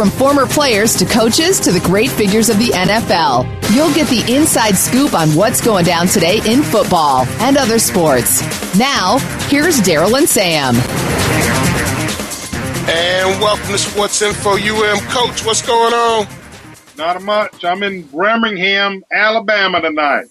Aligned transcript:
From 0.00 0.08
former 0.08 0.46
players 0.46 0.94
to 0.96 1.04
coaches 1.04 1.60
to 1.60 1.72
the 1.72 1.80
great 1.80 2.08
figures 2.08 2.48
of 2.48 2.58
the 2.58 2.68
NFL, 2.68 3.44
you'll 3.76 3.92
get 3.92 4.08
the 4.08 4.34
inside 4.34 4.74
scoop 4.74 5.12
on 5.12 5.28
what's 5.34 5.60
going 5.60 5.84
down 5.84 6.06
today 6.06 6.40
in 6.46 6.62
football 6.62 7.26
and 7.38 7.58
other 7.58 7.78
sports. 7.78 8.40
Now, 8.78 9.18
here's 9.50 9.78
Daryl 9.82 10.16
and 10.16 10.26
Sam. 10.26 10.74
And 12.88 13.40
welcome 13.42 13.66
to 13.66 13.76
Sports 13.76 14.22
Info 14.22 14.52
UM. 14.52 15.00
Coach, 15.08 15.44
what's 15.44 15.60
going 15.60 15.92
on? 15.92 16.26
Not 16.96 17.20
much. 17.20 17.62
I'm 17.62 17.82
in 17.82 18.04
Birmingham, 18.04 19.04
Alabama 19.12 19.82
tonight. 19.82 20.28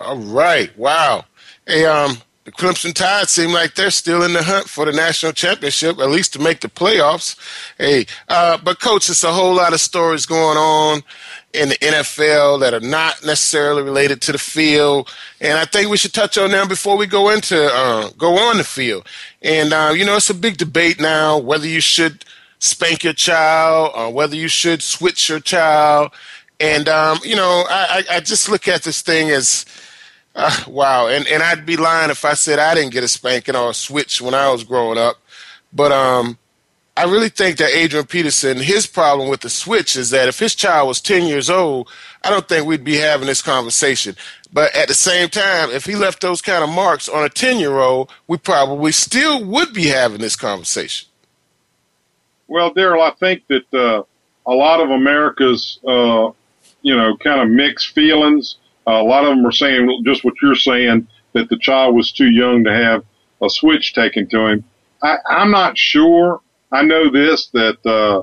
All 0.00 0.18
right. 0.18 0.76
Wow. 0.76 1.26
Hey, 1.64 1.84
um, 1.84 2.16
the 2.44 2.50
Crimson 2.50 2.92
Tide 2.92 3.28
seem 3.28 3.52
like 3.52 3.74
they're 3.74 3.90
still 3.90 4.22
in 4.22 4.32
the 4.32 4.42
hunt 4.42 4.68
for 4.68 4.84
the 4.84 4.92
national 4.92 5.32
championship, 5.32 5.98
at 5.98 6.10
least 6.10 6.32
to 6.32 6.40
make 6.40 6.60
the 6.60 6.68
playoffs. 6.68 7.36
Hey, 7.78 8.06
uh, 8.28 8.58
but 8.58 8.80
coach, 8.80 9.08
it's 9.08 9.22
a 9.22 9.32
whole 9.32 9.54
lot 9.54 9.72
of 9.72 9.80
stories 9.80 10.26
going 10.26 10.58
on 10.58 11.02
in 11.52 11.68
the 11.68 11.76
NFL 11.76 12.60
that 12.60 12.74
are 12.74 12.80
not 12.80 13.24
necessarily 13.24 13.82
related 13.82 14.20
to 14.22 14.32
the 14.32 14.38
field, 14.38 15.08
and 15.40 15.56
I 15.56 15.66
think 15.66 15.88
we 15.88 15.96
should 15.96 16.14
touch 16.14 16.36
on 16.36 16.50
them 16.50 16.66
before 16.66 16.96
we 16.96 17.06
go 17.06 17.30
into 17.30 17.72
uh, 17.72 18.10
go 18.18 18.36
on 18.38 18.56
the 18.56 18.64
field. 18.64 19.06
And 19.40 19.72
uh, 19.72 19.92
you 19.94 20.04
know, 20.04 20.16
it's 20.16 20.30
a 20.30 20.34
big 20.34 20.56
debate 20.56 21.00
now 21.00 21.38
whether 21.38 21.66
you 21.66 21.80
should 21.80 22.24
spank 22.58 23.02
your 23.02 23.12
child 23.12 23.90
or 23.94 24.12
whether 24.12 24.36
you 24.36 24.48
should 24.48 24.82
switch 24.82 25.28
your 25.28 25.40
child. 25.40 26.12
And, 26.60 26.88
um, 26.88 27.18
you 27.24 27.34
know, 27.34 27.64
I, 27.68 28.04
I, 28.08 28.20
just 28.20 28.48
look 28.48 28.68
at 28.68 28.84
this 28.84 29.02
thing 29.02 29.30
as, 29.30 29.66
uh, 30.34 30.64
wow. 30.68 31.08
And, 31.08 31.26
and 31.28 31.42
I'd 31.42 31.66
be 31.66 31.76
lying 31.76 32.10
if 32.10 32.24
I 32.24 32.34
said 32.34 32.58
I 32.58 32.74
didn't 32.74 32.92
get 32.92 33.04
a 33.04 33.08
spanking 33.08 33.56
or 33.56 33.70
a 33.70 33.74
switch 33.74 34.20
when 34.20 34.34
I 34.34 34.50
was 34.50 34.64
growing 34.64 34.98
up. 34.98 35.16
But 35.72 35.92
um, 35.92 36.38
I 36.96 37.04
really 37.04 37.30
think 37.30 37.56
that 37.58 37.74
Adrian 37.74 38.06
Peterson, 38.06 38.58
his 38.58 38.86
problem 38.86 39.30
with 39.30 39.40
the 39.40 39.50
switch 39.50 39.96
is 39.96 40.10
that 40.10 40.28
if 40.28 40.38
his 40.38 40.54
child 40.54 40.88
was 40.88 41.00
10 41.00 41.26
years 41.26 41.48
old, 41.48 41.88
I 42.22 42.30
don't 42.30 42.46
think 42.46 42.66
we'd 42.66 42.84
be 42.84 42.96
having 42.96 43.26
this 43.26 43.42
conversation. 43.42 44.16
But 44.52 44.74
at 44.76 44.88
the 44.88 44.94
same 44.94 45.30
time, 45.30 45.70
if 45.70 45.86
he 45.86 45.96
left 45.96 46.20
those 46.20 46.42
kind 46.42 46.62
of 46.62 46.68
marks 46.68 47.08
on 47.08 47.24
a 47.24 47.30
10 47.30 47.58
year 47.58 47.78
old, 47.78 48.10
we 48.28 48.36
probably 48.36 48.92
still 48.92 49.42
would 49.42 49.72
be 49.72 49.86
having 49.86 50.20
this 50.20 50.36
conversation. 50.36 51.08
Well, 52.48 52.74
Daryl, 52.74 53.00
I 53.00 53.14
think 53.14 53.46
that 53.48 53.72
uh, 53.72 54.02
a 54.46 54.52
lot 54.52 54.80
of 54.80 54.90
America's, 54.90 55.78
uh, 55.86 56.30
you 56.82 56.94
know, 56.94 57.16
kind 57.16 57.40
of 57.40 57.48
mixed 57.48 57.94
feelings. 57.94 58.56
Uh, 58.86 59.00
a 59.00 59.04
lot 59.04 59.24
of 59.24 59.30
them 59.30 59.46
are 59.46 59.52
saying 59.52 60.02
just 60.04 60.24
what 60.24 60.34
you're 60.42 60.54
saying 60.54 61.06
that 61.34 61.48
the 61.48 61.58
child 61.58 61.94
was 61.94 62.12
too 62.12 62.30
young 62.30 62.64
to 62.64 62.72
have 62.72 63.04
a 63.42 63.48
switch 63.48 63.94
taken 63.94 64.28
to 64.28 64.46
him. 64.46 64.64
I, 65.02 65.16
I'm 65.28 65.50
not 65.50 65.76
sure. 65.76 66.40
I 66.70 66.82
know 66.82 67.10
this 67.10 67.48
that 67.52 67.78
uh, 67.84 68.22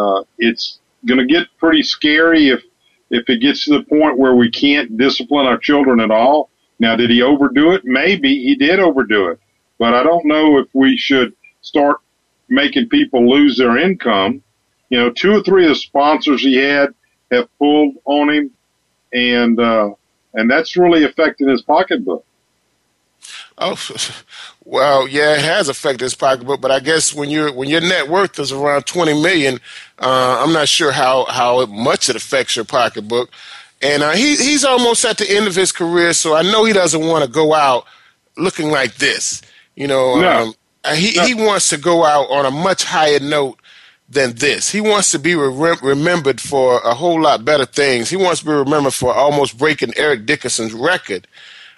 uh, 0.00 0.24
it's 0.38 0.78
going 1.06 1.18
to 1.18 1.26
get 1.26 1.46
pretty 1.58 1.82
scary 1.82 2.48
if 2.48 2.62
if 3.10 3.28
it 3.28 3.40
gets 3.40 3.64
to 3.64 3.78
the 3.78 3.84
point 3.84 4.18
where 4.18 4.34
we 4.34 4.50
can't 4.50 4.96
discipline 4.98 5.46
our 5.46 5.58
children 5.58 6.00
at 6.00 6.10
all. 6.10 6.50
Now, 6.80 6.96
did 6.96 7.10
he 7.10 7.22
overdo 7.22 7.72
it? 7.72 7.82
Maybe 7.84 8.42
he 8.42 8.56
did 8.56 8.80
overdo 8.80 9.28
it, 9.28 9.40
but 9.78 9.94
I 9.94 10.02
don't 10.02 10.26
know 10.26 10.58
if 10.58 10.66
we 10.72 10.96
should 10.96 11.32
start 11.62 11.98
making 12.48 12.88
people 12.88 13.30
lose 13.30 13.56
their 13.56 13.78
income. 13.78 14.42
You 14.90 14.98
know, 14.98 15.10
two 15.10 15.32
or 15.32 15.42
three 15.42 15.64
of 15.64 15.70
the 15.70 15.74
sponsors 15.76 16.42
he 16.42 16.56
had 16.56 16.94
have 17.30 17.48
pulled 17.58 17.94
on 18.04 18.30
him, 18.30 18.50
and 19.12 19.58
uh, 19.58 19.94
and 20.34 20.50
that's 20.50 20.76
really 20.76 21.04
affecting 21.04 21.48
his 21.48 21.62
pocketbook. 21.62 22.24
Oh, 23.58 23.80
well, 24.64 25.08
yeah, 25.08 25.34
it 25.34 25.40
has 25.40 25.68
affected 25.68 26.02
his 26.02 26.14
pocketbook, 26.14 26.60
but 26.60 26.70
I 26.70 26.80
guess 26.80 27.14
when 27.14 27.30
your 27.30 27.52
when 27.52 27.68
your 27.68 27.80
net 27.80 28.08
worth 28.08 28.38
is 28.38 28.52
around 28.52 28.86
twenty 28.86 29.14
million, 29.14 29.58
uh, 29.98 30.42
I'm 30.42 30.52
not 30.52 30.68
sure 30.68 30.92
how 30.92 31.24
how 31.26 31.66
much 31.66 32.08
it 32.08 32.16
affects 32.16 32.56
your 32.56 32.64
pocketbook. 32.64 33.30
And 33.82 34.02
uh, 34.02 34.12
he 34.12 34.36
he's 34.36 34.64
almost 34.64 35.04
at 35.04 35.18
the 35.18 35.30
end 35.30 35.46
of 35.46 35.54
his 35.54 35.72
career, 35.72 36.12
so 36.12 36.34
I 36.34 36.42
know 36.42 36.64
he 36.64 36.72
doesn't 36.72 37.06
want 37.06 37.24
to 37.24 37.30
go 37.30 37.54
out 37.54 37.84
looking 38.36 38.70
like 38.70 38.96
this. 38.96 39.42
You 39.74 39.86
know, 39.86 40.20
no. 40.20 40.54
um, 40.84 40.94
he 40.94 41.12
he 41.12 41.34
wants 41.34 41.68
to 41.70 41.76
go 41.76 42.04
out 42.04 42.30
on 42.30 42.46
a 42.46 42.50
much 42.50 42.84
higher 42.84 43.20
note 43.20 43.58
than 44.08 44.34
this. 44.34 44.70
He 44.70 44.80
wants 44.80 45.10
to 45.12 45.18
be 45.18 45.34
re- 45.34 45.76
remembered 45.82 46.40
for 46.40 46.78
a 46.80 46.94
whole 46.94 47.20
lot 47.20 47.44
better 47.44 47.66
things. 47.66 48.08
He 48.08 48.16
wants 48.16 48.40
to 48.40 48.46
be 48.46 48.52
remembered 48.52 48.94
for 48.94 49.12
almost 49.12 49.58
breaking 49.58 49.94
Eric 49.96 50.26
Dickerson's 50.26 50.72
record 50.72 51.26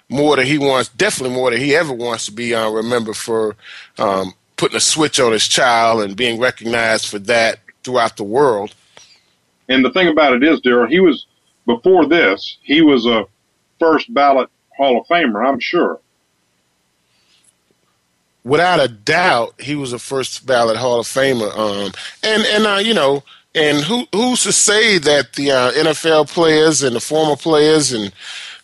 more 0.09 0.35
than 0.35 0.45
he 0.45 0.57
wants, 0.57 0.89
definitely 0.89 1.35
more 1.35 1.51
than 1.51 1.59
he 1.59 1.75
ever 1.75 1.93
wants 1.93 2.25
to 2.25 2.31
be 2.31 2.53
uh, 2.53 2.69
remembered 2.69 3.17
for 3.17 3.55
um, 3.97 4.33
putting 4.57 4.77
a 4.77 4.81
switch 4.81 5.19
on 5.19 5.31
his 5.31 5.47
child 5.47 6.01
and 6.01 6.15
being 6.15 6.39
recognized 6.39 7.07
for 7.07 7.19
that 7.19 7.59
throughout 7.83 8.17
the 8.17 8.23
world. 8.23 8.73
And 9.67 9.85
the 9.85 9.91
thing 9.91 10.07
about 10.07 10.33
it 10.33 10.43
is, 10.43 10.61
Daryl, 10.61 10.89
he 10.89 10.99
was 10.99 11.25
before 11.65 12.07
this, 12.07 12.57
he 12.61 12.81
was 12.81 13.05
a 13.05 13.25
first 13.79 14.11
ballot 14.13 14.49
Hall 14.75 14.99
of 14.99 15.07
Famer, 15.07 15.47
I'm 15.47 15.59
sure 15.59 15.99
without 18.43 18.79
a 18.79 18.87
doubt, 18.87 19.59
he 19.59 19.75
was 19.75 19.93
a 19.93 19.99
first 19.99 20.45
ballot 20.45 20.77
Hall 20.77 20.99
of 20.99 21.07
Famer. 21.07 21.55
Um, 21.57 21.91
and 22.23 22.43
and 22.45 22.65
uh, 22.65 22.79
you 22.83 22.93
know, 22.93 23.23
and 23.55 23.83
who 23.83 24.05
who's 24.13 24.43
to 24.43 24.51
say 24.51 24.97
that 24.97 25.33
the 25.33 25.51
uh, 25.51 25.71
NFL 25.71 26.29
players 26.29 26.83
and 26.83 26.95
the 26.95 26.99
former 26.99 27.35
players 27.35 27.91
and 27.91 28.13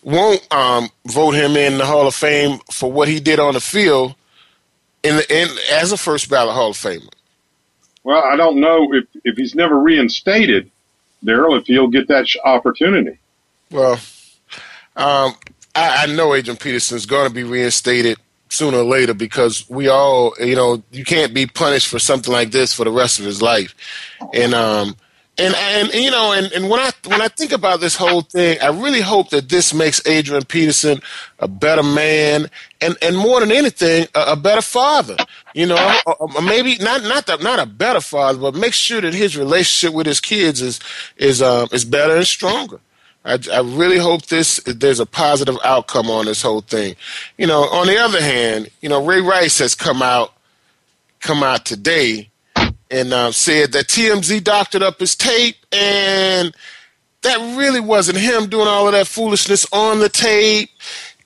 won't 0.03 0.45
um, 0.53 0.89
vote 1.05 1.31
him 1.31 1.57
in 1.57 1.77
the 1.77 1.85
Hall 1.85 2.07
of 2.07 2.15
Fame 2.15 2.59
for 2.71 2.91
what 2.91 3.07
he 3.07 3.19
did 3.19 3.39
on 3.39 3.55
the 3.55 3.59
field 3.59 4.15
in, 5.03 5.17
the, 5.17 5.35
in 5.35 5.47
as 5.71 5.91
a 5.91 5.97
first 5.97 6.29
ballot 6.29 6.53
Hall 6.53 6.69
of 6.69 6.77
Famer? 6.77 7.09
Well, 8.03 8.23
I 8.23 8.35
don't 8.35 8.59
know 8.59 8.93
if 8.93 9.05
if 9.23 9.35
he's 9.35 9.55
never 9.55 9.79
reinstated, 9.79 10.69
Daryl, 11.23 11.59
if 11.59 11.65
he'll 11.65 11.87
get 11.87 12.07
that 12.07 12.27
opportunity. 12.43 13.17
Well, 13.71 13.93
um, 14.95 15.35
I, 15.75 16.03
I 16.03 16.05
know 16.05 16.35
Adrian 16.35 16.57
Peterson's 16.57 17.07
going 17.07 17.27
to 17.27 17.33
be 17.33 17.43
reinstated 17.43 18.17
sooner 18.49 18.77
or 18.77 18.83
later 18.83 19.13
because 19.13 19.67
we 19.69 19.87
all, 19.87 20.33
you 20.39 20.55
know, 20.55 20.81
you 20.91 21.03
can't 21.03 21.33
be 21.33 21.45
punished 21.47 21.87
for 21.87 21.99
something 21.99 22.31
like 22.31 22.51
this 22.51 22.73
for 22.73 22.83
the 22.85 22.91
rest 22.91 23.19
of 23.19 23.25
his 23.25 23.41
life. 23.41 23.75
And 24.33 24.53
um 24.53 24.95
and 25.37 25.53
and 25.55 25.93
you 25.93 26.11
know, 26.11 26.31
and, 26.31 26.51
and 26.53 26.69
when 26.69 26.79
I 26.79 26.91
when 27.07 27.21
I 27.21 27.27
think 27.27 27.51
about 27.51 27.81
this 27.81 27.95
whole 27.95 28.21
thing, 28.21 28.57
I 28.61 28.67
really 28.67 29.01
hope 29.01 29.29
that 29.31 29.49
this 29.49 29.73
makes 29.73 30.05
Adrian 30.07 30.45
Peterson 30.45 31.01
a 31.39 31.47
better 31.47 31.83
man, 31.83 32.49
and 32.79 32.95
and 33.01 33.17
more 33.17 33.41
than 33.41 33.51
anything, 33.51 34.07
a, 34.15 34.31
a 34.31 34.35
better 34.37 34.61
father. 34.61 35.17
You 35.53 35.65
know, 35.65 35.99
maybe 36.41 36.77
not 36.77 37.03
not 37.03 37.25
that 37.25 37.43
not 37.43 37.59
a 37.59 37.65
better 37.65 37.99
father, 37.99 38.39
but 38.39 38.55
make 38.55 38.73
sure 38.73 39.01
that 39.01 39.13
his 39.13 39.35
relationship 39.35 39.93
with 39.93 40.07
his 40.07 40.21
kids 40.21 40.61
is 40.61 40.79
is 41.17 41.41
um 41.41 41.67
is 41.73 41.83
better 41.83 42.15
and 42.15 42.27
stronger. 42.27 42.79
I, 43.25 43.39
I 43.51 43.61
really 43.61 43.97
hope 43.97 44.27
this 44.27 44.61
there's 44.65 44.99
a 44.99 45.05
positive 45.05 45.57
outcome 45.63 46.09
on 46.09 46.25
this 46.25 46.43
whole 46.43 46.61
thing. 46.61 46.95
You 47.37 47.47
know, 47.47 47.63
on 47.63 47.87
the 47.87 47.97
other 47.97 48.21
hand, 48.21 48.69
you 48.81 48.89
know, 48.89 49.03
Ray 49.03 49.19
Rice 49.19 49.57
has 49.59 49.73
come 49.73 50.01
out 50.01 50.33
come 51.19 51.41
out 51.41 51.65
today 51.65 52.29
and 52.91 53.11
uh, 53.11 53.31
said 53.31 53.71
that 53.71 53.87
TMZ 53.87 54.43
doctored 54.43 54.83
up 54.83 54.99
his 54.99 55.15
tape 55.15 55.55
and 55.71 56.55
that 57.23 57.57
really 57.57 57.79
wasn't 57.79 58.19
him 58.19 58.47
doing 58.47 58.67
all 58.67 58.85
of 58.87 58.93
that 58.93 59.07
foolishness 59.07 59.65
on 59.73 59.99
the 59.99 60.09
tape. 60.09 60.69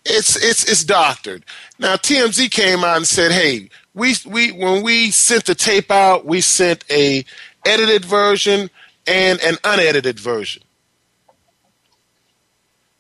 It's 0.06 0.42
it's 0.42 0.64
it's 0.64 0.86
doctored. 0.86 1.44
Now 1.78 1.98
TMZ 1.98 2.50
came 2.50 2.86
out 2.86 2.96
and 2.98 3.08
said, 3.08 3.34
"Hey, 3.34 3.70
we 3.94 4.16
we 4.26 4.54
when 4.54 4.84
we 4.84 5.12
sent 5.12 5.46
the 5.46 5.56
tape 5.56 5.92
out, 5.92 6.26
we 6.26 6.40
sent 6.40 6.86
a 6.90 7.26
edited 7.66 8.06
version 8.06 8.70
and 9.06 9.42
an 9.42 9.58
unedited 9.66 10.18
version." 10.18 10.64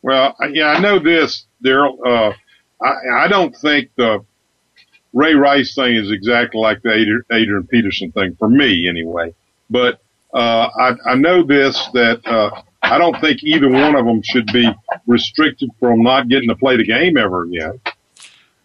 Well, 0.01 0.35
yeah, 0.51 0.67
I 0.67 0.79
know 0.79 0.99
this, 0.99 1.45
Daryl. 1.63 1.97
Uh, 2.05 2.33
I, 2.81 3.25
I 3.25 3.27
don't 3.27 3.55
think 3.55 3.89
the 3.95 4.23
Ray 5.13 5.33
Rice 5.33 5.75
thing 5.75 5.95
is 5.95 6.11
exactly 6.11 6.61
like 6.61 6.81
the 6.81 7.23
Adrian, 7.31 7.67
Peterson 7.67 8.11
thing 8.11 8.35
for 8.37 8.49
me, 8.49 8.87
anyway. 8.87 9.33
But 9.69 10.01
uh, 10.33 10.69
I, 10.79 10.95
I 11.05 11.15
know 11.15 11.43
this 11.43 11.89
that 11.93 12.25
uh, 12.25 12.61
I 12.81 12.97
don't 12.97 13.19
think 13.19 13.43
either 13.43 13.69
one 13.69 13.95
of 13.95 14.05
them 14.05 14.21
should 14.23 14.47
be 14.53 14.69
restricted 15.07 15.69
from 15.79 16.01
not 16.03 16.27
getting 16.27 16.49
to 16.49 16.55
play 16.55 16.77
the 16.77 16.85
game 16.85 17.17
ever 17.17 17.43
again. 17.43 17.79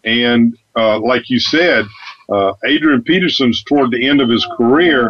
And 0.03 0.57
uh, 0.75 0.99
like 0.99 1.29
you 1.29 1.39
said, 1.39 1.85
uh, 2.29 2.53
Adrian 2.63 3.03
Peterson's 3.03 3.63
toward 3.63 3.91
the 3.91 4.07
end 4.07 4.21
of 4.21 4.29
his 4.29 4.45
career. 4.57 5.09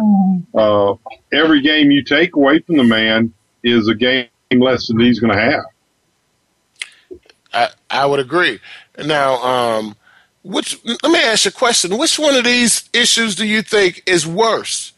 Uh, 0.54 0.94
every 1.32 1.60
game 1.60 1.90
you 1.90 2.02
take 2.02 2.34
away 2.34 2.60
from 2.60 2.76
the 2.76 2.84
man 2.84 3.32
is 3.62 3.88
a 3.88 3.94
game 3.94 4.28
less 4.52 4.88
than 4.88 4.98
he's 5.00 5.20
going 5.20 5.32
to 5.32 5.40
have. 5.40 5.64
I, 7.56 7.70
I 7.90 8.06
would 8.06 8.20
agree. 8.20 8.60
Now, 9.04 9.34
um, 9.42 9.96
which 10.42 10.78
let 10.84 11.10
me 11.10 11.18
ask 11.18 11.44
you 11.44 11.48
a 11.48 11.52
question. 11.52 11.96
Which 11.96 12.18
one 12.18 12.36
of 12.36 12.44
these 12.44 12.88
issues 12.92 13.34
do 13.34 13.46
you 13.46 13.62
think 13.62 14.02
is 14.06 14.26
worse? 14.26 14.92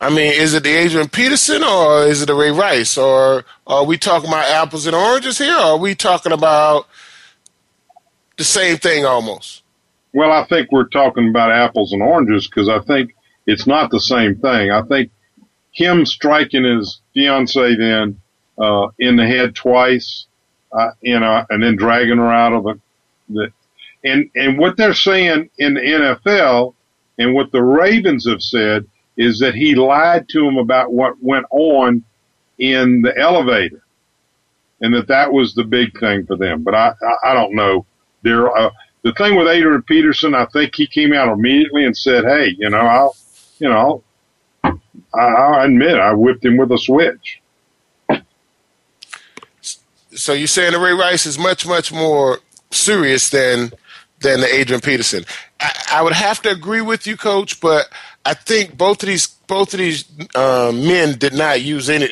I 0.00 0.10
mean, 0.10 0.32
is 0.32 0.52
it 0.52 0.64
the 0.64 0.70
Adrian 0.70 1.08
Peterson 1.08 1.62
or 1.62 2.04
is 2.04 2.22
it 2.22 2.26
the 2.26 2.34
Ray 2.34 2.50
Rice? 2.50 2.98
Or 2.98 3.44
are 3.68 3.84
we 3.84 3.96
talking 3.96 4.28
about 4.28 4.50
apples 4.50 4.84
and 4.86 4.96
oranges 4.96 5.38
here? 5.38 5.54
Or 5.54 5.74
are 5.74 5.78
we 5.78 5.94
talking 5.94 6.32
about 6.32 6.88
the 8.36 8.42
same 8.42 8.78
thing 8.78 9.06
almost? 9.06 9.62
Well, 10.12 10.32
I 10.32 10.44
think 10.46 10.72
we're 10.72 10.88
talking 10.88 11.28
about 11.28 11.52
apples 11.52 11.92
and 11.92 12.02
oranges 12.02 12.48
because 12.48 12.68
I 12.68 12.80
think 12.80 13.14
it's 13.46 13.66
not 13.66 13.92
the 13.92 14.00
same 14.00 14.34
thing. 14.36 14.72
I 14.72 14.82
think 14.82 15.12
him 15.70 16.04
striking 16.04 16.64
his 16.64 17.00
fiance 17.14 17.76
then 17.76 18.20
uh, 18.58 18.88
in 18.98 19.16
the 19.16 19.26
head 19.26 19.54
twice, 19.54 20.26
uh, 20.72 20.90
you 21.00 21.18
know, 21.18 21.44
and 21.50 21.62
then 21.62 21.76
dragging 21.76 22.18
her 22.18 22.32
out 22.32 22.52
of 22.52 22.64
the, 22.64 22.80
the 23.28 23.52
and 24.04 24.30
and 24.34 24.58
what 24.58 24.76
they're 24.76 24.94
saying 24.94 25.50
in 25.58 25.74
the 25.74 25.80
NFL 25.80 26.74
and 27.18 27.34
what 27.34 27.52
the 27.52 27.62
Ravens 27.62 28.28
have 28.28 28.42
said 28.42 28.86
is 29.16 29.38
that 29.40 29.54
he 29.54 29.74
lied 29.74 30.28
to 30.30 30.46
him 30.46 30.56
about 30.56 30.92
what 30.92 31.22
went 31.22 31.46
on 31.50 32.02
in 32.58 33.02
the 33.02 33.16
elevator, 33.18 33.82
and 34.80 34.94
that 34.94 35.08
that 35.08 35.32
was 35.32 35.54
the 35.54 35.64
big 35.64 35.98
thing 35.98 36.26
for 36.26 36.36
them. 36.36 36.62
But 36.62 36.74
I 36.74 36.94
I, 37.02 37.30
I 37.30 37.34
don't 37.34 37.54
know. 37.54 37.86
There, 38.22 38.50
uh, 38.56 38.70
the 39.02 39.12
thing 39.14 39.36
with 39.36 39.48
Adrian 39.48 39.82
Peterson, 39.82 40.34
I 40.34 40.46
think 40.46 40.74
he 40.74 40.86
came 40.86 41.12
out 41.12 41.32
immediately 41.32 41.84
and 41.84 41.96
said, 41.96 42.24
"Hey, 42.24 42.56
you 42.58 42.70
know, 42.70 42.78
I'll, 42.78 43.16
you 43.58 43.68
know, 43.68 44.02
I, 44.64 45.20
I'll 45.20 45.64
admit 45.64 45.98
I 45.98 46.14
whipped 46.14 46.44
him 46.44 46.56
with 46.56 46.72
a 46.72 46.78
switch." 46.78 47.41
So 50.14 50.32
you're 50.32 50.46
saying 50.46 50.72
the 50.72 50.78
Ray 50.78 50.92
Rice 50.92 51.26
is 51.26 51.38
much 51.38 51.66
much 51.66 51.92
more 51.92 52.40
serious 52.70 53.30
than 53.30 53.72
than 54.20 54.40
the 54.40 54.54
Adrian 54.54 54.80
Peterson. 54.80 55.24
I, 55.60 55.84
I, 55.94 56.02
would 56.02 56.12
have 56.12 56.40
to 56.42 56.50
agree 56.50 56.80
with 56.80 57.06
you, 57.06 57.16
Coach, 57.16 57.60
but 57.60 57.88
I 58.24 58.34
think 58.34 58.76
both 58.78 59.02
of 59.02 59.08
these 59.08 59.26
both 59.26 59.74
of 59.74 59.78
these 59.78 60.04
um, 60.34 60.86
men 60.86 61.18
did 61.18 61.34
not 61.34 61.60
use 61.60 61.90
any 61.90 62.08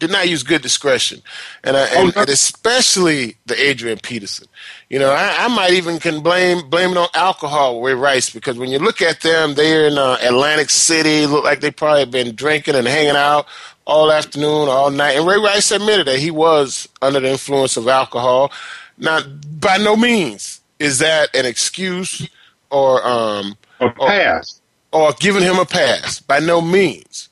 did 0.00 0.10
not 0.10 0.28
use 0.28 0.42
good 0.42 0.60
discretion, 0.60 1.22
and, 1.62 1.76
I, 1.76 1.86
and, 1.94 2.14
and 2.16 2.28
especially 2.28 3.36
the 3.46 3.58
Adrian 3.58 3.98
Peterson. 3.98 4.46
You 4.90 4.98
know, 4.98 5.10
I, 5.10 5.44
I, 5.44 5.48
might 5.48 5.72
even 5.72 5.98
can 5.98 6.20
blame 6.20 6.68
blame 6.68 6.90
it 6.90 6.96
on 6.96 7.08
alcohol 7.14 7.80
with 7.80 7.98
Rice 7.98 8.30
because 8.30 8.58
when 8.58 8.70
you 8.70 8.78
look 8.78 9.00
at 9.00 9.20
them, 9.20 9.54
they're 9.54 9.86
in 9.86 9.96
uh, 9.96 10.18
Atlantic 10.20 10.70
City, 10.70 11.26
look 11.26 11.44
like 11.44 11.60
they 11.60 11.70
probably 11.70 12.04
been 12.06 12.34
drinking 12.34 12.74
and 12.74 12.86
hanging 12.86 13.16
out 13.16 13.46
all 13.86 14.10
afternoon, 14.10 14.68
all 14.68 14.90
night. 14.90 15.16
And 15.16 15.26
Ray 15.26 15.38
Rice 15.38 15.70
admitted 15.70 16.06
that 16.06 16.18
he 16.18 16.30
was 16.30 16.88
under 17.02 17.20
the 17.20 17.30
influence 17.30 17.76
of 17.76 17.88
alcohol. 17.88 18.52
Now, 18.98 19.20
by 19.22 19.76
no 19.78 19.96
means 19.96 20.60
is 20.78 20.98
that 21.00 21.34
an 21.34 21.46
excuse 21.46 22.28
or 22.70 23.06
um, 23.06 23.56
a 23.80 23.90
pass 23.90 24.60
or, 24.92 25.08
or, 25.08 25.12
giving 25.18 25.42
him 25.42 25.58
a 25.58 25.64
pass? 25.64 26.20
By 26.20 26.38
no 26.38 26.60
means. 26.60 27.28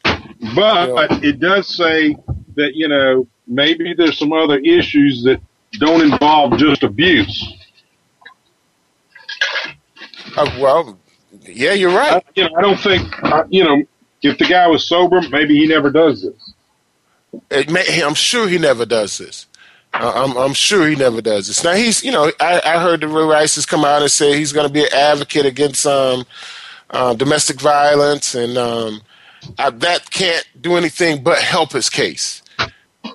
But 0.54 0.88
you 0.88 0.94
know, 0.94 1.08
it 1.22 1.40
does 1.40 1.68
say 1.68 2.16
that 2.56 2.74
you 2.74 2.88
know 2.88 3.26
maybe 3.46 3.94
there's 3.94 4.18
some 4.18 4.32
other 4.32 4.58
issues 4.58 5.22
that 5.24 5.40
don't 5.72 6.02
involve 6.02 6.58
just 6.58 6.82
abuse. 6.82 7.54
Uh, 10.36 10.50
well, 10.60 10.98
yeah, 11.42 11.72
you're 11.72 11.94
right. 11.94 12.14
I, 12.14 12.22
you 12.34 12.44
know, 12.44 12.56
I 12.56 12.60
don't 12.60 12.80
think 12.80 13.22
uh, 13.22 13.44
you 13.48 13.64
know 13.64 13.82
if 14.22 14.38
the 14.38 14.44
guy 14.44 14.66
was 14.68 14.86
sober, 14.86 15.20
maybe 15.30 15.58
he 15.58 15.66
never 15.66 15.90
does 15.90 16.22
this. 16.22 16.41
May, 17.50 18.02
I'm 18.02 18.14
sure 18.14 18.48
he 18.48 18.58
never 18.58 18.84
does 18.84 19.18
this. 19.18 19.46
I'm, 19.94 20.36
I'm 20.36 20.54
sure 20.54 20.88
he 20.88 20.96
never 20.96 21.20
does 21.20 21.48
this. 21.48 21.62
Now 21.62 21.74
he's, 21.74 22.02
you 22.02 22.12
know, 22.12 22.30
I, 22.40 22.60
I 22.64 22.80
heard 22.80 23.02
the 23.02 23.08
Rice 23.08 23.56
has 23.56 23.66
come 23.66 23.84
out 23.84 24.02
and 24.02 24.10
say 24.10 24.36
he's 24.36 24.52
going 24.52 24.66
to 24.66 24.72
be 24.72 24.82
an 24.82 24.92
advocate 24.94 25.44
against 25.44 25.86
um, 25.86 26.24
uh, 26.90 27.14
domestic 27.14 27.60
violence, 27.60 28.34
and 28.34 28.56
um, 28.56 29.02
I, 29.58 29.70
that 29.70 30.10
can't 30.10 30.46
do 30.60 30.76
anything 30.76 31.22
but 31.22 31.38
help 31.38 31.72
his 31.72 31.90
case. 31.90 32.42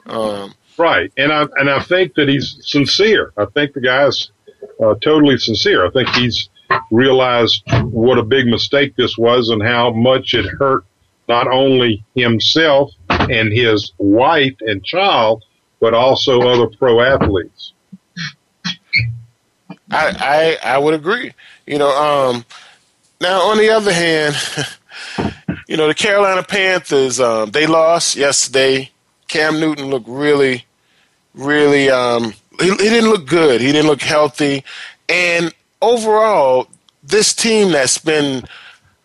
Um, 0.05 0.53
right, 0.77 1.11
and 1.17 1.31
I 1.31 1.47
and 1.57 1.69
I 1.69 1.81
think 1.81 2.13
that 2.15 2.27
he's 2.27 2.57
sincere. 2.61 3.33
I 3.37 3.45
think 3.45 3.73
the 3.73 3.81
guy's 3.81 4.29
uh, 4.79 4.95
totally 5.01 5.37
sincere. 5.37 5.85
I 5.85 5.89
think 5.89 6.09
he's 6.09 6.49
realized 6.91 7.63
what 7.85 8.17
a 8.17 8.23
big 8.23 8.45
mistake 8.45 8.95
this 8.95 9.17
was 9.17 9.49
and 9.49 9.63
how 9.63 9.91
much 9.91 10.33
it 10.33 10.45
hurt 10.45 10.85
not 11.27 11.47
only 11.47 12.03
himself 12.15 12.91
and 13.29 13.51
his 13.51 13.91
wife 13.97 14.55
and 14.61 14.83
child, 14.83 15.43
but 15.79 15.93
also 15.93 16.41
other 16.41 16.67
pro 16.67 17.01
athletes. 17.01 17.73
I, 19.89 20.57
I 20.63 20.75
I 20.75 20.77
would 20.77 20.93
agree. 20.93 21.33
You 21.65 21.77
know, 21.77 21.89
um, 21.89 22.45
now 23.21 23.41
on 23.41 23.57
the 23.57 23.69
other 23.69 23.93
hand, 23.93 24.35
you 25.67 25.77
know 25.77 25.87
the 25.87 25.93
Carolina 25.93 26.43
Panthers 26.43 27.19
um, 27.19 27.51
they 27.51 27.67
lost 27.67 28.15
yesterday. 28.15 28.91
Cam 29.27 29.59
Newton 29.59 29.87
looked 29.87 30.07
really, 30.07 30.65
really. 31.33 31.89
Um, 31.89 32.33
he, 32.59 32.69
he 32.69 32.75
didn't 32.77 33.09
look 33.09 33.27
good. 33.27 33.61
He 33.61 33.71
didn't 33.71 33.87
look 33.87 34.01
healthy, 34.01 34.63
and 35.09 35.53
overall, 35.81 36.67
this 37.03 37.33
team 37.33 37.71
that's 37.71 37.97
been 37.97 38.43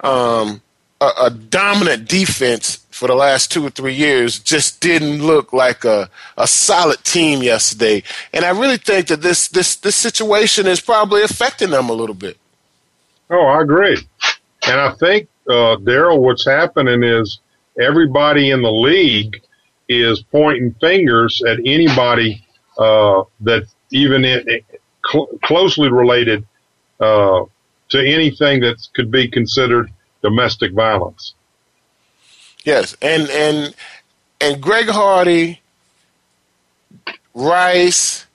um, 0.00 0.62
a, 1.00 1.10
a 1.22 1.30
dominant 1.30 2.08
defense 2.08 2.81
for 3.02 3.08
the 3.08 3.16
last 3.16 3.50
two 3.50 3.66
or 3.66 3.70
three 3.70 3.94
years 3.94 4.38
just 4.38 4.80
didn't 4.80 5.26
look 5.26 5.52
like 5.52 5.84
a, 5.84 6.08
a 6.38 6.46
solid 6.46 7.02
team 7.02 7.42
yesterday. 7.42 8.00
And 8.32 8.44
I 8.44 8.50
really 8.50 8.76
think 8.76 9.08
that 9.08 9.22
this, 9.22 9.48
this, 9.48 9.74
this 9.74 9.96
situation 9.96 10.68
is 10.68 10.80
probably 10.80 11.24
affecting 11.24 11.70
them 11.70 11.88
a 11.88 11.92
little 11.94 12.14
bit. 12.14 12.36
Oh, 13.28 13.44
I 13.44 13.60
agree. 13.60 13.96
And 14.68 14.80
I 14.80 14.92
think, 14.92 15.28
uh, 15.48 15.82
Daryl, 15.82 16.20
what's 16.20 16.46
happening 16.46 17.02
is 17.02 17.40
everybody 17.76 18.50
in 18.52 18.62
the 18.62 18.70
league 18.70 19.42
is 19.88 20.22
pointing 20.22 20.72
fingers 20.80 21.42
at 21.42 21.58
anybody 21.66 22.46
uh, 22.78 23.24
that 23.40 23.64
even 23.90 24.24
in, 24.24 24.60
cl- 25.10 25.26
closely 25.42 25.90
related 25.90 26.46
uh, 27.00 27.42
to 27.88 27.98
anything 27.98 28.60
that 28.60 28.76
could 28.94 29.10
be 29.10 29.26
considered 29.26 29.92
domestic 30.22 30.72
violence. 30.72 31.34
Yes, 32.64 32.96
and 33.02 33.28
and 33.30 33.74
and 34.40 34.60
Greg 34.60 34.88
Hardy, 34.88 35.60
Rice, 37.34 38.26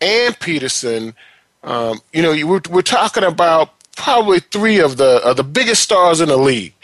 and 0.00 0.38
Peterson. 0.38 1.14
Um, 1.62 2.00
you 2.12 2.22
know, 2.22 2.30
we're, 2.46 2.60
we're 2.70 2.82
talking 2.82 3.24
about 3.24 3.70
probably 3.96 4.40
three 4.40 4.78
of 4.78 4.96
the 4.96 5.20
of 5.24 5.36
the 5.36 5.44
biggest 5.44 5.82
stars 5.82 6.20
in 6.20 6.28
the 6.28 6.36
league, 6.36 6.74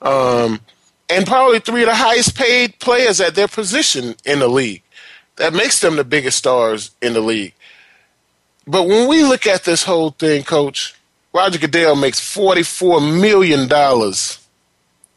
um, 0.00 0.60
and 1.10 1.26
probably 1.26 1.58
three 1.60 1.82
of 1.82 1.88
the 1.88 1.94
highest 1.94 2.36
paid 2.36 2.78
players 2.78 3.20
at 3.20 3.34
their 3.34 3.48
position 3.48 4.14
in 4.24 4.38
the 4.38 4.48
league. 4.48 4.82
That 5.36 5.52
makes 5.52 5.80
them 5.80 5.96
the 5.96 6.04
biggest 6.04 6.38
stars 6.38 6.92
in 7.02 7.12
the 7.14 7.20
league. 7.20 7.54
But 8.66 8.86
when 8.86 9.08
we 9.08 9.24
look 9.24 9.46
at 9.46 9.64
this 9.64 9.82
whole 9.82 10.10
thing, 10.10 10.44
Coach, 10.44 10.94
Roger 11.34 11.58
Goodell 11.58 11.96
makes 11.96 12.20
forty 12.20 12.62
four 12.62 13.00
million 13.00 13.68
dollars 13.68 14.38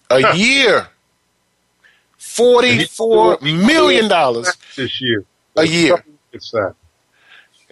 a 0.10 0.36
year 0.36 0.88
forty-four 2.36 3.40
million 3.42 4.08
dollars 4.08 4.56
this 4.76 5.02
year. 5.02 5.24
A 5.56 5.66
year. 5.66 6.04
It's 6.34 6.52
that. 6.52 6.76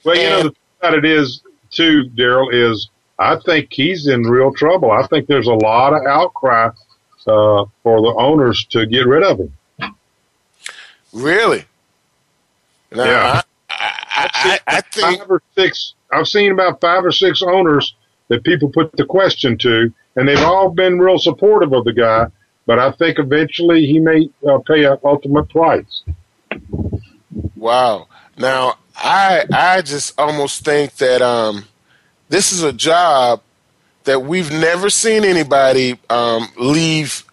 Well, 0.06 0.16
you 0.16 0.24
know, 0.24 0.44
the 0.44 0.50
thing 0.50 0.56
about 0.80 0.94
it 0.96 1.06
is, 1.06 1.44
too, 1.70 2.10
Daryl, 2.16 2.48
is 2.54 2.90
I 3.20 3.38
think 3.46 3.70
he's 3.72 4.08
in 4.08 4.24
real 4.24 4.54
trouble. 4.54 4.92
I 4.92 5.06
think 5.08 5.28
there's 5.28 5.48
a 5.48 5.54
lot 5.54 5.94
of 5.94 6.06
outcry 6.06 6.70
uh, 7.28 7.66
for 7.84 8.02
the 8.02 8.14
owners 8.18 8.66
to 8.72 8.86
get 8.86 9.06
rid 9.06 9.24
of 9.24 9.40
him. 9.40 9.54
Really? 11.14 11.66
Now, 12.92 13.04
yeah. 13.04 13.42
I, 13.70 13.94
I, 14.10 14.30
I, 14.34 14.60
I 14.78 14.82
think 14.82 15.20
five 15.20 15.30
or 15.32 15.42
six. 15.56 15.94
I've 16.12 16.28
seen 16.28 16.52
about 16.52 16.80
five 16.80 17.04
or 17.04 17.12
six 17.12 17.42
owners 17.42 17.96
that 18.30 18.44
people 18.44 18.70
put 18.70 18.92
the 18.94 19.06
question 19.06 19.58
to, 19.60 19.94
and 20.16 20.28
they've 20.28 20.38
all 20.40 20.70
been 20.70 21.00
real 21.00 21.18
supportive 21.18 21.74
of 21.74 21.84
the 21.84 21.94
guy 21.94 22.28
but 22.66 22.80
I 22.80 22.92
think 22.92 23.20
eventually 23.20 23.86
he 23.86 24.00
may 24.00 24.30
uh, 24.48 24.60
pay 24.60 24.86
an 24.86 24.98
ultimate 25.04 25.50
price. 25.50 26.04
Wow. 27.56 28.08
Now, 28.38 28.78
I 28.96 29.46
I 29.52 29.82
just 29.82 30.20
almost 30.20 30.64
think 30.66 30.96
that 30.98 31.22
um, 31.22 31.66
this 32.30 32.52
is 32.52 32.64
a 32.64 32.74
job 32.74 33.42
that 34.04 34.24
we've 34.24 34.52
never 34.52 34.90
seen 34.90 35.24
anybody 35.24 35.98
um, 36.10 36.48
leave 36.58 37.24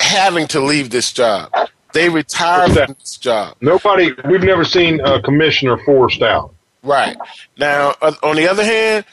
having 0.00 0.46
to 0.48 0.60
leave 0.60 0.90
this 0.90 1.12
job. 1.12 1.50
They 1.92 2.08
retire 2.08 2.68
from 2.68 2.96
this 2.98 3.16
job. 3.16 3.56
Nobody, 3.60 4.12
we've 4.24 4.42
never 4.42 4.64
seen 4.64 5.00
a 5.00 5.20
commissioner 5.20 5.76
forced 5.78 6.22
out. 6.22 6.54
Right. 6.82 7.16
Now, 7.58 7.94
on 8.22 8.36
the 8.36 8.48
other 8.48 8.64
hand, 8.64 9.04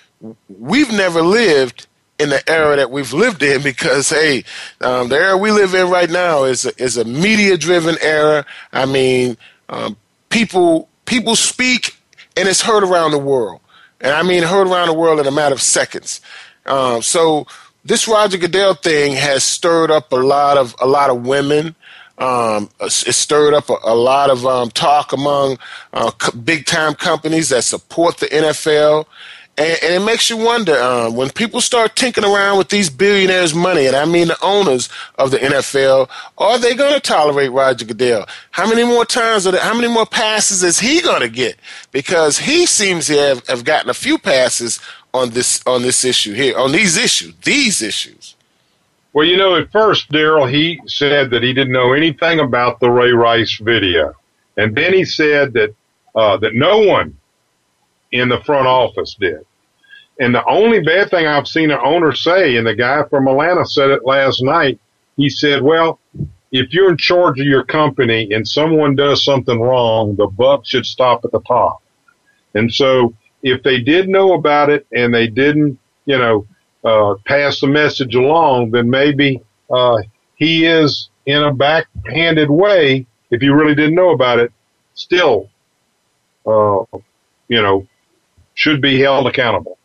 we've 0.48 0.92
never 0.92 1.22
lived 1.22 1.88
in 2.20 2.30
the 2.30 2.50
era 2.50 2.76
that 2.76 2.92
we've 2.92 3.14
lived 3.14 3.42
in 3.42 3.62
because 3.64 4.10
hey 4.10 4.44
um, 4.82 5.10
the 5.10 5.16
era 5.16 5.38
we 5.38 5.52
live 5.52 5.74
in 5.74 5.90
right 5.90 6.10
now 6.10 6.44
is 6.44 6.66
a, 6.66 6.84
is 6.84 6.98
a 6.98 7.06
media 7.06 7.58
driven 7.58 7.96
era 8.02 8.46
i 8.74 8.86
mean 8.86 9.38
um, 9.70 9.96
people 10.30 10.90
people 11.06 11.36
speak 11.36 11.96
and 12.40 12.48
it's 12.48 12.62
heard 12.62 12.84
around 12.84 13.12
the 13.12 13.20
world. 13.20 13.60
And 14.02 14.14
I 14.14 14.24
mean 14.24 14.44
heard 14.44 14.68
around 14.68 14.88
the 14.88 14.94
world 14.94 15.20
in 15.20 15.28
a 15.28 15.32
matter 15.32 15.54
of 15.54 15.62
seconds. 15.62 16.22
Um, 16.66 17.02
so 17.02 17.48
this 17.84 18.08
Roger 18.08 18.38
Goodell 18.38 18.76
thing 18.76 19.14
has 19.14 19.44
stirred 19.44 19.92
up 19.92 20.12
a 20.14 20.16
lot 20.16 20.58
of 20.58 20.74
a 20.80 20.88
lot 20.88 21.10
of 21.10 21.26
women. 21.26 21.76
Um, 22.18 22.70
it 22.82 22.92
stirred 22.92 23.54
up 23.54 23.70
a, 23.70 23.76
a 23.84 23.96
lot 23.96 24.30
of 24.30 24.46
um, 24.46 24.70
talk 24.72 25.12
among 25.14 25.58
uh, 25.94 26.12
big 26.44 26.66
time 26.66 26.94
companies 26.94 27.50
that 27.50 27.64
support 27.64 28.18
the 28.18 28.28
NFL. 28.28 29.06
And, 29.60 29.78
and 29.84 29.94
it 29.94 30.06
makes 30.06 30.30
you 30.30 30.38
wonder 30.38 30.82
um, 30.82 31.18
when 31.18 31.30
people 31.32 31.60
start 31.60 31.98
tinkering 31.98 32.26
around 32.26 32.58
with 32.58 32.70
these 32.70 32.90
billionaires' 32.90 33.54
money, 33.54 33.88
and 33.88 33.96
I 33.96 34.06
mean 34.06 34.30
the 34.30 34.42
owners 34.42 34.88
of 35.18 35.32
the 35.32 35.38
NFL, 35.38 36.10
are 36.38 36.58
they 36.58 36.74
going 36.74 36.94
to 36.94 37.02
tolerate 37.02 37.52
Roger 37.52 37.84
Goodell? 37.84 38.26
How 38.52 38.70
many 38.70 38.86
more 38.86 39.04
times, 39.04 39.46
are 39.46 39.58
how 39.60 39.74
many 39.74 39.90
more 39.90 40.06
passes 40.06 40.64
is 40.64 40.80
he 40.80 41.02
going 41.02 41.20
to 41.20 41.28
get? 41.28 41.60
Because 41.92 42.40
he 42.40 42.66
seems 42.66 43.08
to 43.08 43.18
have, 43.18 43.48
have 43.48 43.66
gotten 43.66 43.90
a 43.90 43.94
few 43.94 44.18
passes 44.18 44.80
on 45.14 45.32
this 45.32 45.62
on 45.68 45.82
this 45.82 46.06
issue 46.06 46.34
here, 46.34 46.58
on 46.58 46.72
these 46.72 46.96
issues, 46.96 47.34
these 47.44 47.82
issues. 47.82 48.36
Well, 49.12 49.26
you 49.26 49.36
know, 49.36 49.58
at 49.58 49.72
first, 49.72 50.10
Daryl, 50.10 50.50
he 50.50 50.80
said 50.86 51.32
that 51.32 51.44
he 51.44 51.52
didn't 51.52 51.74
know 51.74 51.92
anything 51.92 52.40
about 52.40 52.80
the 52.80 52.90
Ray 52.90 53.12
Rice 53.12 53.58
video, 53.58 54.14
and 54.56 54.74
then 54.74 54.94
he 54.94 55.04
said 55.04 55.52
that 55.54 55.76
uh, 56.16 56.38
that 56.38 56.56
no 56.56 56.80
one 56.80 57.18
in 58.14 58.30
the 58.30 58.40
front 58.42 58.66
office 58.66 59.16
did. 59.20 59.46
And 60.20 60.36
the 60.36 60.46
only 60.46 60.82
bad 60.82 61.10
thing 61.10 61.26
I've 61.26 61.48
seen 61.48 61.72
an 61.72 61.80
owner 61.82 62.14
say, 62.14 62.58
and 62.58 62.68
the 62.68 62.76
guy 62.76 63.04
from 63.10 63.28
Atlanta 63.28 63.66
said 63.66 63.90
it 63.90 64.06
last 64.06 64.44
night, 64.44 64.80
he 65.16 65.30
said, 65.30 65.62
well, 65.62 66.00
if 66.52 66.74
you're 66.74 66.90
in 66.90 66.98
charge 66.98 67.40
of 67.40 67.46
your 67.46 67.64
company 67.64 68.32
and 68.34 68.48
someone 68.48 68.96
does 68.96 69.24
something 69.24 69.60
wrong, 69.60 70.16
the 70.16 70.28
buck 70.28 70.66
should 70.66 70.86
stop 70.86 71.24
at 71.24 71.32
the 71.32 71.42
top. 71.42 71.82
And 72.54 72.74
so 72.74 73.14
if 73.44 73.64
they 73.64 73.80
did 73.80 74.10
know 74.10 74.34
about 74.34 74.70
it 74.70 74.86
and 74.92 75.14
they 75.14 75.28
didn't, 75.28 75.80
you 76.06 76.18
know, 76.18 76.48
uh, 76.84 77.16
pass 77.26 77.60
the 77.62 77.68
message 77.68 78.16
along, 78.16 78.72
then 78.72 78.90
maybe, 78.90 79.42
uh, 79.70 79.98
he 80.36 80.66
is 80.66 81.10
in 81.26 81.44
a 81.44 81.54
backhanded 81.54 82.50
way, 82.50 83.06
if 83.30 83.44
you 83.44 83.54
really 83.54 83.76
didn't 83.76 83.96
know 83.96 84.12
about 84.12 84.40
it, 84.40 84.52
still, 84.96 85.50
uh, 86.46 86.84
you 87.48 87.62
know, 87.62 87.88
should 88.56 88.82
be 88.82 89.00
held 89.00 89.28
accountable. 89.28 89.79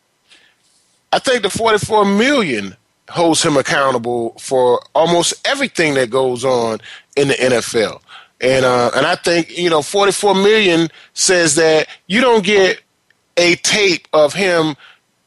I 1.15 1.19
think 1.19 1.43
the 1.43 1.49
44 1.49 2.03
million 2.03 2.75
holds 3.09 3.41
him 3.41 3.55
accountable 3.55 4.31
for 4.37 4.81
almost 4.93 5.47
everything 5.47 5.93
that 5.93 6.09
goes 6.09 6.43
on 6.43 6.79
in 7.15 7.29
the 7.29 7.35
NFL. 7.35 8.01
And 8.41 8.65
uh, 8.65 8.91
and 8.93 9.05
I 9.05 9.15
think 9.15 9.57
you 9.57 9.69
know 9.69 9.81
44 9.81 10.35
million 10.35 10.89
says 11.13 11.55
that 11.55 11.87
you 12.07 12.19
don't 12.19 12.43
get 12.43 12.81
a 13.37 13.55
tape 13.55 14.09
of 14.11 14.33
him 14.33 14.75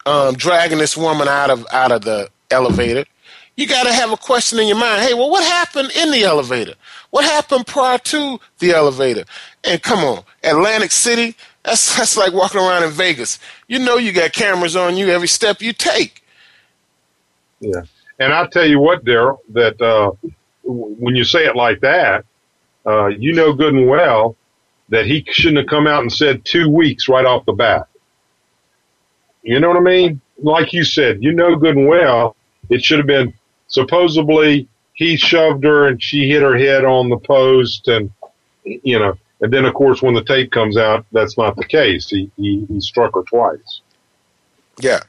um, 0.04 0.34
dragging 0.34 0.76
this 0.76 0.94
woman 0.94 1.26
out 1.26 1.48
of 1.48 1.66
out 1.72 1.90
of 1.90 2.02
the 2.02 2.28
elevator. 2.50 3.06
You 3.56 3.66
got 3.66 3.84
to 3.84 3.92
have 3.94 4.12
a 4.12 4.18
question 4.18 4.58
in 4.58 4.68
your 4.68 4.76
mind. 4.76 5.00
Hey, 5.00 5.14
well, 5.14 5.30
what 5.30 5.42
happened 5.42 5.90
in 5.96 6.10
the 6.10 6.24
elevator? 6.24 6.74
What 7.12 7.24
happened 7.24 7.66
prior 7.66 7.96
to 7.96 8.38
the 8.58 8.72
elevator? 8.72 9.24
And 9.64 9.82
come 9.82 10.00
on, 10.00 10.22
Atlantic 10.44 10.90
City, 10.90 11.34
that's 11.68 11.96
that's 11.96 12.16
like 12.16 12.32
walking 12.32 12.60
around 12.60 12.84
in 12.84 12.90
Vegas. 12.90 13.38
You 13.66 13.78
know 13.78 13.96
you 13.96 14.12
got 14.12 14.32
cameras 14.32 14.76
on 14.76 14.96
you 14.96 15.08
every 15.08 15.28
step 15.28 15.60
you 15.60 15.72
take. 15.72 16.24
Yeah, 17.60 17.82
and 18.18 18.32
I'll 18.32 18.48
tell 18.48 18.66
you 18.66 18.78
what, 18.78 19.04
Daryl, 19.04 19.38
that 19.50 19.80
uh, 19.80 20.12
when 20.64 21.16
you 21.16 21.24
say 21.24 21.46
it 21.46 21.56
like 21.56 21.80
that, 21.80 22.24
uh, 22.86 23.06
you 23.06 23.32
know 23.32 23.52
good 23.52 23.74
and 23.74 23.88
well 23.88 24.36
that 24.90 25.04
he 25.04 25.24
shouldn't 25.30 25.58
have 25.58 25.66
come 25.66 25.86
out 25.86 26.00
and 26.00 26.10
said 26.10 26.44
two 26.44 26.70
weeks 26.70 27.08
right 27.08 27.26
off 27.26 27.44
the 27.44 27.52
bat. 27.52 27.88
You 29.42 29.60
know 29.60 29.68
what 29.68 29.76
I 29.76 29.80
mean? 29.80 30.20
Like 30.38 30.72
you 30.72 30.84
said, 30.84 31.22
you 31.22 31.32
know 31.32 31.56
good 31.56 31.76
and 31.76 31.88
well 31.88 32.36
it 32.70 32.82
should 32.82 32.98
have 32.98 33.06
been 33.06 33.34
supposedly 33.66 34.68
he 34.94 35.16
shoved 35.16 35.64
her 35.64 35.86
and 35.86 36.02
she 36.02 36.28
hit 36.28 36.42
her 36.42 36.56
head 36.56 36.84
on 36.84 37.08
the 37.08 37.18
post 37.18 37.88
and 37.88 38.10
you 38.64 38.98
know 38.98 39.14
and 39.40 39.52
then, 39.52 39.64
of 39.64 39.74
course, 39.74 40.02
when 40.02 40.14
the 40.14 40.24
tape 40.24 40.50
comes 40.50 40.76
out, 40.76 41.06
that's 41.12 41.38
not 41.38 41.56
the 41.56 41.64
case. 41.64 42.08
He, 42.08 42.30
he, 42.36 42.64
he 42.66 42.80
struck 42.80 43.14
her 43.14 43.22
twice. 43.22 43.80
Yeah. 44.80 45.00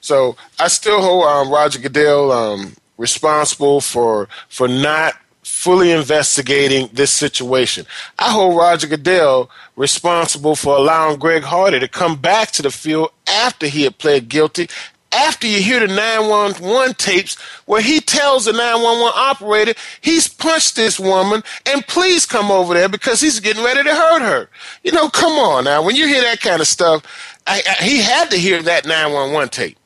So 0.00 0.36
I 0.58 0.68
still 0.68 1.00
hold 1.00 1.24
um, 1.24 1.50
Roger 1.50 1.78
Goodell 1.78 2.32
um, 2.32 2.74
responsible 2.98 3.80
for 3.80 4.28
for 4.48 4.68
not 4.68 5.14
fully 5.42 5.90
investigating 5.90 6.88
this 6.92 7.12
situation. 7.12 7.86
I 8.18 8.30
hold 8.30 8.56
Roger 8.56 8.86
Goodell 8.86 9.50
responsible 9.76 10.56
for 10.56 10.76
allowing 10.76 11.18
Greg 11.18 11.42
Hardy 11.42 11.78
to 11.80 11.88
come 11.88 12.16
back 12.16 12.52
to 12.52 12.62
the 12.62 12.70
field 12.70 13.10
after 13.26 13.66
he 13.66 13.82
had 13.82 13.98
pled 13.98 14.28
guilty 14.28 14.68
after 15.12 15.46
you 15.46 15.60
hear 15.62 15.80
the 15.80 15.88
911 15.88 16.94
tapes 16.94 17.40
where 17.66 17.82
he 17.82 18.00
tells 18.00 18.44
the 18.44 18.52
911 18.52 19.12
operator 19.16 19.74
he's 20.00 20.28
punched 20.28 20.76
this 20.76 20.98
woman 20.98 21.42
and 21.66 21.86
please 21.86 22.26
come 22.26 22.50
over 22.50 22.74
there 22.74 22.88
because 22.88 23.20
he's 23.20 23.40
getting 23.40 23.64
ready 23.64 23.82
to 23.82 23.94
hurt 23.94 24.22
her. 24.22 24.48
You 24.82 24.92
know, 24.92 25.08
come 25.08 25.32
on 25.32 25.64
now. 25.64 25.82
When 25.82 25.96
you 25.96 26.06
hear 26.06 26.22
that 26.22 26.40
kind 26.40 26.60
of 26.60 26.66
stuff, 26.66 27.02
I, 27.46 27.62
I, 27.68 27.84
he 27.84 28.00
had 28.00 28.30
to 28.30 28.36
hear 28.36 28.62
that 28.62 28.86
911 28.86 29.48
tape. 29.50 29.78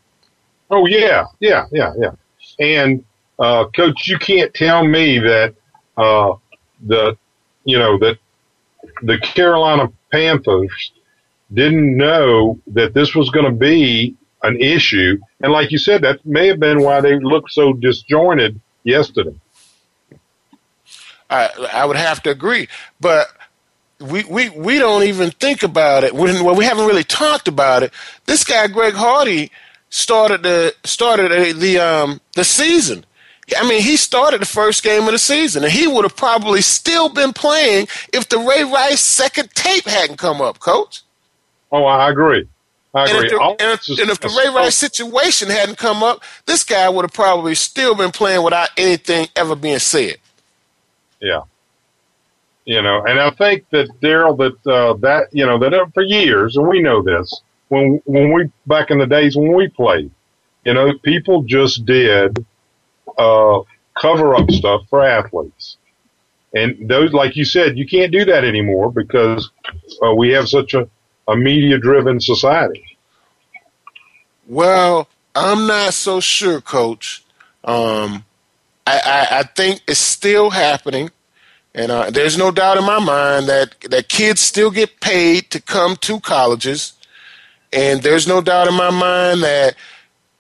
Oh, 0.71 0.87
yeah, 0.87 1.27
yeah, 1.41 1.67
yeah, 1.71 1.93
yeah. 1.99 2.11
And, 2.59 3.05
uh, 3.39 3.67
coach, 3.75 4.09
you 4.09 4.19
can't 4.19 4.53
tell 4.55 4.85
me 4.87 5.19
that, 5.19 5.55
uh, 5.97 6.35
the, 6.87 7.17
you 7.65 7.79
know, 7.79 7.99
that 7.99 8.19
the 9.03 9.19
Carolina 9.19 9.93
Panthers 10.11 10.93
didn't 11.53 11.97
know 11.97 12.59
that 12.69 12.95
this 12.95 13.15
was 13.15 13.31
going 13.31 13.45
to 13.45 13.53
be 13.53 14.17
an 14.47 14.61
issue. 14.61 15.19
And 15.41 15.53
like 15.53 15.71
you 15.71 15.79
said, 15.79 16.03
that 16.03 16.25
may 16.25 16.49
have 16.49 16.61
been 16.61 16.83
why 16.83 17.01
they 17.01 17.19
looked 17.19 17.53
so 17.53 17.73
disjointed 17.73 18.61
yesterday. 18.85 19.35
I 21.29 21.51
I 21.73 21.85
would 21.85 21.97
have 21.97 22.23
to 22.25 22.31
agree, 22.31 22.69
but 23.01 23.29
we, 23.99 24.25
we, 24.25 24.51
we 24.51 24.79
don't 24.79 25.05
even 25.05 25.31
think 25.31 25.63
about 25.63 26.05
it 26.05 26.15
when 26.15 26.45
well, 26.45 26.55
we 26.55 26.65
haven't 26.65 26.87
really 26.87 27.05
talked 27.05 27.49
about 27.49 27.83
it. 27.83 27.93
This 28.27 28.45
guy 28.45 28.67
Greg 28.69 28.95
Hardy 28.95 29.51
started 29.89 30.43
the 30.43 30.75
started 30.85 31.31
the, 31.33 31.53
the 31.53 31.79
um 31.79 32.21
the 32.35 32.45
season. 32.45 33.05
I 33.57 33.67
mean, 33.69 33.81
he 33.81 33.97
started 33.97 34.41
the 34.41 34.47
first 34.47 34.83
game 34.83 35.05
of 35.05 35.13
the 35.13 35.19
season, 35.19 35.63
and 35.63 35.73
he 35.73 35.87
would 35.87 36.05
have 36.05 36.17
probably 36.17 36.61
still 36.61 37.09
been 37.09 37.33
playing 37.33 37.87
if 38.13 38.29
the 38.29 38.39
Ray 38.39 38.65
Rice 38.65 39.01
second 39.01 39.51
tape 39.55 39.85
hadn't 39.85 40.17
come 40.17 40.41
up, 40.41 40.59
Coach. 40.59 41.03
Oh, 41.71 41.85
I 41.85 42.11
agree. 42.11 42.49
And 42.97 43.25
if, 43.25 43.31
the, 43.31 43.41
and, 43.41 43.61
if, 43.61 43.99
and 44.01 44.11
if 44.11 44.21
the 44.21 44.29
Ray 44.29 44.55
Rice 44.55 44.75
situation 44.75 45.51
hadn't 45.51 45.77
come 45.77 46.03
up, 46.03 46.23
this 46.47 46.65
guy 46.65 46.89
would 46.89 47.03
have 47.03 47.13
probably 47.13 47.55
still 47.55 47.95
been 47.95 48.11
playing 48.11 48.43
without 48.43 48.71
anything 48.77 49.29
ever 49.37 49.55
being 49.55 49.79
said. 49.79 50.17
Yeah. 51.21 51.43
You 52.65 52.81
know, 52.83 53.05
and 53.05 53.21
I 53.21 53.31
think 53.31 53.69
that 53.71 53.89
Daryl, 54.01 54.37
that 54.39 54.71
uh, 54.71 54.95
that 54.95 55.29
you 55.31 55.47
know 55.47 55.57
that 55.59 55.73
uh, 55.73 55.87
for 55.95 56.03
years, 56.03 56.57
and 56.57 56.67
we 56.67 56.81
know 56.81 57.01
this 57.01 57.41
when 57.69 58.03
when 58.07 58.33
we 58.33 58.51
back 58.67 58.91
in 58.91 58.99
the 58.99 59.07
days 59.07 59.37
when 59.37 59.53
we 59.53 59.69
played, 59.69 60.11
you 60.65 60.75
know, 60.75 60.93
people 61.05 61.43
just 61.43 61.87
did 61.87 62.45
uh, 63.17 63.61
cover 63.95 64.35
up 64.35 64.51
stuff 64.51 64.83
for 64.91 65.05
athletes, 65.05 65.77
and 66.55 66.89
those, 66.89 67.13
like 67.13 67.37
you 67.37 67.45
said, 67.45 67.79
you 67.79 67.87
can't 67.87 68.11
do 68.11 68.25
that 68.25 68.43
anymore 68.43 68.91
because 68.91 69.49
uh, 70.03 70.13
we 70.13 70.31
have 70.31 70.49
such 70.49 70.75
a 70.75 70.89
a 71.29 71.37
media 71.37 71.79
driven 71.79 72.21
society? 72.21 72.97
Well, 74.47 75.09
I'm 75.35 75.67
not 75.67 75.95
so 75.95 76.21
sure, 76.21 76.61
Coach. 76.61 77.25
Um, 77.65 78.25
I, 78.87 79.01
I, 79.05 79.39
I, 79.41 79.43
think 79.43 79.83
it's 79.89 79.99
still 79.99 80.51
happening, 80.51 81.11
and 81.75 81.91
uh, 81.91 82.11
there's 82.11 82.39
no 82.39 82.53
doubt 82.53 82.79
in 82.79 82.85
my 82.85 83.01
mind 83.01 83.49
that 83.49 83.75
that 83.91 84.09
kids 84.09 84.41
still 84.41 84.71
get 84.71 85.01
paid 85.01 85.51
to 85.51 85.61
come 85.61 85.97
to 85.97 86.21
colleges, 86.21 86.93
and 87.73 88.03
there's 88.03 88.29
no 88.29 88.41
doubt 88.41 88.69
in 88.69 88.75
my 88.75 88.91
mind 88.91 89.43
that 89.43 89.75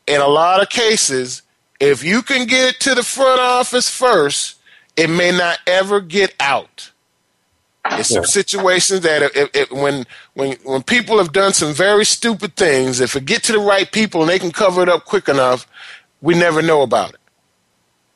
in 0.06 0.20
a 0.20 0.28
lot 0.28 0.62
of 0.62 0.68
cases, 0.68 1.42
if 1.80 2.04
you 2.04 2.22
can 2.22 2.46
get 2.46 2.68
it 2.68 2.80
to 2.80 2.94
the 2.94 3.02
front 3.02 3.40
office 3.40 3.90
first, 3.90 4.56
it 4.96 5.10
may 5.10 5.32
not 5.32 5.58
ever 5.66 6.00
get 6.00 6.34
out. 6.38 6.92
It's 8.00 8.10
some 8.10 8.24
situations 8.24 9.00
that 9.00 9.22
it, 9.22 9.50
it, 9.54 9.72
when 9.72 10.06
when 10.34 10.56
when 10.64 10.82
people 10.82 11.18
have 11.18 11.32
done 11.32 11.52
some 11.52 11.72
very 11.72 12.04
stupid 12.04 12.56
things, 12.56 13.00
if 13.00 13.16
it 13.16 13.24
get 13.24 13.42
to 13.44 13.52
the 13.52 13.58
right 13.58 13.90
people 13.90 14.20
and 14.22 14.30
they 14.30 14.38
can 14.38 14.52
cover 14.52 14.82
it 14.82 14.88
up 14.88 15.04
quick 15.04 15.28
enough, 15.28 15.66
we 16.20 16.34
never 16.34 16.62
know 16.62 16.82
about 16.82 17.14
it. 17.14 17.20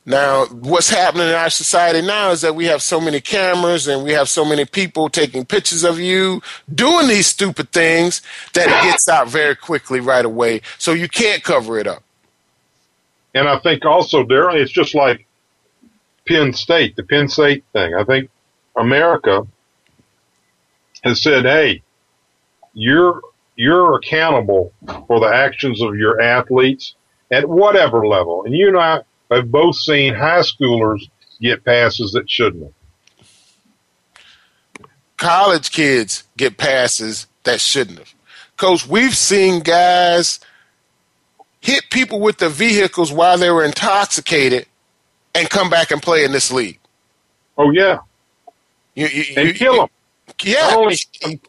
Now, 0.06 0.46
what's 0.46 0.88
happening 0.88 1.28
in 1.28 1.34
our 1.34 1.50
society 1.50 2.00
now 2.00 2.30
is 2.30 2.40
that 2.40 2.54
we 2.54 2.64
have 2.64 2.82
so 2.82 3.00
many 3.00 3.20
cameras 3.20 3.86
and 3.86 4.02
we 4.02 4.12
have 4.12 4.28
so 4.28 4.44
many 4.44 4.64
people 4.64 5.08
taking 5.08 5.44
pictures 5.44 5.84
of 5.84 6.00
you 6.00 6.42
doing 6.74 7.06
these 7.06 7.26
stupid 7.26 7.70
things 7.70 8.22
that 8.54 8.66
it 8.66 8.82
gets 8.90 9.08
out 9.08 9.28
very 9.28 9.54
quickly 9.54 10.00
right 10.00 10.24
away. 10.24 10.62
So 10.78 10.92
you 10.92 11.08
can't 11.08 11.44
cover 11.44 11.78
it 11.78 11.86
up. 11.86 12.02
And 13.34 13.48
I 13.48 13.58
think 13.58 13.84
also, 13.84 14.24
Daryl, 14.24 14.54
it's 14.54 14.72
just 14.72 14.94
like 14.94 15.26
Penn 16.26 16.54
State, 16.54 16.96
the 16.96 17.04
Penn 17.04 17.28
State 17.28 17.64
thing. 17.72 17.94
I 17.94 18.04
think 18.04 18.30
America 18.76 19.46
has 21.02 21.22
said, 21.22 21.44
hey, 21.44 21.82
you're 22.72 23.20
you're 23.56 23.96
accountable 23.96 24.72
for 25.06 25.20
the 25.20 25.26
actions 25.26 25.82
of 25.82 25.96
your 25.96 26.20
athletes 26.20 26.94
at 27.30 27.48
whatever 27.48 28.06
level. 28.06 28.44
And 28.44 28.54
you 28.54 28.68
and 28.68 28.78
I 28.78 29.00
have 29.30 29.50
both 29.50 29.76
seen 29.76 30.14
high 30.14 30.40
schoolers 30.40 31.08
get 31.40 31.64
passes 31.64 32.12
that 32.12 32.30
shouldn't 32.30 32.64
have. 32.64 32.72
College 35.16 35.70
kids 35.70 36.24
get 36.36 36.56
passes 36.56 37.26
that 37.42 37.60
shouldn't 37.60 37.98
have. 37.98 38.14
Coach, 38.56 38.86
we've 38.86 39.16
seen 39.16 39.60
guys 39.60 40.40
hit 41.60 41.84
people 41.90 42.20
with 42.20 42.38
their 42.38 42.48
vehicles 42.48 43.12
while 43.12 43.36
they 43.36 43.50
were 43.50 43.64
intoxicated 43.64 44.66
and 45.34 45.48
come 45.50 45.70
back 45.70 45.90
and 45.90 46.02
play 46.02 46.24
in 46.24 46.32
this 46.32 46.50
league. 46.50 46.78
Oh 47.58 47.70
yeah, 47.70 47.98
you, 48.94 49.06
you, 49.06 49.24
and 49.36 49.48
you, 49.48 49.54
kill 49.54 49.76
them. 49.76 49.88
Yeah, 50.44 50.74
only 50.76 50.96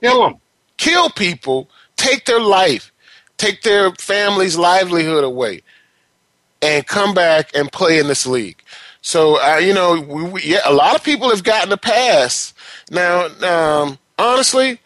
kill 0.01 0.23
them, 0.23 0.35
kill 0.77 1.09
people, 1.09 1.69
take 1.97 2.25
their 2.25 2.39
life, 2.39 2.91
take 3.37 3.61
their 3.61 3.91
family's 3.93 4.57
livelihood 4.57 5.23
away, 5.23 5.61
and 6.61 6.85
come 6.85 7.13
back 7.13 7.51
and 7.55 7.71
play 7.71 7.99
in 7.99 8.07
this 8.07 8.25
league. 8.25 8.61
So 9.01 9.41
uh, 9.41 9.57
you 9.57 9.73
know, 9.73 9.99
we, 9.99 10.23
we, 10.23 10.43
yeah, 10.43 10.61
a 10.65 10.73
lot 10.73 10.95
of 10.95 11.03
people 11.03 11.29
have 11.29 11.43
gotten 11.43 11.71
a 11.71 11.77
pass. 11.77 12.53
Now, 12.89 13.27
um, 13.41 13.97
honestly, 14.17 14.79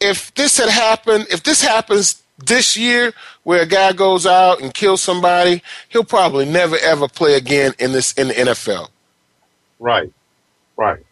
if 0.00 0.34
this 0.34 0.58
had 0.58 0.68
happened, 0.68 1.26
if 1.30 1.42
this 1.42 1.62
happens 1.62 2.22
this 2.38 2.76
year, 2.76 3.12
where 3.44 3.62
a 3.62 3.66
guy 3.66 3.92
goes 3.92 4.26
out 4.26 4.60
and 4.60 4.74
kills 4.74 5.00
somebody, 5.00 5.62
he'll 5.88 6.04
probably 6.04 6.44
never 6.44 6.76
ever 6.82 7.08
play 7.08 7.34
again 7.34 7.72
in 7.78 7.92
this 7.92 8.12
in 8.14 8.28
the 8.28 8.34
NFL. 8.34 8.88
Right, 9.78 10.12
right. 10.76 11.04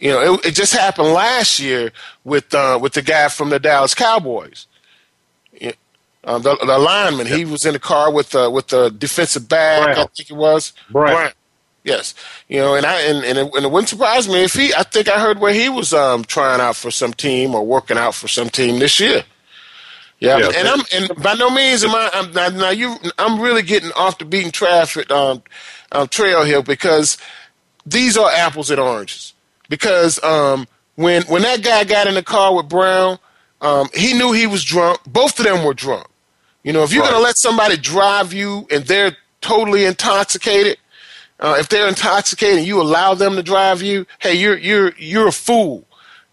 You 0.00 0.10
know, 0.10 0.34
it, 0.34 0.46
it 0.46 0.54
just 0.54 0.74
happened 0.74 1.08
last 1.08 1.60
year 1.60 1.92
with 2.24 2.52
uh, 2.54 2.78
with 2.80 2.94
the 2.94 3.02
guy 3.02 3.28
from 3.28 3.50
the 3.50 3.58
Dallas 3.58 3.94
Cowboys. 3.94 4.66
Uh, 6.22 6.38
the, 6.38 6.54
the 6.56 6.78
lineman, 6.78 7.26
yep. 7.26 7.38
he 7.38 7.44
was 7.46 7.64
in 7.64 7.72
the 7.72 7.78
car 7.78 8.12
with 8.12 8.34
uh, 8.34 8.50
with 8.52 8.68
the 8.68 8.90
defensive 8.90 9.48
back. 9.48 9.94
Brown. 9.94 9.98
I 9.98 10.06
think 10.14 10.30
it 10.30 10.36
was 10.36 10.74
Brown. 10.90 11.14
Brown. 11.14 11.32
Yes, 11.82 12.14
you 12.46 12.58
know, 12.58 12.74
and 12.74 12.84
I 12.84 13.00
and 13.00 13.24
and 13.24 13.38
it, 13.38 13.54
and 13.54 13.64
it 13.64 13.70
wouldn't 13.70 13.88
surprise 13.88 14.28
me 14.28 14.44
if 14.44 14.52
he. 14.52 14.74
I 14.74 14.82
think 14.82 15.08
I 15.08 15.18
heard 15.18 15.38
where 15.38 15.54
he 15.54 15.70
was 15.70 15.94
um, 15.94 16.24
trying 16.24 16.60
out 16.60 16.76
for 16.76 16.90
some 16.90 17.14
team 17.14 17.54
or 17.54 17.64
working 17.64 17.96
out 17.96 18.14
for 18.14 18.28
some 18.28 18.50
team 18.50 18.80
this 18.80 19.00
year. 19.00 19.24
Yeah, 20.18 20.36
yeah, 20.36 20.50
and 20.54 20.68
I'm 20.68 20.80
and 20.92 21.22
by 21.22 21.32
no 21.34 21.48
means 21.48 21.82
am 21.84 21.94
I. 21.94 22.10
I'm 22.12 22.32
now, 22.32 22.48
now 22.50 22.70
you. 22.70 22.96
I'm 23.18 23.40
really 23.40 23.62
getting 23.62 23.90
off 23.92 24.18
the 24.18 24.26
beaten 24.26 24.50
traffic 24.50 25.10
um, 25.10 25.42
um, 25.92 26.06
trail 26.08 26.44
here 26.44 26.62
because 26.62 27.16
these 27.86 28.18
are 28.18 28.30
apples 28.30 28.70
and 28.70 28.78
oranges. 28.78 29.32
Because 29.70 30.22
um, 30.22 30.68
when 30.96 31.22
when 31.22 31.40
that 31.42 31.62
guy 31.62 31.84
got 31.84 32.06
in 32.06 32.14
the 32.14 32.22
car 32.22 32.54
with 32.54 32.68
Brown, 32.68 33.18
um, 33.62 33.88
he 33.94 34.12
knew 34.12 34.32
he 34.32 34.46
was 34.46 34.62
drunk. 34.62 35.00
Both 35.06 35.38
of 35.38 35.46
them 35.46 35.64
were 35.64 35.72
drunk. 35.72 36.06
You 36.62 36.74
know, 36.74 36.82
if 36.82 36.92
you're 36.92 37.02
right. 37.02 37.12
going 37.12 37.22
to 37.22 37.24
let 37.24 37.38
somebody 37.38 37.78
drive 37.78 38.34
you 38.34 38.66
and 38.70 38.84
they're 38.84 39.16
totally 39.40 39.86
intoxicated, 39.86 40.76
uh, 41.38 41.56
if 41.58 41.70
they're 41.70 41.88
intoxicated 41.88 42.58
and 42.58 42.66
you 42.66 42.82
allow 42.82 43.14
them 43.14 43.36
to 43.36 43.42
drive 43.42 43.80
you, 43.80 44.06
hey, 44.18 44.34
you're 44.34 44.58
you're 44.58 44.92
you're 44.98 45.28
a 45.28 45.32
fool. 45.32 45.86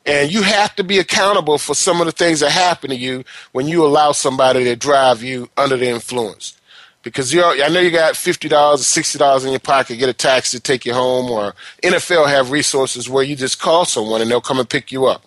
And 0.06 0.32
you 0.32 0.42
have 0.42 0.74
to 0.78 0.86
be 0.86 1.00
accountable 1.00 1.58
for 1.58 1.76
some 1.76 2.00
of 2.00 2.06
the 2.06 2.14
things 2.14 2.40
that 2.40 2.52
happen 2.52 2.90
to 2.92 2.96
you 2.96 3.26
when 3.52 3.68
you 3.68 3.86
allow 3.86 4.14
somebody 4.14 4.64
to 4.64 4.76
drive 4.78 5.22
you 5.22 5.50
under 5.58 5.76
the 5.76 5.90
influence. 5.90 6.57
Because 7.04 7.34
you 7.34 7.44
I 7.44 7.70
know 7.70 7.80
you 7.80 7.92
got 7.92 8.18
fifty 8.18 8.50
dollars 8.50 8.82
or 8.82 8.84
sixty 8.84 9.18
dollars 9.18 9.46
in 9.46 9.52
your 9.52 9.60
pocket, 9.60 9.96
get 9.98 10.10
a 10.10 10.14
taxi 10.14 10.58
to 10.58 10.64
take 10.64 10.86
you 10.86 10.94
home, 10.94 11.32
or 11.32 11.54
NFL 11.84 12.28
have 12.28 12.52
resources 12.52 13.10
where 13.10 13.24
you 13.24 13.36
just 13.36 13.62
call 13.62 13.86
someone 13.86 14.22
and 14.22 14.30
they'll 14.30 14.42
come 14.42 14.60
and 14.60 14.70
pick 14.70 14.92
you 14.92 15.06
up. 15.06 15.24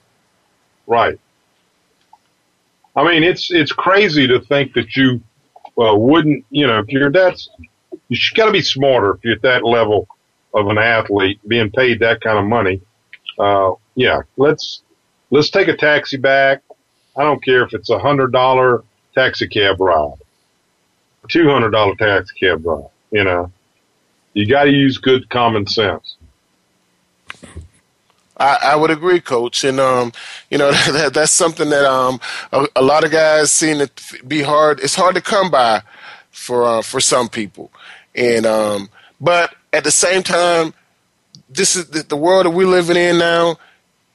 Right. 0.87 1.19
I 2.97 3.05
mean, 3.05 3.23
it's 3.23 3.51
it's 3.51 3.73
crazy 3.73 4.27
to 4.27 4.41
think 4.41 4.75
that 4.75 4.97
you 4.97 5.23
uh, 5.81 5.95
wouldn't, 5.95 6.45
you 6.51 6.67
know, 6.67 6.81
if 6.81 6.89
you're 6.89 7.11
that, 7.11 7.41
you 8.09 8.19
got 8.35 8.47
to 8.47 8.53
be 8.53 8.61
smarter 8.61 9.15
if 9.15 9.25
you're 9.25 9.35
at 9.35 9.43
that 9.43 9.65
level 9.65 10.09
of 10.53 10.67
an 10.67 10.79
athlete, 10.79 11.41
being 11.47 11.71
paid 11.71 12.01
that 12.01 12.21
kind 12.21 12.39
of 12.39 12.45
money. 12.45 12.81
Uh, 13.39 13.73
yeah, 13.95 14.23
let's 14.37 14.83
let's 15.31 15.51
take 15.51 15.69
a 15.69 15.77
taxi 15.77 16.17
back. 16.17 16.63
I 17.17 17.23
don't 17.23 17.43
care 17.43 17.63
if 17.63 17.73
it's 17.73 17.91
a 17.91 17.99
hundred 17.99 18.33
dollar 18.33 18.85
taxi 19.15 19.49
cab 19.49 19.81
ride, 19.81 20.19
two 21.29 21.49
hundred 21.49 21.71
dollar 21.71 21.95
taxi 21.97 22.35
cab 22.39 22.65
ride. 22.65 22.89
You 23.11 23.25
know, 23.25 23.53
you 24.35 24.47
got 24.47 24.65
to 24.65 24.71
use 24.71 24.99
good 24.99 25.29
common 25.31 25.67
sense. 25.67 26.17
I, 28.37 28.59
I, 28.63 28.77
would 28.77 28.91
agree, 28.91 29.21
Coach, 29.21 29.65
and 29.65 29.79
um, 29.79 30.13
you 30.51 30.59
know 30.59 30.71
that, 30.93 31.15
that's 31.15 31.33
something 31.33 31.71
that 31.71 31.85
um, 31.85 32.21
a, 32.53 32.67
a, 32.77 32.83
lot 32.83 33.05
of 33.05 33.11
guys 33.11 33.51
seem 33.51 33.79
to 33.87 34.25
be 34.27 34.43
hard. 34.43 34.81
It's 34.81 34.95
hard 34.95 35.15
to 35.17 35.21
come 35.21 35.51
by 35.51 35.83
for 36.31 36.65
uh, 36.65 36.83
for 36.83 37.01
some 37.01 37.29
people, 37.29 37.71
and 38.15 38.47
um, 38.47 38.89
but 39.21 39.55
at 39.73 39.85
the 39.85 39.91
same 39.91 40.23
time, 40.23 40.73
this 41.49 41.77
is 41.77 41.91
the, 41.91 42.03
the 42.03 42.17
world 42.17 42.47
that 42.47 42.51
we're 42.51 42.67
living 42.67 42.97
in 42.97 43.19
now 43.19 43.59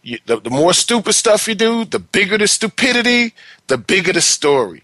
you, 0.05 0.19
the, 0.27 0.39
the 0.39 0.51
more 0.51 0.71
stupid 0.71 1.13
stuff 1.13 1.47
you 1.47 1.55
do, 1.55 1.83
the 1.83 1.99
bigger 1.99 2.37
the 2.37 2.47
stupidity, 2.47 3.33
the 3.67 3.77
bigger 3.77 4.13
the 4.13 4.21
story. 4.21 4.83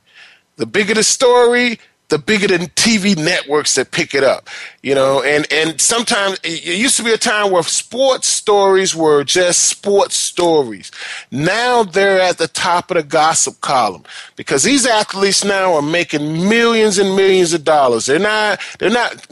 The 0.57 0.65
bigger 0.65 0.95
the 0.95 1.03
story, 1.03 1.79
the 2.11 2.19
bigger 2.19 2.47
the 2.47 2.57
TV 2.67 3.17
networks 3.17 3.73
that 3.75 3.89
pick 3.89 4.13
it 4.13 4.23
up. 4.23 4.47
You 4.83 4.93
know, 4.93 5.23
and, 5.23 5.51
and 5.51 5.81
sometimes 5.81 6.39
it 6.43 6.63
used 6.77 6.97
to 6.97 7.03
be 7.03 7.13
a 7.13 7.17
time 7.17 7.51
where 7.51 7.63
sports 7.63 8.27
stories 8.27 8.95
were 8.95 9.23
just 9.23 9.63
sports 9.63 10.15
stories. 10.15 10.91
Now 11.31 11.83
they're 11.83 12.19
at 12.19 12.37
the 12.37 12.47
top 12.47 12.91
of 12.91 12.97
the 12.97 13.03
gossip 13.03 13.61
column 13.61 14.03
because 14.35 14.63
these 14.63 14.85
athletes 14.85 15.43
now 15.43 15.73
are 15.73 15.81
making 15.81 16.47
millions 16.47 16.99
and 16.99 17.15
millions 17.15 17.53
of 17.53 17.63
dollars. 17.63 18.05
They're 18.05 18.19
not, 18.19 18.59
they're 18.77 18.91
not, 18.91 19.25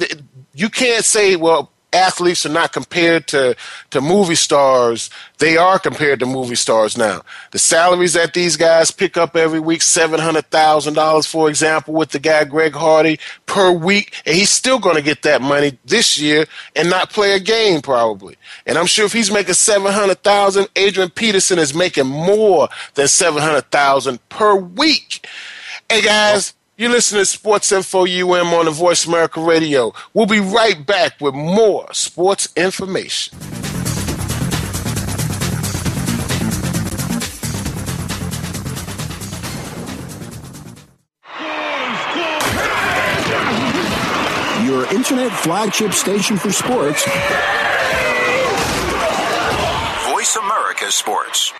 you 0.54 0.70
can't 0.70 1.06
say, 1.06 1.36
well, 1.36 1.72
athletes 1.93 2.45
are 2.45 2.49
not 2.49 2.73
compared 2.73 3.28
to, 3.28 3.56
to 3.91 4.02
movie 4.02 4.36
stars. 4.36 5.10
They 5.39 5.58
are 5.58 5.80
compared 5.80 6.19
to 6.19 6.25
movie 6.25 6.56
stars 6.56 6.97
now. 6.97 7.21
The 7.52 7.60
salaries 7.60 8.13
that 8.13 8.34
these 8.34 8.58
guys 8.58 8.91
pick 8.91 9.17
up 9.17 9.36
every 9.36 9.60
week, 9.60 9.82
$700,000, 9.82 11.28
for 11.28 11.49
example, 11.49 11.93
with 11.93 12.10
the 12.10 12.19
guy 12.19 12.43
Greg 12.43 12.73
Hardy 12.73 13.19
per 13.45 13.71
week, 13.71 14.21
and 14.25 14.36
he's 14.36 14.49
still 14.49 14.80
going 14.80 14.95
to 14.95 15.02
get 15.02 15.23
that 15.23 15.41
money 15.41 15.78
this 15.86 16.19
year 16.19 16.45
and 16.75 16.89
not 16.89 17.10
play 17.10 17.34
a 17.34 17.39
game 17.39 17.82
probably. 17.82 18.36
And 18.65 18.78
I'm 18.78 18.86
sure 18.86 19.06
if 19.06 19.13
he's 19.13 19.32
making 19.32 19.54
700,000, 19.54 20.67
Adrian 20.75 21.10
Peterson 21.10 21.60
is 21.60 21.73
making 21.73 22.08
more 22.08 22.69
than 22.93 23.08
700,000 23.08 24.30
per 24.30 24.56
week. 24.56 25.28
Hey 25.89 26.02
guys, 26.02 26.54
you 26.80 26.88
listen 26.88 27.20
to 27.20 27.26
Sports 27.26 27.74
Info 27.74 28.06
UM 28.06 28.54
on 28.54 28.63
the 28.63 28.72
Voice 28.72 29.06
America 29.06 29.42
Radio. 29.42 29.94
We'll 30.13 30.26
be 30.26 30.39
right 30.39 30.86
back 30.86 31.20
with 31.20 31.36
more 31.36 31.94
sports 31.94 32.48
information. 32.56 33.38
Your 44.63 44.86
internet 44.94 45.34
flagship 45.34 45.92
station 45.92 46.38
for 46.38 46.54
sports. 46.54 47.04
Voice 50.10 50.36
America 50.38 50.89
Sports. 50.94 51.59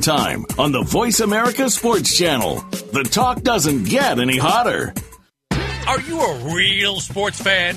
Time 0.00 0.46
on 0.58 0.72
the 0.72 0.82
Voice 0.82 1.20
America 1.20 1.68
Sports 1.68 2.16
Channel. 2.16 2.56
The 2.92 3.06
talk 3.10 3.42
doesn't 3.42 3.84
get 3.84 4.18
any 4.18 4.38
hotter. 4.38 4.94
Are 5.86 6.00
you 6.00 6.20
a 6.20 6.54
real 6.54 7.00
sports 7.00 7.40
fan? 7.40 7.76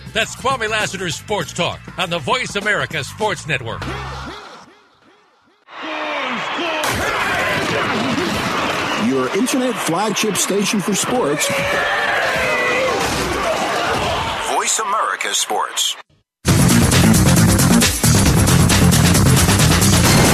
That's 0.13 0.35
Kwame 0.35 0.69
Lassiter's 0.69 1.15
Sports 1.15 1.53
Talk 1.53 1.79
on 1.97 2.09
the 2.09 2.19
Voice 2.19 2.55
America 2.57 3.01
Sports 3.03 3.47
Network. 3.47 3.81
Your 9.07 9.29
internet 9.37 9.73
flagship 9.75 10.35
station 10.35 10.79
for 10.81 10.93
sports. 10.95 11.47
Voice 14.53 14.79
America 14.79 15.33
Sports. 15.33 15.95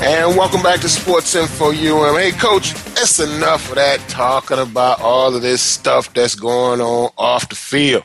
And 0.00 0.36
welcome 0.36 0.62
back 0.62 0.78
to 0.82 0.88
Sports 0.88 1.34
Info 1.34 1.70
UM. 1.70 2.16
Hey, 2.16 2.30
Coach, 2.30 2.72
that's 2.94 3.18
enough 3.18 3.68
of 3.70 3.74
that 3.74 3.98
talking 4.08 4.58
about 4.58 5.00
all 5.00 5.34
of 5.34 5.42
this 5.42 5.60
stuff 5.60 6.14
that's 6.14 6.36
going 6.36 6.80
on 6.80 7.10
off 7.18 7.48
the 7.48 7.56
field. 7.56 8.04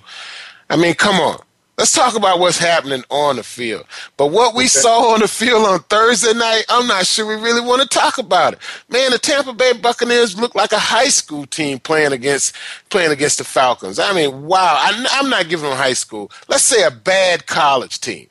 I 0.72 0.76
mean, 0.76 0.96
come 0.96 1.18
on. 1.18 1.38
Let's 1.78 1.92
talk 1.92 2.16
about 2.16 2.40
what's 2.40 2.60
happening 2.60 3.04
on 3.10 3.38
the 3.38 3.44
field. 3.44 3.86
But 4.16 4.28
what 4.28 4.54
we 4.54 4.66
okay. 4.66 4.68
saw 4.68 5.14
on 5.14 5.22
the 5.22 5.28
field 5.28 5.66
on 5.66 5.80
Thursday 5.84 6.34
night, 6.34 6.66
I'm 6.70 6.86
not 6.86 7.08
sure 7.08 7.26
we 7.26 7.42
really 7.42 7.62
want 7.62 7.82
to 7.82 7.88
talk 7.88 8.20
about 8.20 8.54
it. 8.54 8.60
Man, 8.90 9.10
the 9.10 9.18
Tampa 9.18 9.54
Bay 9.54 9.74
Buccaneers 9.74 10.40
look 10.40 10.54
like 10.54 10.72
a 10.72 10.78
high 10.78 11.08
school 11.08 11.48
team 11.48 11.80
playing 11.80 12.12
against 12.12 12.56
playing 12.90 13.12
against 13.12 13.40
the 13.40 13.44
Falcons. 13.44 13.98
I 13.98 14.14
mean, 14.14 14.44
wow. 14.44 14.78
I, 14.80 15.20
am 15.20 15.32
not 15.32 15.50
giving 15.50 15.68
them 15.68 15.78
high 15.78 15.94
school. 15.94 16.32
Let's 16.48 16.64
say 16.64 16.84
a 16.84 16.92
bad 16.92 17.48
college 17.48 18.00
team. 18.00 18.28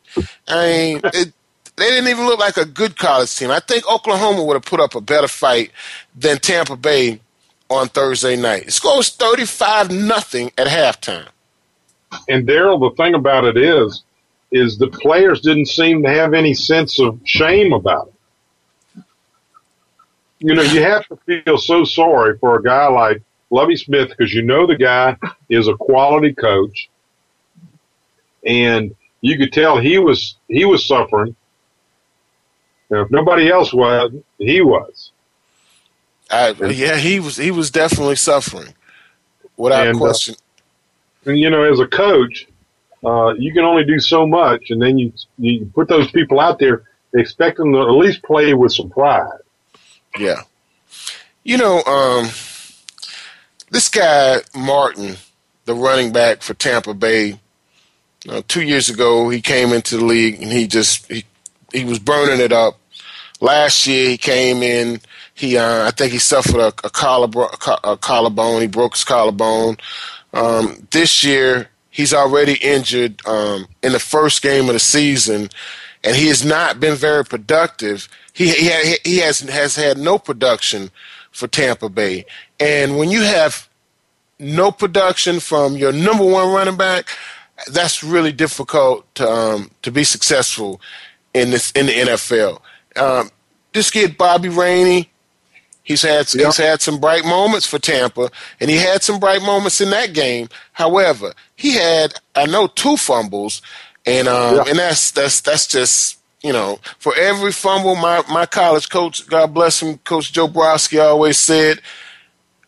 I 0.47 0.67
mean, 0.67 1.01
it, 1.05 1.33
they 1.75 1.89
didn't 1.89 2.11
even 2.11 2.27
look 2.27 2.39
like 2.39 2.57
a 2.57 2.65
good 2.65 2.97
college 2.97 3.37
team. 3.37 3.51
I 3.51 3.59
think 3.59 3.91
Oklahoma 3.91 4.45
would 4.45 4.55
have 4.55 4.65
put 4.65 4.79
up 4.79 4.95
a 4.95 5.01
better 5.01 5.29
fight 5.29 5.73
than 6.15 6.39
Tampa 6.39 6.77
Bay 6.77 7.21
on 7.69 7.89
Thursday 7.89 8.37
night. 8.37 8.69
It 8.69 8.73
scores 8.73 9.09
35 9.09 9.91
nothing 9.91 10.53
at 10.57 10.69
halftime. 10.69 11.27
And 12.29 12.47
Daryl, 12.47 12.81
the 12.81 12.95
thing 12.97 13.15
about 13.15 13.45
it 13.45 13.57
is, 13.57 14.05
is 14.51 14.79
the 14.79 14.89
players 14.89 15.41
didn't 15.41 15.67
seem 15.67 16.03
to 16.03 16.11
have 16.11 16.35
any 16.35 16.55
sense 16.55 17.01
of 17.01 17.19
shame 17.25 17.73
about 17.73 18.09
it. 18.09 19.05
You 20.41 20.55
know, 20.55 20.63
you 20.63 20.83
have 20.83 21.07
to 21.07 21.17
feel 21.17 21.57
so 21.57 21.85
sorry 21.85 22.37
for 22.39 22.57
a 22.57 22.63
guy 22.63 22.89
like 22.89 23.23
Lovie 23.51 23.77
Smith 23.77 24.09
because 24.09 24.35
you 24.35 24.43
know 24.43 24.67
the 24.67 24.77
guy 24.77 25.17
is 25.49 25.69
a 25.69 25.75
quality 25.75 26.35
coach, 26.35 26.89
and 28.45 28.95
you 29.21 29.39
could 29.39 29.53
tell 29.53 29.79
he 29.79 29.99
was 29.99 30.37
he 30.49 30.65
was 30.65 30.87
suffering 30.87 31.37
if 32.93 33.11
nobody 33.11 33.51
else 33.51 33.73
was, 33.73 34.13
he 34.39 34.61
was. 34.61 35.13
I, 36.31 36.51
yeah, 36.51 36.97
he 36.97 37.21
was. 37.21 37.37
He 37.37 37.51
was 37.51 37.71
definitely 37.71 38.17
suffering, 38.17 38.75
without 39.57 39.87
and, 39.87 39.97
uh, 39.97 40.01
question. 40.01 40.35
Uh, 40.35 40.42
and 41.25 41.39
you 41.39 41.51
know, 41.51 41.63
as 41.63 41.81
a 41.81 41.87
coach, 41.87 42.47
uh, 43.05 43.35
you 43.35 43.53
can 43.53 43.65
only 43.65 43.85
do 43.85 43.99
so 43.99 44.27
much, 44.27 44.71
and 44.71 44.81
then 44.81 44.99
you 44.99 45.13
you 45.39 45.71
put 45.75 45.89
those 45.89 46.11
people 46.11 46.41
out 46.41 46.59
there, 46.59 46.85
expect 47.15 47.59
them 47.59 47.73
to 47.73 47.81
at 47.81 47.91
least 47.91 48.23
play 48.23 48.55
with 48.55 48.73
some 48.73 48.91
pride. 48.91 49.41
Yeah, 50.19 50.43
you 51.43 51.57
know, 51.57 51.83
um, 51.85 52.29
this 53.71 53.89
guy 53.89 54.39
Martin, 54.55 55.17
the 55.65 55.75
running 55.75 56.13
back 56.13 56.43
for 56.43 56.55
Tampa 56.55 56.95
Bay, 56.95 57.41
uh, 58.29 58.43
two 58.47 58.63
years 58.63 58.89
ago, 58.89 59.29
he 59.31 59.41
came 59.41 59.73
into 59.73 59.97
the 59.97 60.05
league 60.05 60.41
and 60.41 60.53
he 60.53 60.67
just 60.67 61.11
he, 61.11 61.25
he 61.73 61.85
was 61.85 61.99
burning 61.99 62.41
it 62.41 62.53
up. 62.53 62.79
Last 63.41 63.87
year 63.87 64.11
he 64.11 64.19
came 64.19 64.63
in. 64.63 65.01
He 65.35 65.57
uh, 65.57 65.87
I 65.87 65.91
think 65.91 66.13
he 66.13 66.19
suffered 66.19 66.61
a, 66.61 66.69
a, 66.69 66.91
collarbone, 66.91 67.49
a 67.83 67.97
collarbone. 67.97 68.61
He 68.61 68.69
broke 68.69 68.95
his 68.95 69.05
collarbone. 69.05 69.79
Um, 70.33 70.87
this 70.91 71.23
year 71.23 71.69
he's 71.91 72.13
already 72.13 72.55
injured 72.55 73.25
um, 73.27 73.67
in 73.83 73.93
the 73.93 74.01
first 74.01 74.43
game 74.43 74.69
of 74.69 74.73
the 74.73 74.81
season, 74.81 75.51
and 76.03 76.17
he 76.17 76.27
has 76.27 76.45
not 76.45 76.81
been 76.81 76.97
very 76.97 77.25
productive. 77.25 78.09
He 78.33 78.51
he, 78.51 78.97
he 79.05 79.19
has 79.19 79.41
has 79.41 79.77
had 79.77 79.99
no 79.99 80.19
production 80.19 80.91
for 81.31 81.47
Tampa 81.47 81.89
Bay, 81.89 82.25
and 82.59 82.97
when 82.97 83.11
you 83.11 83.23
have 83.23 83.69
no 84.39 84.73
production 84.73 85.39
from 85.39 85.77
your 85.77 85.93
number 85.93 86.25
one 86.25 86.53
running 86.53 86.77
back, 86.77 87.07
that's 87.71 88.03
really 88.03 88.33
difficult 88.33 89.13
to 89.15 89.31
um, 89.31 89.71
to 89.83 89.93
be 89.93 90.03
successful 90.03 90.81
in 91.35 91.51
this 91.51 91.71
in 91.73 91.87
the 91.87 91.93
NFL. 91.93 92.61
Um, 92.97 93.31
this 93.73 93.91
kid 93.91 94.19
Bobby 94.19 94.49
Rainey, 94.49 95.11
he's 95.83 96.03
had 96.03 96.33
yep. 96.35 96.47
he's 96.47 96.57
had 96.57 96.81
some 96.81 97.01
bright 97.01 97.25
moments 97.25 97.67
for 97.67 97.79
Tampa, 97.79 98.31
and 98.61 98.71
he 98.71 98.77
had 98.77 99.03
some 99.03 99.19
bright 99.19 99.43
moments 99.43 99.81
in 99.81 99.91
that 99.91 100.13
game. 100.13 100.49
However, 100.73 101.33
he 101.57 101.73
had 101.73 102.15
I 102.35 102.47
know 102.47 102.67
two 102.67 102.97
fumbles, 102.97 103.63
and 104.07 104.29
um, 104.29 104.67
and 104.69 104.79
that's 104.79 105.11
that's 105.11 105.41
that's 105.41 105.67
just 105.67 106.19
you 106.43 106.53
know 106.53 106.79
for 106.99 107.15
every 107.17 107.53
fumble, 107.53 107.97
my 107.97 108.23
my 108.31 108.47
college 108.47 108.89
coach, 108.89 109.27
God 109.29 109.55
bless 109.55 109.83
him, 109.83 109.99
Coach 109.99 110.33
Joe 110.33 110.49
Browski 110.49 111.03
always 111.03 111.39
said 111.39 111.81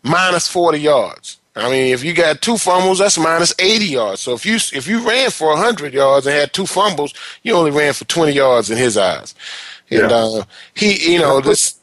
minus 0.03 0.48
forty 0.48 0.81
yards. 0.81 1.38
I 1.57 1.70
mean, 1.70 1.94
if 1.94 2.03
you 2.03 2.14
got 2.14 2.42
two 2.42 2.59
fumbles, 2.59 2.98
that's 2.98 3.16
minus 3.16 3.55
80 3.61 3.85
yards. 3.85 4.20
So 4.20 4.35
if 4.35 4.44
you 4.44 4.57
if 4.57 4.88
you 4.88 5.07
ran 5.07 5.31
for 5.31 5.50
100 5.50 5.94
yards 5.94 6.27
and 6.27 6.35
had 6.35 6.53
two 6.53 6.66
fumbles, 6.66 7.14
you 7.44 7.55
only 7.55 7.70
ran 7.70 7.92
for 7.92 8.05
20 8.07 8.33
yards 8.33 8.70
in 8.70 8.77
his 8.77 8.96
eyes. 8.96 9.37
And 9.88 10.11
yeah. 10.11 10.16
uh, 10.16 10.44
he, 10.74 11.12
you 11.12 11.20
know, 11.20 11.40
this 11.40 11.73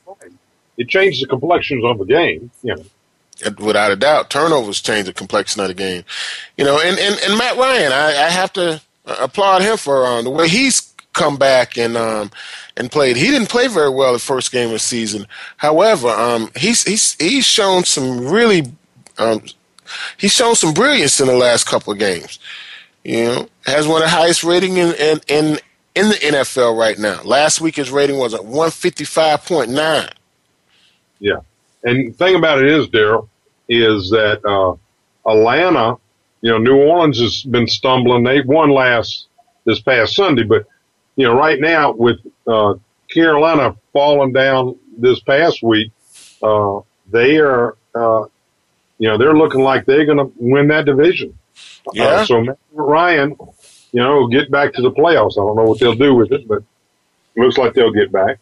it 0.82 0.90
changed 0.90 1.22
the 1.22 1.28
complexions 1.28 1.86
of 1.86 2.00
the 2.00 2.06
game. 2.06 2.50
You 2.64 2.76
know. 2.76 2.84
Without 3.60 3.92
a 3.92 3.96
doubt, 3.96 4.30
turnovers 4.30 4.82
change 4.82 5.08
the 5.08 5.14
complexion 5.14 5.62
of 5.62 5.68
the 5.68 5.74
game. 5.74 6.04
You 6.58 6.66
know, 6.66 6.80
and, 6.80 7.00
and, 7.00 7.20
and 7.24 7.38
Matt 7.38 7.58
Ryan, 7.58 7.92
I, 7.92 8.10
I 8.10 8.30
have 8.30 8.54
to 8.54 8.82
applaud 9.06 9.62
him 9.64 9.78
for 9.78 10.06
um, 10.06 10.26
the 10.26 10.30
way 10.30 10.48
he's 10.48 10.94
come 11.14 11.38
back 11.38 11.78
and 11.78 11.98
um, 11.98 12.32
and 12.78 12.92
played. 12.92 13.18
He 13.18 13.28
didn't 13.28 13.50
play 13.50 13.68
very 13.68 13.90
well 13.90 14.14
the 14.14 14.20
first 14.20 14.52
game 14.52 14.68
of 14.68 14.74
the 14.74 14.80
season. 14.80 15.28
However, 15.58 16.10
um, 16.10 16.52
he's 16.56 16.84
he's 16.84 17.16
he's 17.16 17.46
shown 17.46 17.84
some 17.84 18.28
really 18.28 18.72
um, 19.18 19.42
he's 20.18 20.34
shown 20.34 20.56
some 20.56 20.74
brilliance 20.74 21.20
in 21.20 21.28
the 21.28 21.36
last 21.36 21.66
couple 21.66 21.94
of 21.94 22.00
games. 22.00 22.40
You 23.04 23.26
know, 23.26 23.50
has 23.66 23.88
one 23.88 24.04
of 24.04 24.10
the 24.10 24.16
highest 24.16 24.44
rating 24.44 24.78
in 24.78 24.94
in, 24.94 25.20
in 25.28 25.60
in 25.96 26.10
the 26.10 26.16
NFL 26.16 26.78
right 26.78 26.98
now. 26.98 27.22
Last 27.24 27.62
week 27.62 27.76
his 27.76 27.92
rating 27.92 28.18
was 28.18 28.34
at 28.34 28.42
155.9. 28.42 30.10
Yeah. 31.22 31.40
And 31.84 32.10
the 32.10 32.18
thing 32.18 32.36
about 32.36 32.60
it 32.60 32.70
is, 32.70 32.88
Daryl, 32.88 33.30
is 33.70 34.10
that 34.10 34.42
uh, 34.46 34.76
Atlanta, 35.30 35.96
you 36.42 36.52
know, 36.52 36.58
New 36.58 36.76
Orleans 36.76 37.20
has 37.20 37.44
been 37.44 37.68
stumbling. 37.68 38.24
They 38.24 38.42
won 38.42 38.70
last 38.70 39.28
this 39.64 39.80
past 39.80 40.16
Sunday, 40.16 40.44
but 40.44 40.66
you 41.16 41.26
know, 41.26 41.34
right 41.34 41.60
now 41.60 41.94
with 41.94 42.20
uh, 42.46 42.76
Carolina 43.10 43.78
falling 43.94 44.34
down 44.34 44.78
this 44.98 45.20
past 45.22 45.64
week, 45.64 45.92
uh, 46.44 46.82
they 47.10 47.38
are, 47.38 47.78
uh, 47.96 48.26
you 48.98 49.08
know, 49.08 49.18
they're 49.18 49.36
looking 49.36 49.62
like 49.62 49.86
they're 49.86 50.06
going 50.06 50.18
to 50.18 50.32
win 50.38 50.68
that 50.68 50.86
division. 50.86 51.38
Uh, 51.88 51.92
yeah. 51.94 52.26
so 52.26 52.58
Ryan 52.74 53.38
you 53.92 54.02
know, 54.02 54.28
get 54.28 54.50
back 54.50 54.74
to 54.74 54.82
the 54.82 54.92
playoffs. 54.92 55.34
I 55.34 55.46
don't 55.46 55.56
know 55.56 55.64
what 55.64 55.80
they'll 55.80 55.96
do 55.96 56.16
with 56.16 56.32
it, 56.32 56.48
but 56.48 56.64
it 57.36 57.42
looks 57.42 57.58
like 57.58 57.74
they'll 57.74 57.92
get 57.92 58.12
back. 58.12 58.40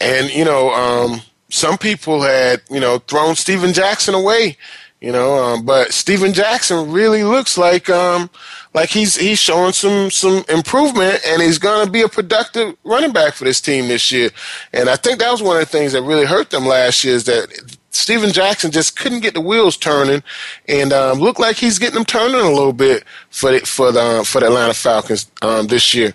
And 0.00 0.30
you 0.30 0.44
know, 0.44 0.70
um, 0.70 1.20
some 1.52 1.76
people 1.76 2.22
had 2.22 2.62
you 2.70 2.80
know 2.80 2.98
thrown 2.98 3.36
Steven 3.36 3.72
Jackson 3.72 4.14
away. 4.14 4.56
You 5.00 5.10
know, 5.10 5.34
um, 5.34 5.66
but 5.66 5.92
Steven 5.92 6.32
Jackson 6.32 6.92
really 6.92 7.24
looks 7.24 7.58
like 7.58 7.90
um, 7.90 8.30
like 8.72 8.88
he's 8.88 9.16
he's 9.16 9.40
showing 9.40 9.72
some 9.72 10.10
some 10.10 10.44
improvement, 10.48 11.20
and 11.26 11.42
he's 11.42 11.58
going 11.58 11.84
to 11.84 11.90
be 11.90 12.02
a 12.02 12.08
productive 12.08 12.76
running 12.84 13.12
back 13.12 13.34
for 13.34 13.44
this 13.44 13.60
team 13.60 13.88
this 13.88 14.12
year. 14.12 14.30
And 14.72 14.88
I 14.88 14.94
think 14.94 15.18
that 15.18 15.30
was 15.30 15.42
one 15.42 15.56
of 15.56 15.60
the 15.60 15.66
things 15.66 15.92
that 15.92 16.02
really 16.02 16.24
hurt 16.24 16.50
them 16.50 16.66
last 16.66 17.02
year 17.02 17.14
is 17.14 17.24
that 17.24 17.76
Steven 17.90 18.30
Jackson 18.30 18.70
just 18.70 18.96
couldn't 18.96 19.20
get 19.20 19.34
the 19.34 19.40
wheels 19.40 19.76
turning, 19.76 20.22
and 20.68 20.92
um, 20.92 21.18
looked 21.18 21.40
like 21.40 21.56
he's 21.56 21.80
getting 21.80 21.96
them 21.96 22.04
turning 22.04 22.40
a 22.40 22.50
little 22.50 22.72
bit 22.72 23.04
for 23.30 23.50
the, 23.50 23.60
for 23.66 23.90
the 23.90 24.24
for 24.24 24.40
the 24.40 24.46
Atlanta 24.46 24.74
Falcons 24.74 25.30
um, 25.42 25.66
this 25.66 25.92
year. 25.94 26.14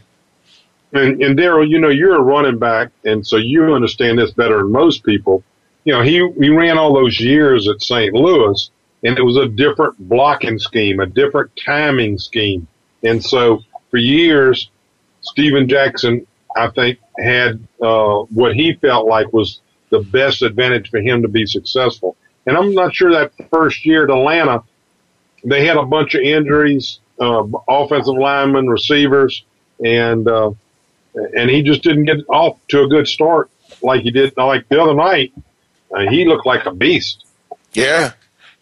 And, 0.93 1.21
and 1.21 1.37
Daryl, 1.37 1.67
you 1.67 1.79
know, 1.79 1.89
you're 1.89 2.15
a 2.15 2.21
running 2.21 2.59
back, 2.59 2.91
and 3.03 3.25
so 3.25 3.37
you 3.37 3.73
understand 3.73 4.19
this 4.19 4.31
better 4.31 4.57
than 4.57 4.71
most 4.71 5.03
people. 5.03 5.43
You 5.83 5.93
know, 5.93 6.01
he 6.01 6.27
he 6.39 6.49
ran 6.49 6.77
all 6.77 6.93
those 6.93 7.19
years 7.19 7.67
at 7.67 7.81
St. 7.81 8.13
Louis, 8.13 8.69
and 9.03 9.17
it 9.17 9.21
was 9.21 9.37
a 9.37 9.47
different 9.47 9.97
blocking 10.07 10.59
scheme, 10.59 10.99
a 10.99 11.05
different 11.05 11.51
timing 11.63 12.17
scheme, 12.17 12.67
and 13.03 13.23
so 13.23 13.63
for 13.89 13.97
years, 13.97 14.69
Steven 15.21 15.67
Jackson, 15.67 16.25
I 16.55 16.69
think, 16.69 16.99
had 17.17 17.65
uh, 17.81 18.19
what 18.29 18.55
he 18.55 18.73
felt 18.73 19.07
like 19.07 19.31
was 19.33 19.61
the 19.89 19.99
best 19.99 20.41
advantage 20.41 20.89
for 20.89 20.99
him 20.99 21.21
to 21.21 21.27
be 21.27 21.45
successful. 21.45 22.15
And 22.45 22.57
I'm 22.57 22.73
not 22.73 22.95
sure 22.95 23.11
that 23.11 23.31
first 23.49 23.85
year 23.85 24.05
at 24.05 24.09
Atlanta, 24.09 24.63
they 25.43 25.65
had 25.65 25.77
a 25.77 25.85
bunch 25.85 26.15
of 26.15 26.21
injuries, 26.21 26.99
uh, 27.19 27.43
offensive 27.67 28.15
linemen, 28.15 28.67
receivers, 28.67 29.43
and 29.83 30.27
uh, 30.27 30.51
and 31.35 31.49
he 31.49 31.61
just 31.61 31.83
didn't 31.83 32.05
get 32.05 32.17
off 32.29 32.57
to 32.69 32.83
a 32.83 32.87
good 32.87 33.07
start 33.07 33.49
like 33.81 34.01
he 34.01 34.11
did 34.11 34.35
like 34.37 34.67
the 34.69 34.81
other 34.81 34.93
night. 34.93 35.33
Uh, 35.95 36.09
he 36.09 36.25
looked 36.25 36.45
like 36.45 36.65
a 36.65 36.71
beast. 36.71 37.25
Yeah, 37.73 38.13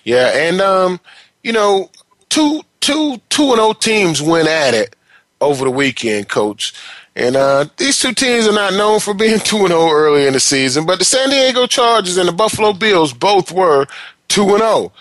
yeah, 0.04 0.32
and 0.34 0.62
um, 0.62 1.00
you 1.44 1.54
know, 1.54 1.90
two 2.30 2.62
two 2.80 3.22
two 3.30 3.52
and 3.52 3.60
O 3.60 3.74
teams 3.74 4.22
went 4.22 4.48
at 4.48 4.74
it 4.74 4.96
over 5.42 5.66
the 5.66 5.72
weekend, 5.72 6.30
Coach. 6.30 6.74
And 7.16 7.38
uh, 7.38 7.66
these 7.78 7.98
two 8.00 8.14
teams 8.14 8.48
are 8.48 8.54
not 8.54 8.74
known 8.74 9.00
for 9.00 9.14
being 9.14 9.40
2 9.44 9.68
0 9.68 9.90
early 9.90 10.28
in 10.28 10.34
the 10.34 10.40
season, 10.40 10.86
but 10.86 11.00
the 11.00 11.06
San 11.06 11.30
Diego 11.30 11.66
Chargers 11.66 12.18
and 12.18 12.28
the 12.28 12.34
Buffalo 12.34 12.74
Bills 12.74 13.14
both 13.14 13.52
were 13.52 13.88
2 14.28 14.58
0. 14.58 14.92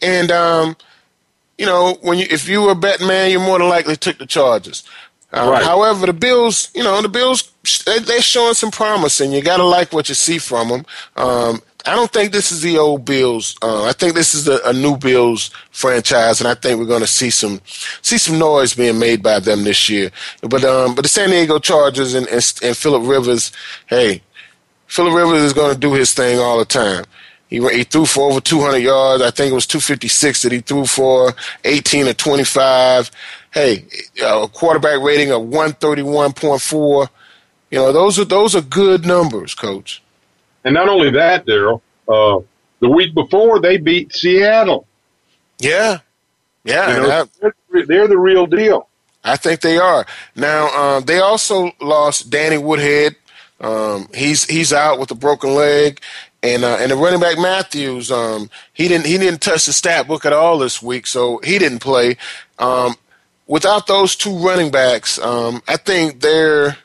And, 0.00 0.30
um, 0.30 0.76
you 1.58 1.66
know, 1.66 1.96
when 2.02 2.18
you, 2.18 2.26
if 2.30 2.48
you 2.48 2.62
were 2.62 2.72
a 2.72 2.76
betting 2.76 3.08
man, 3.08 3.30
you're 3.30 3.40
more 3.40 3.58
than 3.58 3.68
likely 3.68 3.96
took 3.96 4.18
the 4.18 4.26
Chargers. 4.26 4.84
Uh, 5.34 5.50
right. 5.50 5.64
However, 5.64 6.06
the 6.06 6.12
Bills, 6.12 6.70
you 6.74 6.82
know, 6.84 7.02
the 7.02 7.08
Bills, 7.08 7.52
they, 7.84 7.98
they're 7.98 8.22
showing 8.22 8.54
some 8.54 8.70
promise, 8.70 9.20
and 9.20 9.32
you 9.32 9.42
got 9.42 9.56
to 9.56 9.64
like 9.64 9.92
what 9.92 10.08
you 10.08 10.14
see 10.14 10.38
from 10.38 10.68
them. 10.68 10.86
Um, 11.16 11.60
I 11.86 11.94
don't 11.94 12.10
think 12.10 12.32
this 12.32 12.52
is 12.52 12.62
the 12.62 12.78
old 12.78 13.04
Bills. 13.04 13.56
Uh, 13.60 13.84
I 13.84 13.92
think 13.92 14.14
this 14.14 14.34
is 14.34 14.48
a, 14.48 14.58
a, 14.64 14.72
new 14.72 14.96
Bills 14.96 15.50
franchise, 15.70 16.40
and 16.40 16.48
I 16.48 16.54
think 16.54 16.78
we're 16.78 16.86
going 16.86 17.02
to 17.02 17.06
see 17.06 17.30
some 17.30 17.60
see 18.00 18.16
some 18.16 18.38
noise 18.38 18.74
being 18.74 18.98
made 18.98 19.22
by 19.22 19.40
them 19.40 19.64
this 19.64 19.90
year. 19.90 20.10
But 20.40 20.64
um, 20.64 20.94
but 20.94 21.02
the 21.02 21.08
San 21.08 21.30
Diego 21.30 21.58
Chargers 21.58 22.14
and, 22.14 22.26
and, 22.28 22.54
and 22.62 22.76
Philip 22.76 23.06
Rivers, 23.06 23.52
hey, 23.86 24.22
Philip 24.86 25.14
Rivers 25.14 25.42
is 25.42 25.52
going 25.52 25.74
to 25.74 25.78
do 25.78 25.92
his 25.92 26.14
thing 26.14 26.38
all 26.38 26.58
the 26.58 26.64
time. 26.64 27.04
He, 27.48 27.60
he 27.68 27.84
threw 27.84 28.06
for 28.06 28.30
over 28.30 28.40
200 28.40 28.78
yards. 28.78 29.22
I 29.22 29.30
think 29.30 29.50
it 29.52 29.54
was 29.54 29.66
256 29.66 30.42
that 30.42 30.52
he 30.52 30.60
threw 30.60 30.86
for, 30.86 31.34
18 31.64 32.08
or 32.08 32.14
25. 32.14 33.10
Hey, 33.54 33.84
a 34.20 34.48
quarterback 34.48 35.00
rating 35.00 35.30
of 35.30 35.42
131.4. 35.42 37.08
You 37.70 37.78
know, 37.78 37.92
those 37.92 38.18
are 38.18 38.24
those 38.24 38.56
are 38.56 38.60
good 38.60 39.06
numbers, 39.06 39.54
coach. 39.54 40.02
And 40.64 40.74
not 40.74 40.88
only 40.88 41.10
that, 41.12 41.46
Daryl, 41.46 41.80
uh, 42.08 42.40
the 42.80 42.88
week 42.88 43.14
before 43.14 43.60
they 43.60 43.76
beat 43.76 44.12
Seattle. 44.12 44.88
Yeah, 45.60 46.00
yeah, 46.64 46.96
you 46.96 47.02
know, 47.02 47.28
they're, 47.40 47.86
they're, 47.86 48.08
the 48.08 48.18
real 48.18 48.46
deal. 48.46 48.88
I 49.22 49.36
think 49.36 49.60
they 49.60 49.78
are. 49.78 50.04
Now 50.34 50.68
um, 50.70 51.04
they 51.04 51.20
also 51.20 51.70
lost 51.80 52.30
Danny 52.30 52.58
Woodhead. 52.58 53.14
Um, 53.60 54.08
he's 54.12 54.44
he's 54.46 54.72
out 54.72 54.98
with 54.98 55.12
a 55.12 55.14
broken 55.14 55.54
leg, 55.54 56.00
and 56.42 56.64
uh, 56.64 56.78
and 56.80 56.90
the 56.90 56.96
running 56.96 57.20
back 57.20 57.38
Mathews. 57.38 58.10
Um, 58.10 58.50
he 58.72 58.88
didn't 58.88 59.06
he 59.06 59.16
didn't 59.16 59.42
touch 59.42 59.66
the 59.66 59.72
stat 59.72 60.08
book 60.08 60.26
at 60.26 60.32
all 60.32 60.58
this 60.58 60.82
week, 60.82 61.06
so 61.06 61.38
he 61.44 61.60
didn't 61.60 61.78
play. 61.78 62.16
Um, 62.58 62.96
without 63.46 63.86
those 63.86 64.16
two 64.16 64.36
running 64.38 64.70
backs, 64.70 65.18
um, 65.18 65.62
I 65.68 65.76
think 65.76 66.20
they're 66.20 66.76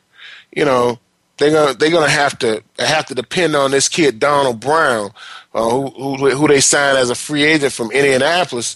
you 0.55 0.65
know 0.65 0.99
they're 1.37 1.51
gonna 1.51 1.73
they're 1.73 1.91
gonna 1.91 2.09
have 2.09 2.37
to 2.39 2.63
have 2.77 3.05
to 3.07 3.15
depend 3.15 3.55
on 3.55 3.71
this 3.71 3.89
kid 3.89 4.19
Donald 4.19 4.59
Brown, 4.59 5.11
uh, 5.53 5.69
who, 5.69 5.89
who 5.89 6.29
who 6.31 6.47
they 6.47 6.59
signed 6.59 6.97
as 6.97 7.09
a 7.09 7.15
free 7.15 7.43
agent 7.43 7.73
from 7.73 7.91
Indianapolis. 7.91 8.75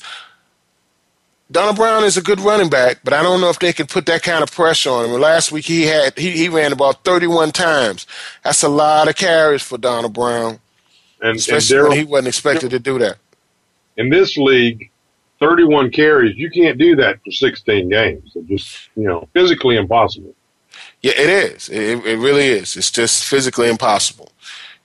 Donald 1.51 1.75
Brown 1.75 2.03
is 2.03 2.17
a 2.17 2.21
good 2.21 2.39
running 2.39 2.69
back, 2.69 3.01
but 3.03 3.13
I 3.13 3.21
don't 3.21 3.39
know 3.39 3.49
if 3.49 3.59
they 3.59 3.73
can 3.73 3.85
put 3.85 4.07
that 4.07 4.23
kind 4.23 4.41
of 4.41 4.51
pressure 4.51 4.89
on 4.89 5.05
him. 5.05 5.21
Last 5.21 5.51
week 5.51 5.65
he 5.65 5.83
had 5.83 6.17
he, 6.17 6.31
he 6.31 6.49
ran 6.49 6.73
about 6.73 7.03
31 7.03 7.51
times. 7.51 8.07
That's 8.43 8.63
a 8.63 8.69
lot 8.69 9.07
of 9.07 9.15
carries 9.15 9.61
for 9.61 9.77
Donald 9.77 10.13
Brown, 10.13 10.59
and, 11.21 11.35
especially 11.37 11.77
and 11.77 11.85
Daryl, 11.85 11.89
when 11.89 11.97
he 11.99 12.03
wasn't 12.05 12.27
expected 12.29 12.71
to 12.71 12.79
do 12.79 12.97
that. 12.99 13.17
In 13.97 14.09
this 14.09 14.35
league, 14.37 14.89
31 15.43 15.91
carries, 15.91 16.38
you 16.38 16.49
can't 16.49 16.77
do 16.77 16.95
that 16.95 17.19
for 17.23 17.32
16 17.32 17.89
games. 17.89 18.32
It's 18.36 18.47
just 18.47 18.89
you 18.95 19.03
know 19.03 19.27
physically 19.34 19.75
impossible. 19.75 20.34
Yeah, 21.01 21.13
it 21.17 21.29
is. 21.29 21.69
It, 21.69 22.06
it 22.06 22.17
really 22.17 22.45
is. 22.45 22.77
It's 22.77 22.89
just 22.89 23.25
physically 23.25 23.69
impossible. 23.69 24.32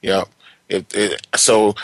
Yeah. 0.03 0.25
It, 0.69 0.93
it, 0.95 1.27
so 1.37 1.75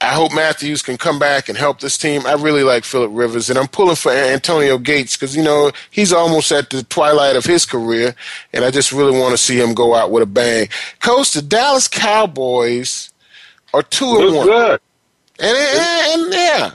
I 0.00 0.14
hope 0.14 0.34
Mathews 0.34 0.82
can 0.82 0.96
come 0.96 1.18
back 1.18 1.48
and 1.48 1.56
help 1.56 1.80
this 1.80 1.98
team. 1.98 2.26
I 2.26 2.32
really 2.32 2.64
like 2.64 2.84
Philip 2.84 3.10
Rivers, 3.12 3.50
and 3.50 3.58
I'm 3.58 3.68
pulling 3.68 3.94
for 3.94 4.10
Antonio 4.10 4.78
Gates 4.78 5.16
because 5.16 5.36
you 5.36 5.44
know 5.44 5.70
he's 5.90 6.12
almost 6.12 6.50
at 6.50 6.70
the 6.70 6.82
twilight 6.82 7.36
of 7.36 7.44
his 7.44 7.64
career, 7.66 8.14
and 8.52 8.64
I 8.64 8.70
just 8.70 8.90
really 8.90 9.16
want 9.16 9.32
to 9.32 9.38
see 9.38 9.60
him 9.60 9.74
go 9.74 9.94
out 9.94 10.10
with 10.10 10.22
a 10.22 10.26
bang. 10.26 10.68
Coach, 11.00 11.32
the 11.32 11.42
Dallas 11.42 11.88
Cowboys 11.88 13.12
are 13.74 13.82
two 13.82 14.16
and 14.18 14.34
one. 14.34 14.46
Good. 14.46 14.80
And, 15.38 15.56
and, 15.56 16.22
and 16.22 16.32
yeah, 16.32 16.70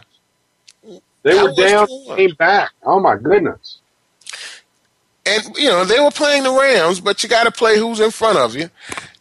they 1.28 1.42
were 1.42 1.54
down, 1.54 1.88
came 2.16 2.36
back. 2.36 2.72
Oh 2.84 3.00
my 3.00 3.18
goodness! 3.18 3.80
and 5.28 5.58
you 5.58 5.70
know 5.70 5.84
they 5.84 6.00
were 6.00 6.12
playing 6.12 6.44
the 6.44 6.52
Rams, 6.52 7.00
but 7.00 7.22
you 7.22 7.30
got 7.30 7.44
to 7.44 7.52
play 7.52 7.78
who's 7.78 8.00
in 8.00 8.12
front 8.12 8.38
of 8.38 8.56
you. 8.56 8.70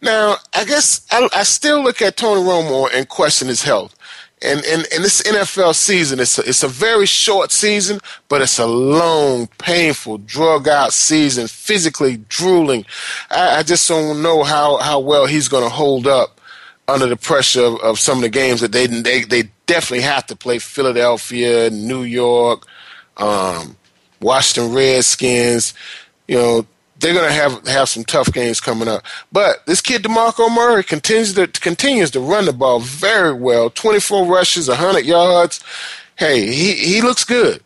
Now, 0.01 0.37
I 0.55 0.65
guess 0.65 1.07
I, 1.11 1.29
I, 1.35 1.43
still 1.43 1.83
look 1.83 2.01
at 2.01 2.17
Tony 2.17 2.43
Romo 2.43 2.89
and 2.93 3.09
question 3.09 3.49
his 3.49 3.63
health. 3.63 3.95
And 4.43 4.65
in 4.65 4.81
and 4.95 5.03
this 5.03 5.23
NFL 5.23 5.75
season, 5.75 6.21
it's 6.21 6.39
a, 6.39 6.43
it's 6.43 6.63
a 6.63 6.69
very 6.69 7.07
short 7.07 7.51
season, 7.51 7.99
but 8.29 8.43
it's 8.43 8.59
a 8.59 8.67
long, 8.67 9.49
painful, 9.59 10.19
drug 10.19 10.69
out 10.69 10.93
season, 10.93 11.49
physically 11.49 12.19
drooling. 12.29 12.85
I, 13.31 13.59
I 13.59 13.63
just 13.63 13.89
don't 13.89 14.23
know 14.23 14.45
how, 14.45 14.77
how 14.77 15.01
well 15.01 15.25
he's 15.27 15.49
going 15.49 15.65
to 15.65 15.71
hold 15.71 16.07
up 16.07 16.41
under 16.87 17.07
the 17.07 17.17
pressure 17.17 17.65
of, 17.65 17.81
of 17.81 17.99
some 17.99 18.19
of 18.19 18.23
the 18.23 18.29
games 18.29 18.61
that 18.61 18.73
they 18.73 18.87
they 18.87 19.23
they 19.23 19.51
definitely 19.67 20.03
have 20.03 20.27
to 20.27 20.37
play 20.37 20.59
Philadelphia, 20.59 21.71
New 21.71 22.03
York. 22.03 22.67
Um, 23.17 23.77
Washington 24.21 24.75
Redskins. 24.75 25.75
You 26.29 26.37
know, 26.37 26.67
they're 26.99 27.15
going 27.15 27.29
to 27.29 27.35
have 27.35 27.67
have 27.69 27.89
some 27.89 28.05
tough 28.05 28.33
games 28.33 28.61
coming 28.61 28.89
up. 28.89 29.05
But 29.33 29.65
this 29.67 29.81
kid 29.81 30.03
Demarco 30.03 30.55
Murray 30.55 30.83
continues 30.83 31.35
to 31.35 31.47
continues 31.47 32.11
to 32.13 32.21
run 32.21 32.47
the 32.47 32.53
ball 32.53 32.81
very 32.81 33.33
well. 33.33 33.71
Twenty 33.71 34.01
four 34.01 34.27
rushes, 34.27 34.69
hundred 34.69 35.05
yards. 35.05 35.63
Hey, 36.17 36.47
he 36.47 36.73
he 36.73 37.03
looks 37.03 37.25
good. 37.25 37.63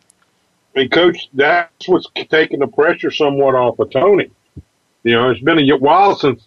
And 0.75 0.91
coach, 0.91 1.29
that's 1.35 1.89
what's 1.89 2.07
taking 2.31 2.61
the 2.61 2.69
pressure 2.69 3.11
somewhat 3.11 3.55
off 3.55 3.79
of 3.79 3.91
Tony. 3.91 4.31
You 5.03 5.13
know, 5.13 5.31
it's 5.31 5.41
been 5.41 5.59
a 5.59 5.77
while 5.77 6.15
since 6.15 6.47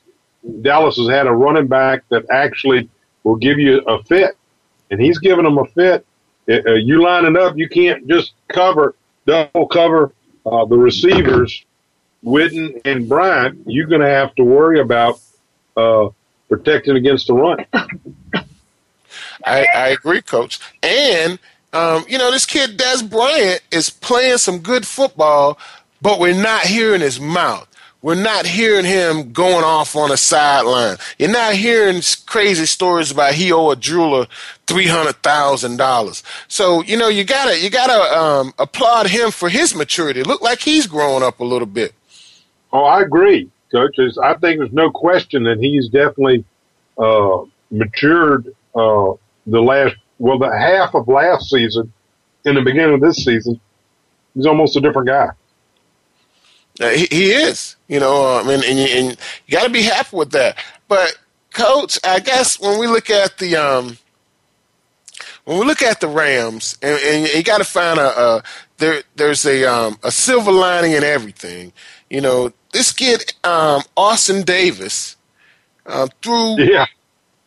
Dallas 0.61 0.97
has 0.97 1.09
had 1.09 1.27
a 1.27 1.31
running 1.31 1.67
back 1.67 2.03
that 2.09 2.25
actually 2.29 2.89
will 3.23 3.35
give 3.35 3.59
you 3.59 3.79
a 3.79 4.01
fit, 4.03 4.37
and 4.93 5.01
he's 5.01 5.17
giving 5.17 5.43
them 5.43 5.57
a 5.57 5.65
fit. 5.65 6.05
Uh, 6.47 6.73
you 6.73 7.01
line 7.01 7.25
it 7.25 7.35
up, 7.35 7.57
you 7.57 7.67
can't 7.67 8.07
just 8.07 8.33
cover 8.47 8.95
double 9.25 9.67
cover 9.67 10.13
uh, 10.45 10.65
the 10.65 10.77
receivers, 10.77 11.65
Witten 12.23 12.79
and 12.85 13.07
Bryant, 13.07 13.61
you're 13.65 13.87
going 13.87 14.01
to 14.01 14.09
have 14.09 14.35
to 14.35 14.43
worry 14.43 14.79
about 14.79 15.19
uh, 15.75 16.09
protecting 16.49 16.95
against 16.95 17.27
the 17.27 17.33
run. 17.33 17.65
I, 19.45 19.65
I 19.75 19.87
agree, 19.89 20.21
Coach. 20.21 20.59
And, 20.81 21.39
um, 21.73 22.05
you 22.07 22.17
know, 22.17 22.31
this 22.31 22.45
kid, 22.45 22.77
Dez 22.77 23.09
Bryant, 23.09 23.61
is 23.71 23.89
playing 23.89 24.37
some 24.37 24.59
good 24.59 24.85
football, 24.85 25.57
but 26.01 26.19
we're 26.19 26.39
not 26.39 26.61
hearing 26.61 27.01
his 27.01 27.19
mouth. 27.19 27.67
We're 28.01 28.21
not 28.21 28.45
hearing 28.45 28.83
him 28.83 29.31
going 29.31 29.63
off 29.63 29.95
on 29.95 30.11
a 30.11 30.17
sideline. 30.17 30.97
You're 31.17 31.31
not 31.31 31.55
hearing 31.55 32.01
crazy 32.25 32.65
stories 32.65 33.11
about 33.11 33.33
he 33.33 33.53
owe 33.53 33.71
a 33.71 33.77
jeweler 33.77 34.27
three 34.73 34.87
hundred 34.87 35.21
thousand 35.21 35.77
dollars. 35.77 36.23
So 36.47 36.81
you 36.81 36.97
know 36.97 37.07
you 37.07 37.23
gotta 37.23 37.59
you 37.59 37.69
gotta 37.69 38.19
um, 38.19 38.53
applaud 38.57 39.07
him 39.07 39.29
for 39.29 39.49
his 39.49 39.75
maturity. 39.75 40.23
Look 40.23 40.41
like 40.41 40.59
he's 40.59 40.87
growing 40.87 41.21
up 41.21 41.39
a 41.39 41.43
little 41.43 41.67
bit. 41.67 41.93
Oh, 42.71 42.85
I 42.85 43.01
agree, 43.01 43.51
Coach. 43.71 43.99
I 44.21 44.33
think 44.33 44.59
there's 44.59 44.73
no 44.73 44.89
question 44.89 45.43
that 45.43 45.59
he's 45.59 45.89
definitely 45.89 46.43
uh, 46.97 47.43
matured 47.69 48.47
uh, 48.73 49.13
the 49.45 49.61
last 49.61 49.95
well 50.17 50.39
the 50.39 50.51
half 50.51 50.95
of 50.95 51.07
last 51.07 51.49
season. 51.49 51.93
In 52.45 52.55
the 52.55 52.61
beginning 52.61 52.95
of 52.95 52.99
this 52.99 53.23
season, 53.23 53.57
he's 54.33 54.45
almost 54.45 54.75
a 54.75 54.81
different 54.81 55.07
guy. 55.07 55.29
Uh, 56.81 56.89
he, 56.89 57.07
he, 57.09 57.31
is, 57.31 57.77
you 57.87 57.99
know, 57.99 58.37
I 58.37 58.43
mean, 58.43 58.61
and 58.65 58.77
you, 58.77 58.85
and 58.85 59.17
you 59.45 59.57
got 59.57 59.63
to 59.63 59.69
be 59.69 59.83
happy 59.83 60.17
with 60.17 60.31
that. 60.31 60.57
But, 60.89 61.17
coach, 61.53 61.97
I 62.03 62.19
guess 62.19 62.59
when 62.59 62.79
we 62.79 62.87
look 62.87 63.09
at 63.09 63.37
the 63.37 63.55
um, 63.55 63.97
when 65.45 65.59
we 65.59 65.65
look 65.65 65.81
at 65.81 65.99
the 65.99 66.07
Rams, 66.07 66.77
and, 66.81 66.99
and 67.01 67.27
you 67.33 67.43
got 67.43 67.57
to 67.59 67.63
find 67.65 67.99
a, 67.99 68.19
a 68.19 68.43
there. 68.77 69.03
There's 69.15 69.45
a 69.45 69.65
um, 69.65 69.97
a 70.03 70.11
silver 70.11 70.51
lining 70.51 70.93
in 70.93 71.03
everything. 71.03 71.73
You 72.09 72.21
know, 72.21 72.53
this 72.71 72.91
kid 72.91 73.33
um, 73.43 73.81
Austin 73.97 74.43
Davis 74.43 75.15
uh, 75.85 76.07
threw 76.21 76.57
Yeah. 76.59 76.85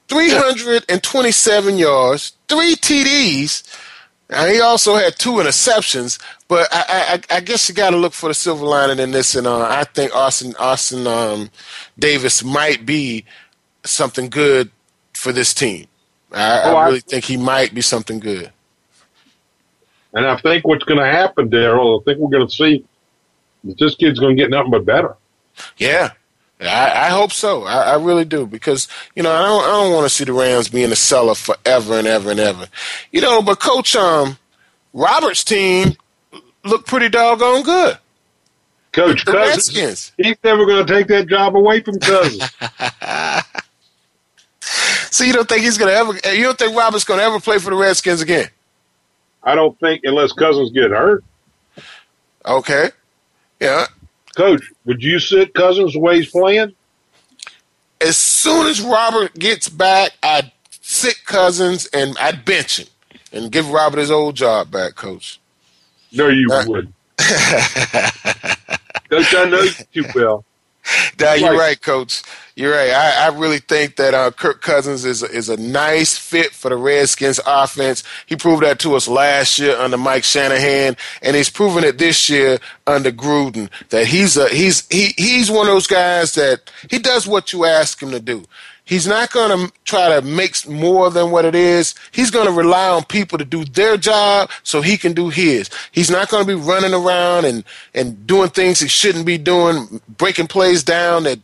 327 0.09 1.79
yards, 1.79 2.33
three 2.49 2.75
TDs. 2.77 3.63
And 4.29 4.51
he 4.51 4.61
also 4.61 4.97
had 4.97 5.19
two 5.19 5.35
interceptions, 5.35 6.21
but 6.49 6.67
I, 6.73 7.21
I, 7.31 7.37
I 7.37 7.41
guess 7.41 7.69
you 7.69 7.77
got 7.77 7.91
to 7.91 7.97
look 7.97 8.13
for 8.13 8.29
the 8.29 8.35
silver 8.35 8.65
lining 8.65 8.99
in 8.99 9.13
this. 9.13 9.37
And 9.37 9.47
uh, 9.47 9.61
I 9.61 9.85
think 9.85 10.15
Austin 10.17 10.55
Austin 10.59 11.07
um, 11.07 11.51
Davis 11.97 12.43
might 12.43 12.85
be 12.85 13.25
something 13.85 14.29
good 14.29 14.71
for 15.15 15.31
this 15.31 15.55
team. 15.55 15.87
I, 16.37 16.63
Oh, 16.65 16.77
I 16.77 16.83
I- 16.83 16.87
really 16.87 17.01
think 17.01 17.25
he 17.25 17.37
might 17.37 17.75
be 17.75 17.81
something 17.83 18.19
good. 18.21 18.53
And 20.15 20.27
I 20.27 20.37
think 20.39 20.67
what's 20.67 20.85
going 20.85 20.99
to 21.01 21.07
happen, 21.07 21.51
Daryl, 21.51 22.01
I 22.01 22.05
think 22.05 22.19
we're 22.19 22.31
going 22.31 22.47
to 22.47 22.53
see 22.53 22.85
that 23.65 23.79
this 23.79 23.95
kid's 23.97 24.19
going 24.19 24.37
to 24.37 24.43
get 24.43 24.51
nothing 24.51 24.71
but 24.71 24.85
better. 24.87 25.15
Yeah, 25.77 26.13
I, 26.61 27.07
I 27.07 27.09
hope 27.11 27.33
so. 27.33 27.65
I, 27.65 27.93
I 27.93 27.97
really 28.03 28.25
do 28.25 28.47
because 28.47 28.89
you 29.15 29.23
know 29.23 29.31
I 29.33 29.43
don't 29.43 29.65
I 29.65 29.67
don't 29.69 29.93
want 29.93 30.05
to 30.05 30.11
see 30.15 30.25
the 30.25 30.33
Rams 30.33 30.69
being 30.69 30.91
a 30.93 30.97
cellar 30.97 31.35
forever 31.35 31.99
and 31.99 32.07
ever 32.07 32.31
and 32.31 32.41
ever. 32.41 32.67
You 33.13 33.21
know, 33.21 33.43
but 33.43 33.61
Coach 33.61 33.95
um 33.97 34.39
Roberts' 34.95 35.45
team 35.45 35.97
looked 36.65 36.87
pretty 36.87 37.09
doggone 37.11 37.63
good. 37.63 37.99
Coach 38.93 39.25
Cousins, 39.27 39.77
Redskins. 39.77 40.13
he's 40.17 40.37
never 40.43 40.65
going 40.65 40.87
to 40.87 40.91
take 40.93 41.09
that 41.09 41.27
job 41.27 41.55
away 41.57 41.83
from 41.83 41.99
Cousins. 42.01 42.51
So 45.17 45.25
you 45.25 45.33
don't 45.33 45.49
think 45.49 45.63
he's 45.63 45.79
gonna 45.79 45.93
ever? 45.93 46.13
You 46.31 46.45
don't 46.45 46.59
think 46.59 46.77
Roberts 46.77 47.05
gonna 47.05 47.23
ever 47.23 47.41
play 47.41 47.57
for 47.59 47.71
the 47.71 47.77
Redskins 47.77 48.21
again? 48.21 48.49
I 49.43 49.55
don't 49.55 49.81
think 49.81 50.03
unless 50.05 50.31
Cousins 50.33 50.73
get 50.73 50.91
hurt. 50.91 51.25
Okay, 52.45 52.91
yeah. 53.59 53.87
Coach, 54.37 54.61
would 54.85 55.03
you 55.03 55.19
sit 55.19 55.55
Cousins 55.55 55.95
the 55.95 56.01
way 56.01 56.17
he's 56.17 56.31
playing? 56.31 56.75
As 57.99 58.19
soon 58.19 58.67
as 58.67 58.83
Robert 58.83 59.33
gets 59.39 59.71
back, 59.71 60.11
I'd 60.23 60.53
sit 60.83 61.25
Cousins 61.25 61.87
and 61.95 62.15
I'd 62.19 62.45
bench 62.45 62.81
him 62.81 62.89
and 63.33 63.51
give 63.51 63.71
Robert 63.71 64.01
his 64.01 64.11
old 64.11 64.37
job 64.37 64.71
back, 64.71 64.97
Coach. 64.97 65.41
No, 66.13 66.29
you 66.29 66.47
Uh, 66.53 66.63
wouldn't. 66.67 66.95
Coach, 69.09 69.35
I 69.35 69.47
know 69.49 69.63
you 69.63 69.71
too 69.95 70.05
well. 70.15 70.45
Nah, 71.21 71.33
you're 71.35 71.51
Right. 71.53 71.59
right, 71.59 71.81
Coach. 71.81 72.23
You're 72.57 72.73
right. 72.73 72.91
I, 72.91 73.27
I 73.27 73.29
really 73.39 73.59
think 73.59 73.97
that 73.97 74.15
uh, 74.15 74.31
Kirk 74.31 74.61
Cousins 74.63 75.05
is 75.05 75.23
a, 75.23 75.27
is 75.31 75.49
a 75.49 75.57
nice 75.57 76.17
fit 76.17 76.53
for 76.53 76.69
the 76.69 76.77
Redskins 76.77 77.41
offense. 77.47 78.03
He 78.27 78.37
proved 78.37 78.63
that 78.63 78.79
to 78.81 78.95
us 78.95 79.09
last 79.09 79.59
year 79.59 79.77
under 79.77 79.97
Mike 79.99 80.25
Shanahan, 80.25 80.97
and 81.23 81.37
he's 81.37 81.51
proven 81.51 81.85
it 81.85 81.99
this 81.99 82.29
year 82.31 82.59
under 82.87 83.11
Gruden. 83.11 83.71
That 83.91 84.07
he's 84.07 84.37
a 84.37 84.49
he's 84.49 84.87
he 84.89 85.15
he's 85.17 85.51
one 85.51 85.67
of 85.67 85.73
those 85.73 85.87
guys 85.87 86.35
that 86.35 86.71
he 86.91 86.99
does 86.99 87.27
what 87.27 87.53
you 87.53 87.65
ask 87.65 88.03
him 88.03 88.11
to 88.11 88.21
do. 88.21 88.45
He's 88.87 89.07
not 89.09 89.33
going 89.33 89.51
to 89.51 89.73
try 89.85 90.09
to 90.09 90.25
make 90.25 90.67
more 90.69 91.11
than 91.11 91.33
what 91.33 91.45
it 91.45 91.57
is. 91.57 91.97
He's 92.13 92.31
going 92.31 92.47
to 92.47 92.53
rely 92.53 92.89
on 92.89 93.05
people 93.05 93.37
to 93.37 93.45
do 93.45 93.65
their 93.65 93.97
job 93.97 94.49
so 94.63 94.81
he 94.81 94.97
can 94.97 95.13
do 95.13 95.29
his. 95.29 95.69
He's 95.91 96.09
not 96.09 96.29
going 96.29 96.47
to 96.47 96.57
be 96.57 96.63
running 96.63 96.95
around 96.95 97.47
and, 97.47 97.65
and 97.95 98.25
doing 98.29 98.49
things 98.51 98.79
he 98.79 98.87
shouldn't 98.87 99.27
be 99.27 99.39
doing, 99.39 100.01
breaking 100.17 100.47
plays 100.47 100.85
down 100.85 101.25
that, 101.25 101.41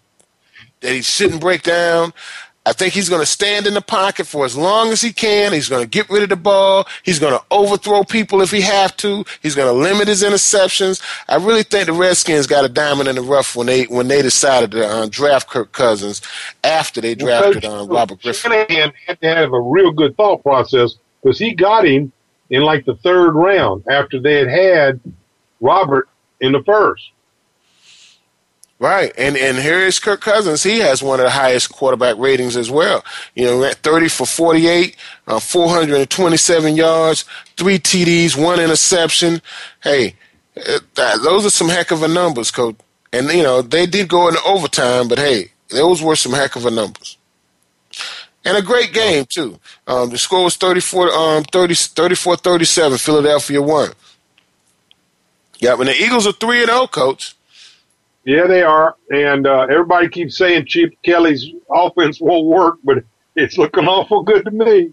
that 0.81 0.93
he 0.93 1.03
shouldn't 1.03 1.41
break 1.41 1.65
down. 1.65 2.13
I 2.65 2.73
think 2.73 2.95
he's 2.95 3.09
going 3.09 3.21
to 3.21 3.27
stand 3.27 3.67
in 3.67 3.75
the 3.75 3.81
pocket 3.81 4.25
for 4.27 4.45
as 4.45 4.57
long 4.57 4.91
as 4.91 5.03
he 5.03 5.13
can. 5.13 5.53
He's 5.53 5.69
going 5.69 5.83
to 5.83 5.89
get 5.89 6.09
rid 6.09 6.23
of 6.23 6.29
the 6.29 6.37
ball. 6.37 6.87
He's 7.03 7.19
going 7.19 7.37
to 7.37 7.45
overthrow 7.51 8.05
people 8.05 8.41
if 8.41 8.53
he 8.53 8.61
have 8.61 8.97
to. 8.99 9.25
He's 9.43 9.57
going 9.57 9.67
to 9.67 9.73
limit 9.73 10.07
his 10.07 10.23
interceptions. 10.23 11.03
I 11.29 11.37
really 11.37 11.65
think 11.65 11.87
the 11.87 11.93
Redskins 11.93 12.47
got 12.47 12.65
a 12.65 12.69
diamond 12.69 13.09
in 13.09 13.17
the 13.17 13.23
rough 13.23 13.57
when 13.57 13.67
they 13.67 13.85
when 13.85 14.07
they 14.07 14.23
decided 14.23 14.71
to 14.73 14.87
uh, 14.87 15.07
draft 15.11 15.49
Kirk 15.49 15.73
Cousins 15.73 16.23
after 16.63 17.01
they 17.01 17.17
drafted 17.17 17.63
Coach, 17.63 17.65
um, 17.65 17.89
Robert 17.89 18.23
Griffin. 18.23 18.53
Shanahan 18.53 18.93
had 19.07 19.21
to 19.21 19.35
have 19.35 19.53
a 19.53 19.61
real 19.61 19.91
good 19.91 20.17
thought 20.17 20.43
process 20.45 20.95
because 21.21 21.41
he 21.41 21.55
got 21.55 21.85
him 21.85 22.13
in 22.51 22.63
like 22.63 22.85
the 22.85 22.95
third 22.97 23.33
round 23.33 23.83
after 23.89 24.21
they 24.21 24.35
had 24.35 24.49
had 24.49 25.01
Robert 25.61 26.09
in 26.41 26.53
the 26.53 26.63
first. 26.63 27.11
Right, 28.83 29.13
and 29.17 29.37
and 29.37 29.59
here 29.59 29.79
is 29.79 30.01
Kirk 30.01 30.23
Cousins. 30.23 30.65
He 30.65 30.81
has 30.81 31.05
one 31.05 31.21
of 31.21 31.27
the 31.27 31.31
highest 31.31 31.73
quarterback 31.73 32.19
ratings 32.19 32.57
as 32.57 32.69
well. 32.69 33.05
You 33.37 33.45
know, 33.47 33.63
at 33.63 33.77
thirty 33.77 34.09
for 34.09 34.27
forty-eight, 34.27 34.97
uh, 35.29 35.39
four 35.39 35.69
hundred 35.69 35.99
and 35.99 36.11
twenty-seven 36.11 36.75
yards, 36.75 37.25
three 37.57 37.79
TDs, 37.79 38.37
one 38.37 38.59
interception. 38.59 39.41
Hey, 39.85 40.17
uh, 40.57 40.81
those 41.19 41.47
are 41.47 41.51
some 41.51 41.69
heck 41.69 41.93
of 41.93 42.03
a 42.03 42.09
numbers, 42.09 42.51
coach. 42.51 42.75
And 43.13 43.29
you 43.29 43.45
know 43.45 43.63
they 43.63 43.87
did 43.87 44.09
go 44.09 44.27
into 44.27 44.43
overtime, 44.43 45.07
but 45.07 45.19
hey, 45.21 45.53
those 45.69 46.03
were 46.03 46.17
some 46.17 46.33
heck 46.33 46.57
of 46.57 46.67
a 46.67 46.71
numbers. 46.73 47.19
And 48.45 48.57
a 48.57 48.63
great 48.63 48.93
game 48.93 49.27
too. 49.27 49.61
Um, 49.87 50.11
the 50.11 50.19
score 50.19 50.43
was 50.43 50.57
34, 50.57 51.13
um, 51.13 51.45
30, 51.45 51.75
34-37. 51.75 52.99
Philadelphia 52.99 53.63
won. 53.63 53.91
Yeah, 55.61 55.75
and 55.79 55.87
the 55.87 55.95
Eagles 56.03 56.27
are 56.27 56.33
three 56.33 56.59
and 56.63 56.67
zero, 56.67 56.89
coach. 56.89 57.37
Yeah, 58.25 58.47
they 58.47 58.63
are. 58.63 58.97
And 59.13 59.47
uh, 59.47 59.63
everybody 59.63 60.09
keeps 60.09 60.37
saying 60.37 60.67
Chip 60.67 60.95
Kelly's 61.03 61.47
offense 61.71 62.21
won't 62.21 62.47
work, 62.47 62.79
but 62.85 63.05
it's 63.35 63.59
looking 63.59 63.87
awful 63.89 64.23
good 64.23 64.45
to 64.45 64.51
me. 64.51 64.93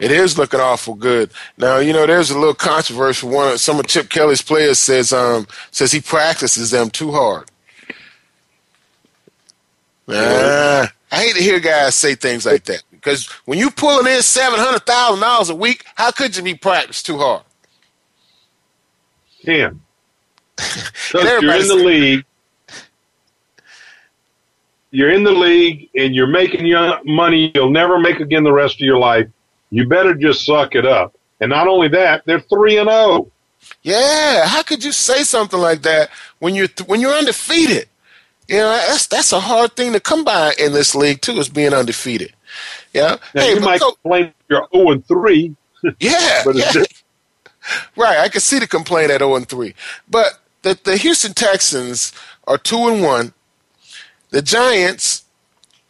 It 0.00 0.10
is 0.10 0.36
looking 0.36 0.60
awful 0.60 0.94
good. 0.94 1.30
Now, 1.56 1.78
you 1.78 1.92
know, 1.92 2.06
there's 2.06 2.30
a 2.30 2.38
little 2.38 2.54
controversy. 2.54 3.26
One 3.26 3.52
of 3.52 3.60
some 3.60 3.78
of 3.78 3.86
Chip 3.86 4.08
Kelly's 4.08 4.42
players 4.42 4.78
says 4.78 5.12
um 5.12 5.46
says 5.70 5.92
he 5.92 6.00
practices 6.00 6.70
them 6.72 6.90
too 6.90 7.12
hard. 7.12 7.48
Nah, 10.06 10.86
I 11.12 11.16
hate 11.16 11.36
to 11.36 11.42
hear 11.42 11.60
guys 11.60 11.94
say 11.94 12.16
things 12.16 12.44
like 12.44 12.64
that 12.64 12.82
because 12.90 13.26
when 13.44 13.58
you're 13.58 13.70
pulling 13.70 14.12
in 14.12 14.22
seven 14.22 14.58
hundred 14.58 14.84
thousand 14.86 15.20
dollars 15.20 15.50
a 15.50 15.54
week, 15.54 15.84
how 15.94 16.10
could 16.10 16.36
you 16.36 16.42
be 16.42 16.54
practiced 16.54 17.06
too 17.06 17.18
hard? 17.18 17.42
And 19.46 19.80
Coach, 21.12 21.40
you're 21.40 21.54
in 21.54 21.68
the 21.68 21.74
league. 21.76 22.24
You're 24.90 25.10
in 25.10 25.22
the 25.22 25.32
league 25.32 25.88
and 25.94 26.14
you're 26.14 26.26
making 26.26 26.66
your 26.66 27.00
money 27.04 27.52
you'll 27.54 27.70
never 27.70 27.98
make 27.98 28.20
again 28.20 28.44
the 28.44 28.52
rest 28.52 28.76
of 28.76 28.80
your 28.80 28.98
life. 28.98 29.28
You 29.70 29.86
better 29.86 30.14
just 30.14 30.44
suck 30.44 30.74
it 30.74 30.84
up. 30.84 31.14
And 31.40 31.50
not 31.50 31.68
only 31.68 31.88
that, 31.88 32.24
they're 32.26 32.40
three 32.40 32.78
and 32.78 32.88
oh. 32.90 33.08
zero. 33.08 33.32
Yeah, 33.82 34.46
how 34.46 34.62
could 34.62 34.82
you 34.82 34.92
say 34.92 35.22
something 35.22 35.60
like 35.60 35.82
that 35.82 36.10
when 36.38 36.54
you're 36.54 36.68
when 36.86 37.00
you're 37.00 37.12
undefeated? 37.12 37.88
You 38.48 38.56
know, 38.56 38.70
that's 38.72 39.06
that's 39.06 39.32
a 39.32 39.40
hard 39.40 39.76
thing 39.76 39.92
to 39.92 40.00
come 40.00 40.24
by 40.24 40.54
in 40.58 40.72
this 40.72 40.94
league 40.94 41.20
too, 41.20 41.38
is 41.38 41.48
being 41.48 41.72
undefeated. 41.72 42.34
Yeah. 42.92 43.16
Now 43.34 43.42
hey, 43.42 43.54
you 43.54 43.60
might 43.60 43.80
complain 43.80 44.32
you're 44.48 44.66
zero 44.74 44.90
and 44.90 45.06
three, 45.06 45.54
Yeah, 46.00 46.42
but 46.44 46.56
it's 46.56 46.66
yeah. 46.66 46.72
just, 46.72 47.04
right. 47.96 48.18
I 48.18 48.28
can 48.28 48.40
see 48.40 48.58
the 48.58 48.66
complaint 48.66 49.10
at 49.10 49.20
zero 49.20 49.36
and 49.36 49.48
three, 49.48 49.74
but 50.08 50.40
the 50.62 50.78
the 50.82 50.96
Houston 50.96 51.32
Texans 51.32 52.12
are 52.46 52.58
two 52.58 52.88
and 52.88 53.02
one. 53.02 53.32
The 54.30 54.42
Giants 54.42 55.24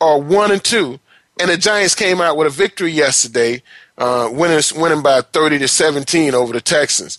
are 0.01 0.19
one 0.19 0.51
and 0.51 0.63
two, 0.63 0.99
and 1.39 1.51
the 1.51 1.57
Giants 1.57 1.95
came 1.95 2.21
out 2.21 2.37
with 2.37 2.47
a 2.47 2.51
victory 2.51 2.91
yesterday, 2.91 3.63
uh, 3.99 4.31
winning 4.33 4.63
winning 4.77 5.03
by 5.03 5.21
thirty 5.21 5.59
to 5.59 5.69
seventeen 5.69 6.35
over 6.35 6.53
the 6.53 6.61
Texans. 6.61 7.19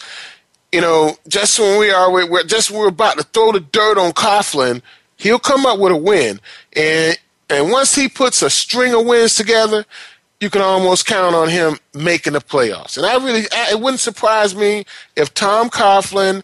You 0.71 0.81
know, 0.81 1.15
just 1.27 1.59
when 1.59 1.79
we 1.79 1.91
are 1.91 2.11
we're, 2.11 2.43
just 2.43 2.71
we're 2.71 2.87
about 2.87 3.17
to 3.17 3.23
throw 3.23 3.51
the 3.51 3.59
dirt 3.59 3.97
on 3.97 4.13
Coughlin, 4.13 4.81
he'll 5.17 5.39
come 5.39 5.65
up 5.65 5.79
with 5.79 5.91
a 5.91 5.97
win, 5.97 6.39
and 6.75 7.19
and 7.49 7.71
once 7.71 7.93
he 7.93 8.07
puts 8.07 8.41
a 8.41 8.49
string 8.49 8.95
of 8.95 9.05
wins 9.05 9.35
together, 9.35 9.85
you 10.39 10.49
can 10.49 10.61
almost 10.61 11.05
count 11.05 11.35
on 11.35 11.49
him 11.49 11.77
making 11.93 12.33
the 12.33 12.39
playoffs. 12.39 12.97
And 12.97 13.05
I 13.05 13.23
really, 13.23 13.43
I, 13.51 13.71
it 13.71 13.79
wouldn't 13.79 13.99
surprise 13.99 14.55
me 14.55 14.85
if 15.15 15.33
Tom 15.35 15.69
Coughlin 15.69 16.43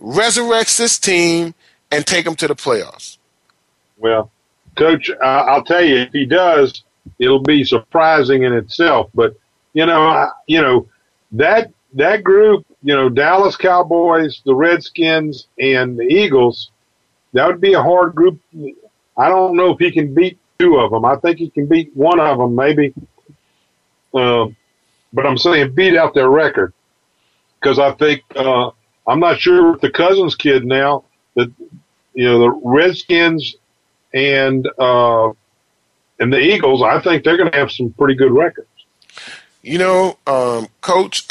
resurrects 0.00 0.78
this 0.78 0.98
team 0.98 1.54
and 1.90 2.06
take 2.06 2.24
them 2.24 2.36
to 2.36 2.48
the 2.48 2.54
playoffs. 2.54 3.17
Well, 3.98 4.30
coach, 4.76 5.10
uh, 5.10 5.24
I'll 5.24 5.64
tell 5.64 5.84
you, 5.84 5.96
if 5.96 6.12
he 6.12 6.24
does, 6.24 6.82
it'll 7.18 7.42
be 7.42 7.64
surprising 7.64 8.44
in 8.44 8.52
itself. 8.52 9.10
But 9.14 9.36
you 9.74 9.86
know, 9.86 10.02
I, 10.02 10.28
you 10.46 10.60
know 10.62 10.88
that 11.32 11.72
that 11.94 12.22
group, 12.22 12.66
you 12.82 12.94
know, 12.94 13.08
Dallas 13.08 13.56
Cowboys, 13.56 14.42
the 14.44 14.54
Redskins, 14.54 15.48
and 15.58 15.98
the 15.98 16.04
Eagles, 16.04 16.70
that 17.32 17.46
would 17.46 17.60
be 17.60 17.74
a 17.74 17.82
hard 17.82 18.14
group. 18.14 18.40
I 19.16 19.28
don't 19.28 19.56
know 19.56 19.72
if 19.72 19.78
he 19.78 19.90
can 19.90 20.14
beat 20.14 20.38
two 20.58 20.76
of 20.76 20.90
them. 20.90 21.04
I 21.04 21.16
think 21.16 21.38
he 21.38 21.50
can 21.50 21.66
beat 21.66 21.94
one 21.96 22.20
of 22.20 22.38
them, 22.38 22.54
maybe. 22.54 22.94
Um, 24.14 24.56
but 25.12 25.26
I'm 25.26 25.38
saying 25.38 25.74
beat 25.74 25.96
out 25.96 26.14
their 26.14 26.28
record 26.28 26.72
because 27.60 27.78
I 27.78 27.92
think 27.92 28.22
uh, 28.36 28.70
I'm 29.06 29.20
not 29.20 29.40
sure 29.40 29.72
with 29.72 29.80
the 29.80 29.90
Cousins 29.90 30.34
kid 30.34 30.64
now 30.64 31.04
that 31.34 31.52
you 32.14 32.24
know 32.24 32.38
the 32.40 32.50
Redskins 32.64 33.56
and 34.18 34.68
uh, 34.78 35.32
and 36.18 36.32
the 36.32 36.38
Eagles. 36.38 36.82
I 36.82 37.00
think 37.00 37.24
they're 37.24 37.36
going 37.36 37.50
to 37.50 37.58
have 37.58 37.70
some 37.70 37.90
pretty 37.92 38.14
good 38.14 38.32
records. 38.32 38.68
You 39.62 39.78
know, 39.78 40.18
um, 40.26 40.68
Coach, 40.80 41.26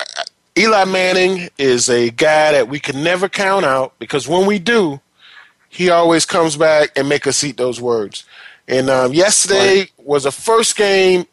Eli 0.58 0.86
Manning 0.86 1.50
is 1.58 1.90
a 1.90 2.10
guy 2.10 2.52
that 2.52 2.68
we 2.68 2.80
can 2.80 3.04
never 3.04 3.30
count 3.30 3.66
out 3.66 3.98
because 4.00 4.28
when 4.28 4.46
we 4.46 4.60
do, 4.60 5.00
he 5.70 5.90
always 5.90 6.26
comes 6.26 6.58
back 6.58 6.92
and 6.96 7.08
make 7.08 7.28
us 7.28 7.44
eat 7.44 7.58
those 7.58 7.80
words. 7.80 8.26
And 8.68 8.90
um, 8.90 9.14
yesterday 9.14 9.80
right. 9.80 9.92
was 9.98 10.26
a 10.26 10.32
first 10.32 10.76
game 10.76 11.26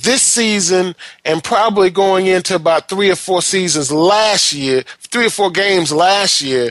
this 0.00 0.22
season 0.22 0.94
and 1.24 1.44
probably 1.44 1.90
going 1.90 2.26
into 2.26 2.54
about 2.54 2.88
three 2.88 3.10
or 3.10 3.16
four 3.16 3.42
seasons 3.42 3.92
last 3.92 4.52
year, 4.52 4.84
three 4.98 5.26
or 5.26 5.30
four 5.30 5.50
games 5.50 5.92
last 5.92 6.40
year, 6.40 6.70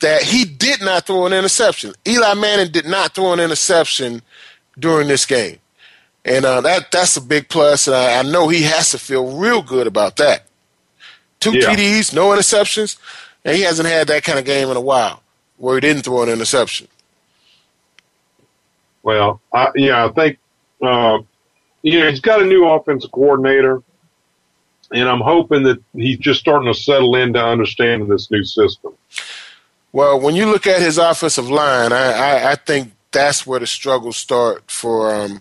that 0.00 0.22
he 0.22 0.44
did 0.44 0.80
not 0.80 1.06
throw 1.06 1.26
an 1.26 1.32
interception. 1.32 1.92
Eli 2.06 2.34
Manning 2.34 2.70
did 2.70 2.86
not 2.86 3.14
throw 3.14 3.32
an 3.32 3.40
interception 3.40 4.22
during 4.78 5.08
this 5.08 5.26
game. 5.26 5.58
And 6.24 6.44
uh, 6.44 6.60
that 6.60 6.90
that's 6.90 7.16
a 7.16 7.20
big 7.20 7.48
plus. 7.48 7.86
and 7.86 7.96
I, 7.96 8.18
I, 8.18 8.22
know 8.22 8.48
he 8.48 8.62
has 8.62 8.90
to 8.90 8.98
feel 8.98 9.38
real 9.38 9.62
good 9.62 9.86
about 9.86 10.16
that. 10.16 10.44
Two 11.40 11.56
yeah. 11.56 11.74
TDs, 11.74 12.12
no 12.12 12.28
interceptions, 12.28 12.98
and 13.44 13.56
he 13.56 13.62
hasn't 13.62 13.88
had 13.88 14.08
that 14.08 14.24
kind 14.24 14.38
of 14.38 14.44
game 14.44 14.68
in 14.68 14.76
a 14.76 14.80
while 14.80 15.22
where 15.56 15.76
he 15.76 15.80
didn't 15.80 16.02
throw 16.02 16.22
an 16.22 16.28
interception. 16.28 16.88
Well, 19.02 19.40
I, 19.52 19.70
yeah, 19.74 20.04
I 20.04 20.10
think 20.10 20.38
uh, 20.82 21.18
you 21.82 22.00
know 22.00 22.10
he's 22.10 22.20
got 22.20 22.42
a 22.42 22.44
new 22.44 22.68
offensive 22.68 23.12
coordinator, 23.12 23.82
and 24.92 25.08
I'm 25.08 25.20
hoping 25.20 25.62
that 25.62 25.82
he's 25.94 26.18
just 26.18 26.40
starting 26.40 26.70
to 26.70 26.78
settle 26.78 27.14
in 27.14 27.32
to 27.32 27.42
understanding 27.42 28.08
this 28.08 28.30
new 28.30 28.44
system. 28.44 28.97
Well, 29.92 30.20
when 30.20 30.34
you 30.34 30.46
look 30.46 30.66
at 30.66 30.82
his 30.82 30.98
offensive 30.98 31.48
line, 31.50 31.92
I, 31.92 32.12
I, 32.12 32.50
I 32.52 32.54
think 32.54 32.92
that's 33.10 33.46
where 33.46 33.60
the 33.60 33.66
struggles 33.66 34.16
start 34.16 34.70
for 34.70 35.14
um, 35.14 35.40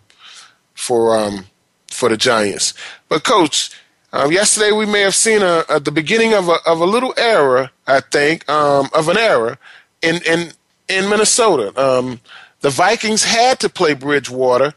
for 0.74 1.18
um, 1.18 1.46
for 1.92 2.10
the 2.10 2.18
Giants. 2.18 2.74
But 3.10 3.24
coach, 3.24 3.72
um, 4.14 4.32
yesterday 4.32 4.72
we 4.72 4.86
may 4.86 5.02
have 5.02 5.16
seen 5.16 5.42
a, 5.42 5.64
a, 5.70 5.80
the 5.80 5.92
beginning 5.92 6.34
of 6.34 6.48
a 6.48 6.58
of 6.66 6.80
a 6.80 6.86
little 6.86 7.14
era, 7.18 7.72
I 7.86 8.00
think, 8.00 8.48
um, 8.50 8.90
of 8.94 9.10
an 9.10 9.18
era 9.18 9.58
in 10.02 10.22
in 10.26 10.52
in 10.88 11.10
Minnesota. 11.10 11.78
Um, 11.80 12.22
the 12.62 12.70
Vikings 12.70 13.24
had 13.24 13.60
to 13.60 13.70
play 13.70 13.94
Bridgewater, 13.94 14.74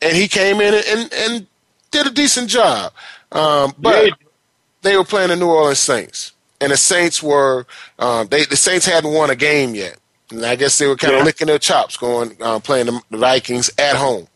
and 0.00 0.16
he 0.16 0.28
came 0.28 0.60
in 0.60 0.74
and 0.74 1.12
and 1.12 1.46
did 1.90 2.06
a 2.06 2.10
decent 2.10 2.50
job. 2.50 2.92
Um, 3.30 3.74
but 3.78 4.04
yeah. 4.04 4.10
they 4.82 4.96
were 4.96 5.04
playing 5.04 5.28
the 5.28 5.36
New 5.36 5.48
Orleans 5.48 5.78
Saints, 5.78 6.31
and 6.62 6.72
the 6.72 6.76
Saints 6.76 7.22
were 7.22 7.66
um, 7.98 8.28
they 8.28 8.44
the 8.44 8.56
Saints 8.56 8.86
hadn't 8.86 9.12
won 9.12 9.30
a 9.30 9.36
game 9.36 9.74
yet, 9.74 9.98
and 10.30 10.44
I 10.44 10.56
guess 10.56 10.78
they 10.78 10.86
were 10.86 10.96
kind 10.96 11.14
of 11.14 11.20
yeah. 11.20 11.24
licking 11.24 11.46
their 11.48 11.58
chops 11.58 11.96
going 11.96 12.36
uh, 12.40 12.60
playing 12.60 12.86
the, 12.86 13.00
the 13.10 13.18
Vikings 13.18 13.70
at 13.78 13.96
home. 13.96 14.28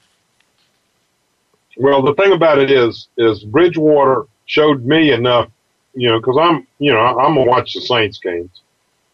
Well, 1.76 2.02
the 2.02 2.14
thing 2.14 2.32
about 2.32 2.58
it 2.58 2.70
is, 2.70 3.08
is 3.18 3.44
Bridgewater 3.44 4.24
showed 4.46 4.84
me 4.86 5.12
enough, 5.12 5.50
you 5.94 6.08
know, 6.08 6.18
because 6.18 6.38
I'm, 6.40 6.66
you 6.78 6.92
know, 6.92 7.00
I'm 7.00 7.34
gonna 7.34 7.44
watch 7.44 7.74
the 7.74 7.82
Saints 7.82 8.18
games, 8.18 8.62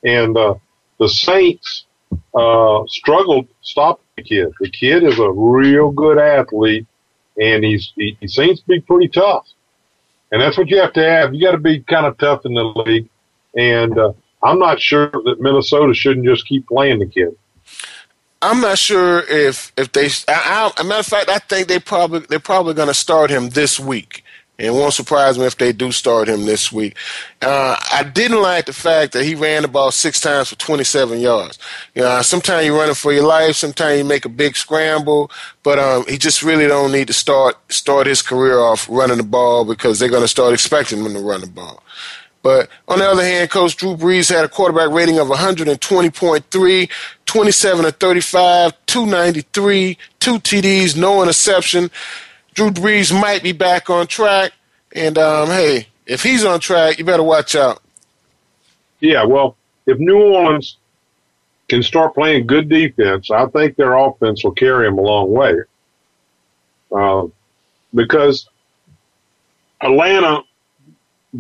and 0.05 0.37
uh, 0.37 0.55
the 0.99 1.09
Saints 1.09 1.85
uh, 2.35 2.85
struggled 2.87 3.49
to 3.49 3.55
stop 3.63 4.01
the 4.17 4.23
kid. 4.23 4.53
The 4.61 4.71
kid 4.71 5.03
is 5.03 5.19
a 5.19 5.31
real 5.31 5.91
good 5.91 6.19
athlete, 6.19 6.87
and 7.41 7.65
he's 7.65 7.93
he, 7.97 8.17
he 8.21 8.29
seems 8.29 8.61
to 8.61 8.67
be 8.67 8.81
pretty 8.81 9.09
tough, 9.09 9.47
and 10.33 10.41
that's 10.41 10.59
what 10.59 10.68
you 10.68 10.80
have 10.80 10.95
to 10.95 11.05
have. 11.05 11.35
You 11.35 11.45
got 11.45 11.53
to 11.53 11.59
be 11.59 11.80
kind 11.80 12.07
of 12.07 12.18
tough 12.18 12.45
in 12.45 12.55
the 12.55 12.64
league, 12.64 13.09
and 13.57 13.97
uh, 13.97 14.12
I'm 14.43 14.59
not 14.59 14.80
sure 14.80 15.09
that 15.11 15.37
Minnesota 15.39 15.95
shouldn't 15.95 16.26
just 16.26 16.49
keep 16.49 16.66
playing 16.66 16.99
the 16.99 17.07
kid. 17.07 17.37
I'm 18.41 18.61
not 18.61 18.78
sure 18.78 19.22
if 19.28 19.72
if 19.76 19.93
they. 19.93 20.07
I, 20.26 20.72
I, 20.76 20.80
a 20.80 20.85
matter 20.85 21.01
of 21.01 21.07
fact, 21.07 21.28
I 21.28 21.39
think 21.39 21.68
they 21.68 21.78
probably 21.78 22.20
they're 22.20 22.41
probably 22.41 22.74
going 22.74 22.89
to 22.89 22.95
start 22.95 23.30
him 23.30 23.51
this 23.51 23.78
week. 23.78 24.22
It 24.63 24.71
won't 24.71 24.95
surprise 24.95 25.37
me 25.37 25.45
if 25.45 25.59
they 25.59 25.73
do 25.73 25.91
start 25.91 26.29
him 26.29 26.47
this 26.47 26.71
week. 26.71 26.97
Uh, 27.43 27.77
I 27.93 28.05
didn't 28.05 28.41
like 28.41 28.67
the 28.67 28.73
fact 28.73 29.13
that 29.13 29.25
he 29.25 29.35
ran 29.35 29.63
the 29.63 29.69
ball 29.69 29.91
six 29.91 30.21
times 30.21 30.51
for 30.51 30.55
27 30.55 31.19
yards. 31.19 31.59
You 31.97 32.03
know, 32.03 32.23
sometimes 32.23 32.65
you're 32.65 32.79
running 32.79 32.95
for 32.95 33.13
your 33.13 33.27
life, 33.27 33.57
sometimes 33.57 33.99
you 33.99 34.05
make 34.05 34.25
a 34.25 34.29
big 34.29 34.55
scramble, 34.55 35.33
but 35.65 35.81
um, 35.81 36.05
he 36.07 36.17
just 36.17 36.45
really 36.45 36.69
don't 36.69 36.93
need 36.93 37.09
to 37.09 37.13
start 37.13 37.57
start 37.73 38.07
his 38.07 38.23
career 38.23 38.61
off 38.61 38.89
running 38.89 39.17
the 39.17 39.25
ball 39.25 39.65
because 39.65 39.99
they're 39.99 40.09
going 40.09 40.23
to 40.23 40.29
start 40.29 40.55
expecting 40.55 41.05
him 41.05 41.13
to 41.13 41.19
run 41.19 41.41
the 41.41 41.49
ball. 41.49 41.83
But 42.43 42.69
on 42.87 43.01
the 43.01 43.07
other 43.09 43.25
hand, 43.25 43.51
Coach 43.51 43.77
Drew 43.77 43.97
Brees 43.97 44.33
had 44.33 44.45
a 44.45 44.49
quarterback 44.49 44.91
rating 44.91 45.19
of 45.19 45.27
120.3, 45.29 46.91
27 47.27 47.85
to 47.85 47.93
35, 47.93 48.73
293, 48.87 49.99
two 50.21 50.39
TDs, 50.39 50.97
no 50.97 51.23
interception. 51.23 51.91
Drew 52.55 52.70
Brees 52.70 53.18
might 53.18 53.42
be 53.42 53.53
back 53.53 53.88
on 53.90 54.07
track. 54.07 54.53
And 54.94 55.16
um, 55.18 55.48
hey, 55.48 55.88
if 56.07 56.22
he's 56.22 56.44
on 56.44 56.61
track, 56.61 56.98
you 56.98 57.05
better 57.05 57.22
watch 57.22 57.55
out. 57.55 57.82
Yeah, 59.00 59.24
well, 59.24 59.57
if 59.86 59.98
New 59.98 60.20
Orleans 60.20 60.76
can 61.68 61.82
start 61.82 62.14
playing 62.14 62.46
good 62.46 62.68
defense, 62.68 63.30
I 63.30 63.46
think 63.46 63.76
their 63.76 63.94
offense 63.94 64.44
will 64.44 64.53
carry 64.53 64.86
them 64.86 64.98
a 64.98 65.03
long 65.03 65.30
way. 65.30 65.55
Uh, 66.94 67.26
because 67.94 68.48
Atlanta 69.80 70.42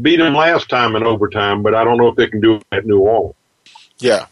beat 0.00 0.16
them 0.16 0.34
last 0.34 0.68
time 0.68 0.96
in 0.96 1.02
overtime, 1.02 1.62
but 1.62 1.74
I 1.74 1.84
don't 1.84 1.98
know 1.98 2.08
if 2.08 2.16
they 2.16 2.26
can 2.26 2.40
do 2.40 2.56
it 2.56 2.64
at 2.72 2.86
New 2.86 3.00
Orleans. 3.00 3.34
Yeah. 3.98 4.26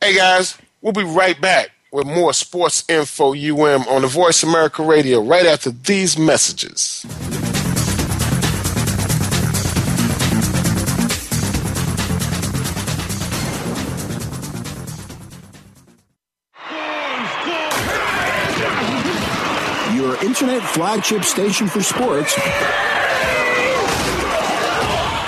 Hey 0.00 0.16
guys, 0.16 0.58
we'll 0.80 0.92
be 0.92 1.04
right 1.04 1.40
back 1.40 1.70
with 1.92 2.06
more 2.06 2.32
sports 2.32 2.84
info 2.88 3.34
UM 3.34 3.82
on 3.82 4.00
the 4.00 4.08
Voice 4.08 4.42
America 4.42 4.82
Radio 4.82 5.20
right 5.20 5.44
after 5.44 5.70
these 5.70 6.18
messages. 6.18 7.04
Your 19.94 20.16
internet 20.24 20.62
flagship 20.62 21.22
station 21.24 21.68
for 21.68 21.82
sports. 21.82 22.34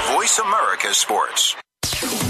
Voice 0.09 0.39
America 0.39 0.95
Sports. 0.95 1.57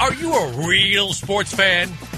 Are 0.00 0.14
you 0.14 0.32
a 0.32 0.66
real 0.66 1.12
sports 1.12 1.52
fan? 1.52 1.90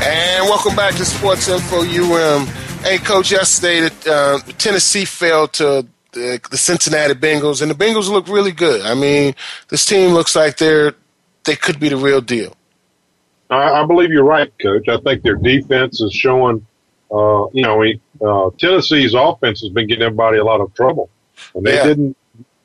And 0.04 0.50
welcome 0.50 0.76
back 0.76 0.96
to 0.96 1.06
Sports 1.06 1.48
Info 1.50 1.84
UM. 1.84 2.48
Hey, 2.82 2.98
Coach, 2.98 3.30
yesterday 3.30 3.92
uh, 4.08 4.40
Tennessee 4.58 5.06
fell 5.06 5.48
to 5.50 5.86
the, 6.12 6.40
the, 6.50 6.58
Cincinnati 6.58 7.14
Bengals, 7.14 7.62
and 7.62 7.72
the 7.72 7.76
Bengals 7.76 8.10
look 8.10 8.28
really 8.28 8.52
good. 8.52 8.82
I 8.82 8.94
mean, 8.94 9.36
this 9.70 9.86
team 9.86 10.12
looks 10.12 10.36
like 10.36 10.58
they're 10.58 10.94
they 11.44 11.56
could 11.56 11.80
be 11.80 11.90
the 11.90 11.98
real 11.98 12.22
deal. 12.22 12.56
I, 13.50 13.82
I 13.82 13.86
believe 13.86 14.12
you're 14.12 14.24
right, 14.24 14.52
Coach. 14.60 14.88
I 14.88 14.98
think 14.98 15.24
their 15.24 15.36
defense 15.36 16.02
is 16.02 16.14
showing. 16.14 16.66
Uh, 17.12 17.48
you 17.52 17.62
know, 17.62 17.84
uh, 18.26 18.50
Tennessee's 18.58 19.14
offense 19.14 19.60
has 19.62 19.70
been 19.70 19.86
getting 19.86 20.04
everybody 20.04 20.38
a 20.38 20.46
lot 20.46 20.62
of 20.62 20.74
trouble, 20.74 21.10
and 21.54 21.66
they 21.66 21.76
yeah. 21.76 21.84
didn't 21.84 22.16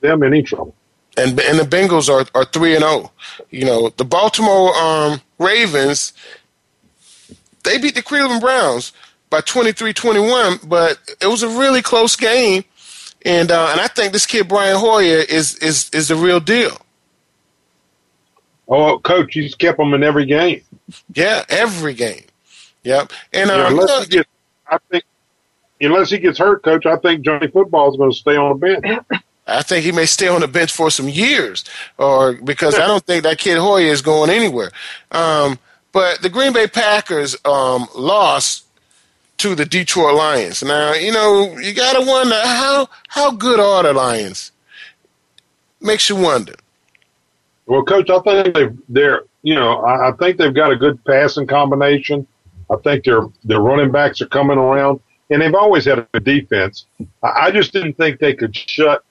them 0.00 0.22
any 0.22 0.42
trouble. 0.42 0.74
And 1.16 1.40
and 1.40 1.58
the 1.58 1.64
Bengals 1.64 2.08
are 2.08 2.26
are 2.38 2.44
three 2.44 2.74
and 2.74 2.82
zero. 2.82 3.10
Oh. 3.10 3.44
You 3.50 3.64
know, 3.64 3.88
the 3.90 4.04
Baltimore 4.04 4.76
um, 4.76 5.20
Ravens 5.38 6.12
they 7.66 7.78
beat 7.78 7.96
the 7.96 8.02
Cleveland 8.02 8.40
Browns 8.40 8.92
by 9.28 9.40
23-21, 9.40 10.68
but 10.68 10.98
it 11.20 11.26
was 11.26 11.42
a 11.42 11.48
really 11.48 11.82
close 11.82 12.16
game. 12.16 12.64
And 13.26 13.50
uh, 13.50 13.70
and 13.72 13.80
I 13.80 13.88
think 13.88 14.12
this 14.12 14.24
kid 14.24 14.48
Brian 14.48 14.76
Hoyer 14.76 15.18
is 15.18 15.56
is 15.56 15.90
is 15.90 16.08
the 16.08 16.14
real 16.14 16.38
deal. 16.38 16.78
Oh, 18.68 19.00
coach, 19.00 19.34
he's 19.34 19.56
kept 19.56 19.80
him 19.80 19.94
in 19.94 20.04
every 20.04 20.26
game. 20.26 20.62
Yeah, 21.12 21.44
every 21.48 21.94
game. 21.94 22.24
Yep. 22.84 23.12
And 23.32 23.50
um, 23.50 23.72
unless 23.72 24.04
he 24.04 24.10
gets, 24.10 24.28
I 24.68 24.78
think, 24.90 25.04
unless 25.80 26.10
he 26.10 26.18
gets 26.18 26.38
hurt, 26.38 26.62
coach, 26.62 26.86
I 26.86 26.96
think 26.98 27.24
Johnny 27.24 27.48
Football 27.48 27.90
is 27.90 27.96
going 27.96 28.12
to 28.12 28.16
stay 28.16 28.36
on 28.36 28.58
the 28.58 28.80
bench. 28.80 29.22
I 29.48 29.62
think 29.62 29.84
he 29.84 29.90
may 29.90 30.06
stay 30.06 30.28
on 30.28 30.40
the 30.40 30.48
bench 30.48 30.72
for 30.72 30.90
some 30.90 31.08
years, 31.08 31.64
or 31.98 32.34
because 32.34 32.76
I 32.76 32.86
don't 32.86 33.04
think 33.04 33.24
that 33.24 33.38
kid 33.38 33.58
Hoyer 33.58 33.86
is 33.86 34.02
going 34.02 34.30
anywhere. 34.30 34.70
Um, 35.10 35.58
but 35.90 36.22
the 36.22 36.28
Green 36.28 36.52
Bay 36.52 36.68
Packers 36.68 37.36
um, 37.44 37.88
lost 37.96 38.65
to 39.38 39.54
the 39.54 39.64
Detroit 39.64 40.14
Lions. 40.14 40.62
Now, 40.62 40.94
you 40.94 41.12
know, 41.12 41.56
you 41.58 41.74
got 41.74 41.94
to 41.94 42.06
wonder 42.06 42.36
how 42.36 42.88
how 43.08 43.30
good 43.32 43.60
are 43.60 43.82
the 43.82 43.92
Lions? 43.92 44.52
Makes 45.80 46.08
you 46.08 46.16
wonder. 46.16 46.54
Well, 47.66 47.82
coach, 47.82 48.08
I 48.10 48.20
think 48.20 48.54
they 48.54 48.68
they're 48.88 49.22
you 49.42 49.54
know 49.54 49.78
I, 49.80 50.10
I 50.10 50.12
think 50.12 50.38
they've 50.38 50.54
got 50.54 50.72
a 50.72 50.76
good 50.76 51.04
passing 51.04 51.46
combination. 51.46 52.26
I 52.70 52.76
think 52.76 53.04
their 53.04 53.22
their 53.44 53.60
running 53.60 53.92
backs 53.92 54.20
are 54.20 54.26
coming 54.26 54.58
around, 54.58 55.00
and 55.30 55.42
they've 55.42 55.54
always 55.54 55.84
had 55.84 56.06
a 56.14 56.20
defense. 56.20 56.86
I, 57.22 57.46
I 57.46 57.50
just 57.50 57.72
didn't 57.72 57.94
think 57.94 58.20
they 58.20 58.34
could 58.34 58.56
shut 58.56 59.04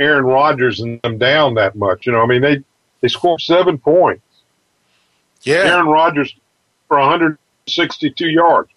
Aaron 0.00 0.24
Rodgers 0.24 0.80
and 0.80 1.00
them 1.02 1.18
down 1.18 1.54
that 1.54 1.76
much. 1.76 2.06
You 2.06 2.12
know, 2.12 2.22
I 2.22 2.26
mean 2.26 2.42
they 2.42 2.62
they 3.00 3.08
scored 3.08 3.40
seven 3.40 3.78
points. 3.78 4.22
Yeah, 5.42 5.74
Aaron 5.74 5.86
Rodgers 5.86 6.34
for 6.88 6.98
162 6.98 8.28
yards. 8.28 8.70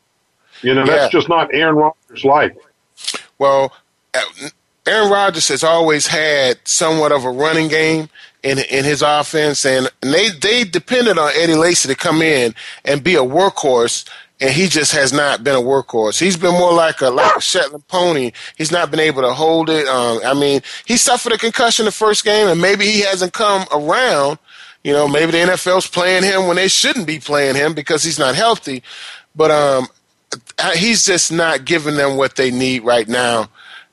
You 0.62 0.74
know, 0.74 0.86
that's 0.86 1.12
just 1.12 1.30
not 1.30 1.54
Aaron 1.54 1.76
Rodgers' 1.76 2.26
life. 2.26 2.56
Well, 3.38 3.74
uh, 4.14 4.22
Aaron 4.86 5.10
Rodgers 5.12 5.48
has 5.50 5.64
always 5.64 6.08
had 6.08 6.60
somewhat 6.66 7.12
of 7.12 7.24
a 7.24 7.30
running 7.30 7.68
game 7.68 8.10
in 8.44 8.60
in 8.60 8.84
his 8.86 9.02
offense, 9.02 9.66
and 9.66 9.90
they 10.02 10.30
they 10.30 10.64
depended 10.64 11.18
on 11.18 11.32
Eddie 11.36 11.56
Lacy 11.56 11.88
to 11.88 11.96
come 11.96 12.22
in 12.22 12.54
and 12.86 13.04
be 13.04 13.16
a 13.16 13.22
workhorse. 13.22 14.08
And 14.42 14.52
he 14.52 14.68
just 14.68 14.94
has 14.94 15.12
not 15.12 15.44
been 15.44 15.56
a 15.56 15.62
workhorse. 15.62 16.18
He's 16.18 16.38
been 16.38 16.54
more 16.54 16.72
like 16.72 17.02
a 17.02 17.10
like 17.10 17.36
a 17.36 17.42
Shetland 17.42 17.86
pony. 17.90 18.32
He's 18.58 18.72
not 18.72 18.90
been 18.90 19.02
able 19.02 19.22
to 19.22 19.34
hold 19.34 19.70
it. 19.70 19.86
Um, 19.88 20.22
I 20.26 20.34
mean, 20.34 20.62
he 20.86 20.96
suffered 20.96 21.34
a 21.34 21.38
concussion 21.38 21.84
the 21.84 21.92
first 21.92 22.24
game, 22.24 22.48
and 22.48 22.62
maybe 22.62 22.86
he 22.86 23.02
hasn't 23.02 23.34
come 23.34 23.66
around. 23.70 24.40
You 24.84 24.94
know, 24.94 25.10
maybe 25.10 25.34
the 25.34 25.40
NFL's 25.40 25.88
playing 25.88 26.24
him 26.24 26.48
when 26.48 26.56
they 26.56 26.70
shouldn't 26.70 27.06
be 27.06 27.20
playing 27.20 27.56
him 27.56 27.74
because 27.74 28.02
he's 28.02 28.18
not 28.18 28.34
healthy. 28.34 28.82
But 29.36 29.52
um, 29.52 29.88
he's 30.76 31.06
just 31.06 31.32
not 31.32 31.66
giving 31.66 31.96
them 31.96 32.18
what 32.18 32.36
they 32.36 32.52
need 32.52 32.84
right 32.84 33.08
now 33.08 33.50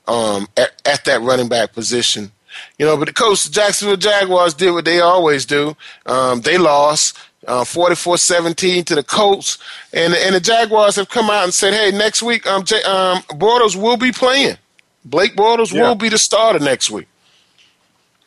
um, 0.07 0.47
at, 0.57 0.81
at, 0.85 1.05
that 1.05 1.21
running 1.21 1.47
back 1.47 1.73
position. 1.73 2.31
You 2.77 2.85
know, 2.85 2.97
but 2.97 3.05
the 3.05 3.13
coach, 3.13 3.45
the 3.45 3.51
Jacksonville 3.51 3.97
Jaguars 3.97 4.53
did 4.53 4.71
what 4.71 4.85
they 4.85 4.99
always 4.99 5.45
do. 5.45 5.75
Um, 6.05 6.41
they 6.41 6.57
lost 6.57 7.17
uh, 7.47 7.63
44-17 7.63 8.85
to 8.85 8.95
the 8.95 9.03
Colts, 9.03 9.57
and 9.93 10.13
and 10.13 10.35
the 10.35 10.39
Jaguars 10.39 10.95
have 10.95 11.09
come 11.09 11.29
out 11.29 11.43
and 11.43 11.53
said, 11.53 11.73
"Hey, 11.73 11.95
next 11.95 12.23
week, 12.23 12.47
um, 12.47 12.63
J- 12.63 12.83
um 12.83 13.19
Bortles 13.29 13.75
will 13.75 13.97
be 13.97 14.11
playing. 14.11 14.57
Blake 15.05 15.35
Bortles 15.35 15.71
yeah. 15.71 15.83
will 15.83 15.95
be 15.95 16.09
the 16.09 16.17
starter 16.17 16.59
next 16.59 16.89
week." 16.89 17.07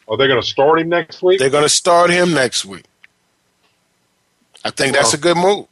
Are 0.08 0.16
they 0.16 0.26
going 0.26 0.40
to 0.40 0.46
start 0.46 0.80
him 0.80 0.88
next 0.88 1.22
week? 1.22 1.38
They're 1.38 1.50
going 1.50 1.62
to 1.62 1.68
start 1.68 2.10
him 2.10 2.34
next 2.34 2.64
week. 2.64 2.84
I 4.64 4.70
think 4.70 4.92
well, 4.92 5.02
that's 5.02 5.14
a 5.14 5.18
good 5.18 5.36
move. 5.36 5.66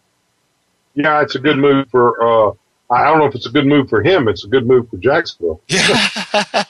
Yeah, 0.98 1.22
it's 1.22 1.36
a 1.36 1.38
good 1.38 1.58
move 1.58 1.88
for. 1.90 2.20
Uh, 2.20 2.52
I 2.90 3.04
don't 3.04 3.18
know 3.18 3.26
if 3.26 3.34
it's 3.34 3.46
a 3.46 3.50
good 3.50 3.66
move 3.66 3.88
for 3.88 4.02
him. 4.02 4.26
It's 4.26 4.44
a 4.44 4.48
good 4.48 4.66
move 4.66 4.90
for 4.90 4.96
Jacksonville. 4.96 5.62
Yeah. 5.68 5.84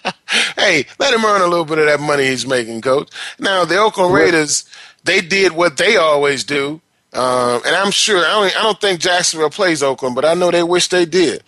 hey, 0.56 0.84
let 0.98 1.14
him 1.14 1.24
earn 1.24 1.40
a 1.40 1.46
little 1.46 1.64
bit 1.64 1.78
of 1.78 1.86
that 1.86 2.00
money 2.00 2.26
he's 2.26 2.46
making, 2.46 2.82
coach. 2.82 3.08
Now 3.38 3.64
the 3.64 3.78
Oakland 3.78 4.12
Raiders, 4.12 4.68
they 5.04 5.22
did 5.22 5.52
what 5.52 5.78
they 5.78 5.96
always 5.96 6.44
do. 6.44 6.82
Um, 7.14 7.62
and 7.64 7.74
I'm 7.74 7.90
sure 7.90 8.18
I 8.18 8.28
don't, 8.28 8.58
I 8.58 8.62
don't 8.62 8.80
think 8.80 9.00
Jacksonville 9.00 9.48
plays 9.48 9.82
Oakland, 9.82 10.14
but 10.14 10.26
I 10.26 10.34
know 10.34 10.50
they 10.50 10.62
wish 10.62 10.88
they 10.88 11.06
did. 11.06 11.42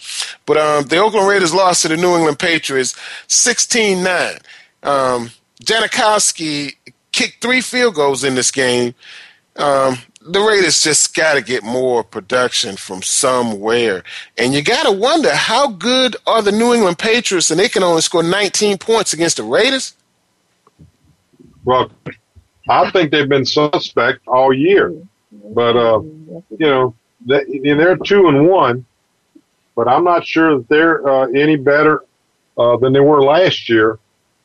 But 0.47 0.57
um, 0.57 0.85
the 0.85 0.99
Oakland 0.99 1.29
Raiders 1.29 1.53
lost 1.53 1.83
to 1.83 1.89
the 1.89 1.99
New 1.99 2.17
England 2.17 2.39
Patriots 2.39 2.95
16-9. 3.29 4.41
Um, 4.83 5.31
Janikowski 5.63 6.77
kicked 7.13 7.43
three 7.43 7.61
field 7.61 7.95
goals 7.95 8.25
in 8.25 8.37
this 8.37 8.51
game. 8.51 8.95
Um, 9.57 9.99
the 10.21 10.41
Raiders 10.41 10.83
just 10.83 11.15
got 11.15 11.35
to 11.35 11.43
get 11.43 11.65
more 11.65 12.05
production 12.05 12.77
from 12.77 13.03
somewhere. 13.03 14.05
And 14.37 14.53
you 14.53 14.63
got 14.63 14.85
to 14.85 14.93
wonder 14.93 15.35
how 15.35 15.69
good 15.69 16.17
are 16.27 16.43
the 16.43 16.53
New 16.53 16.75
England 16.75 16.99
Patriots 16.99 17.51
and 17.51 17.59
they 17.59 17.69
can 17.69 17.83
only 17.83 18.03
score 18.03 18.23
19 18.23 18.79
points 18.79 19.13
against 19.13 19.39
the 19.39 19.45
Raiders? 19.45 19.95
Well, 21.65 21.91
I 22.69 22.91
think 22.91 23.11
they've 23.11 23.29
been 23.29 23.47
suspect 23.47 24.27
all 24.27 24.53
year. 24.53 24.95
But, 25.33 25.77
uh, 25.77 26.01
you 26.01 26.45
know, 26.59 26.95
they, 27.25 27.45
they're 27.63 27.97
two 27.97 28.29
and 28.29 28.47
one, 28.47 28.85
but 29.75 29.89
I'm 29.89 30.05
not 30.05 30.27
sure 30.27 30.57
that 30.57 30.69
they're 30.69 31.07
uh, 31.09 31.27
any 31.29 31.57
better 31.57 32.05
uh, 32.59 32.77
than 32.77 32.93
they 32.93 33.01
were 33.01 33.23
last 33.23 33.69
year. 33.69 33.99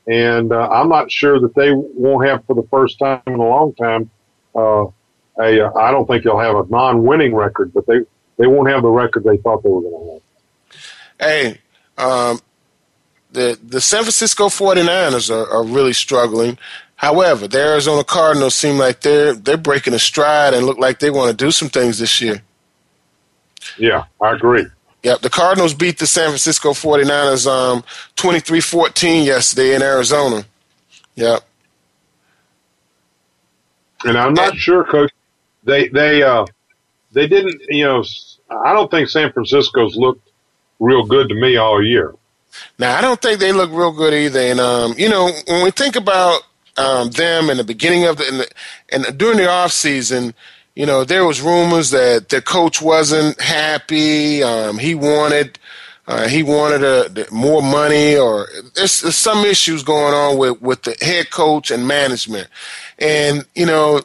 And 0.08 0.52
uh, 0.54 0.70
I'm 0.70 0.88
not 0.88 1.12
sure 1.12 1.40
that 1.40 1.56
they 1.56 1.72
won't 1.74 2.28
have, 2.28 2.46
for 2.46 2.56
the 2.56 2.68
first 2.70 3.00
time 3.00 3.22
in 3.28 3.34
a 3.34 3.38
long 3.38 3.74
time, 3.74 4.10
uh, 4.54 4.86
a, 5.40 5.68
uh, 5.68 5.74
I 5.74 5.92
don't 5.92 6.08
think 6.08 6.24
they'll 6.24 6.40
have 6.40 6.56
a 6.56 6.66
non-winning 6.70 7.36
record, 7.36 7.74
but 7.74 7.86
they 7.86 8.00
they 8.38 8.48
won't 8.48 8.70
have 8.70 8.82
the 8.82 8.90
record 8.90 9.24
they 9.24 9.38
thought 9.38 9.64
they 9.64 9.70
were 9.70 9.82
going 9.82 10.06
to 10.06 10.14
have. 10.14 10.22
Hey, 11.20 11.60
um, 11.98 12.40
the 13.32 13.60
the 13.64 13.82
San 13.82 14.02
Francisco 14.02 14.48
49ers 14.48 15.30
are, 15.30 15.48
are 15.50 15.64
really 15.64 15.94
struggling. 15.94 16.58
However, 16.96 17.48
the 17.48 17.60
Arizona 17.60 18.04
Cardinals 18.04 18.56
seem 18.56 18.78
like 18.78 19.02
they're 19.02 19.34
they're 19.34 19.58
breaking 19.58 19.94
a 19.94 20.00
stride 20.00 20.54
and 20.54 20.66
look 20.66 20.78
like 20.78 21.00
they 21.00 21.10
want 21.10 21.38
to 21.38 21.46
do 21.46 21.52
some 21.52 21.70
things 21.70 22.00
this 22.00 22.22
year. 22.22 22.42
Yeah, 23.78 24.06
I 24.22 24.34
agree. 24.34 24.66
Yep, 25.04 25.20
the 25.20 25.30
Cardinals 25.30 25.74
beat 25.74 26.00
the 26.00 26.08
San 26.08 26.30
Francisco 26.30 26.72
49ers 26.72 27.48
um 27.48 27.84
23-14 28.16 29.26
yesterday 29.26 29.76
in 29.76 29.82
Arizona. 29.82 30.46
Yep. 31.16 31.42
And 34.06 34.18
I'm 34.18 34.34
not 34.34 34.56
sure, 34.56 34.84
Coach, 34.84 35.12
they 35.66 35.88
they 35.90 36.24
uh 36.24 36.46
they 37.12 37.28
didn't 37.28 37.62
you 37.70 37.84
know 37.84 38.04
I 38.50 38.74
don't 38.74 38.90
think 38.90 39.10
San 39.10 39.32
Francisco's 39.32 39.96
looked 39.96 40.30
real 40.80 41.04
good 41.06 41.30
to 41.30 41.36
me 41.36 41.58
all 41.58 41.84
year. 41.84 42.14
Now 42.80 42.98
I 42.98 43.02
don't 43.02 43.22
think 43.22 43.40
they 43.40 43.52
look 43.52 43.72
real 43.72 43.92
good 43.92 44.14
either. 44.14 44.40
And 44.40 44.60
um, 44.60 44.94
you 44.98 45.10
know 45.10 45.32
when 45.48 45.64
we 45.64 45.72
think 45.72 45.96
about 45.96 46.42
um, 46.78 47.10
them 47.12 47.50
in 47.50 47.58
the 47.58 47.64
beginning 47.64 48.06
of 48.06 48.18
the 48.18 48.28
and, 48.28 48.40
the, 48.40 48.48
and 48.92 49.18
during 49.18 49.38
the 49.38 49.50
off 49.50 49.72
season, 49.72 50.34
you 50.76 50.86
know 50.86 51.04
there 51.04 51.26
was 51.26 51.42
rumors 51.42 51.92
that 51.92 52.30
the 52.30 52.42
coach 52.42 52.82
wasn't 52.82 53.40
happy. 53.42 54.44
Um, 54.44 54.78
he 54.78 54.96
wanted. 54.96 55.60
Uh, 56.08 56.28
he 56.28 56.44
wanted 56.44 56.84
a, 56.84 57.26
more 57.34 57.64
money, 57.64 58.16
or 58.16 58.48
there's, 58.76 59.02
there's 59.02 59.16
some 59.16 59.44
issues 59.44 59.82
going 59.82 60.14
on 60.14 60.38
with, 60.38 60.62
with 60.62 60.84
the 60.84 60.96
head 61.02 61.32
coach 61.32 61.72
and 61.72 61.88
management. 61.88 62.48
And 63.00 63.44
you 63.56 63.66
know, 63.66 64.02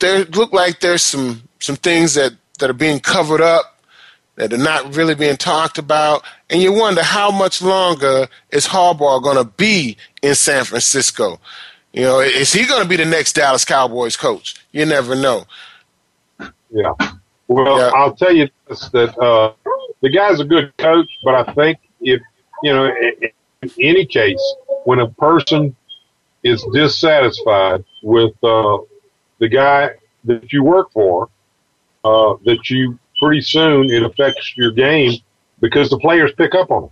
there 0.00 0.24
look 0.26 0.52
like 0.52 0.80
there's 0.80 1.02
some 1.02 1.42
some 1.60 1.76
things 1.76 2.14
that 2.14 2.32
that 2.58 2.70
are 2.70 2.74
being 2.74 3.00
covered 3.00 3.40
up 3.40 3.80
that 4.36 4.52
are 4.52 4.58
not 4.58 4.96
really 4.96 5.14
being 5.14 5.36
talked 5.36 5.78
about, 5.78 6.24
and 6.48 6.62
you 6.62 6.72
wonder 6.72 7.02
how 7.02 7.30
much 7.30 7.60
longer 7.62 8.26
is 8.50 8.66
Harbaugh 8.66 9.22
going 9.22 9.36
to 9.36 9.44
be 9.44 9.96
in 10.22 10.34
San 10.34 10.64
Francisco. 10.64 11.38
You 11.92 12.02
know, 12.02 12.20
is 12.20 12.52
he 12.52 12.66
going 12.66 12.82
to 12.82 12.88
be 12.88 12.96
the 12.96 13.04
next 13.04 13.34
Dallas 13.34 13.64
Cowboys 13.64 14.16
coach? 14.16 14.54
You 14.72 14.86
never 14.86 15.14
know. 15.14 15.44
Yeah. 16.70 16.92
Well, 17.48 17.78
Yeah. 17.78 17.90
I'll 17.94 18.14
tell 18.14 18.34
you 18.34 18.48
this: 18.68 18.88
that 18.90 19.16
uh, 19.18 19.52
the 20.00 20.08
guy's 20.10 20.40
a 20.40 20.44
good 20.44 20.72
coach, 20.78 21.08
but 21.24 21.34
I 21.34 21.52
think 21.52 21.78
if 22.00 22.20
you 22.62 22.72
know, 22.72 22.86
in, 22.86 23.30
in 23.62 23.70
any 23.80 24.06
case, 24.06 24.40
when 24.84 25.00
a 25.00 25.08
person 25.08 25.76
is 26.42 26.64
dissatisfied 26.72 27.84
with 28.02 28.32
uh, 28.42 28.78
the 29.40 29.48
guy 29.48 29.90
that 30.24 30.52
you 30.52 30.62
work 30.62 30.92
for, 30.92 31.28
uh, 32.04 32.34
that 32.44 32.70
you 32.70 32.98
pretty 33.20 33.40
soon 33.40 33.90
it 33.90 34.02
affects 34.02 34.56
your 34.56 34.70
game 34.70 35.20
because 35.60 35.90
the 35.90 35.98
players 35.98 36.32
pick 36.36 36.54
up 36.54 36.70
on 36.70 36.84
it. 36.84 36.90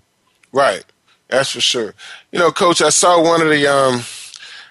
Right. 0.53 0.85
That's 1.29 1.51
for 1.51 1.61
sure. 1.61 1.95
You 2.33 2.39
know, 2.39 2.51
coach, 2.51 2.83
I 2.83 2.89
saw 2.89 3.23
one 3.23 3.41
of 3.41 3.49
the 3.49 3.67
um 3.67 4.01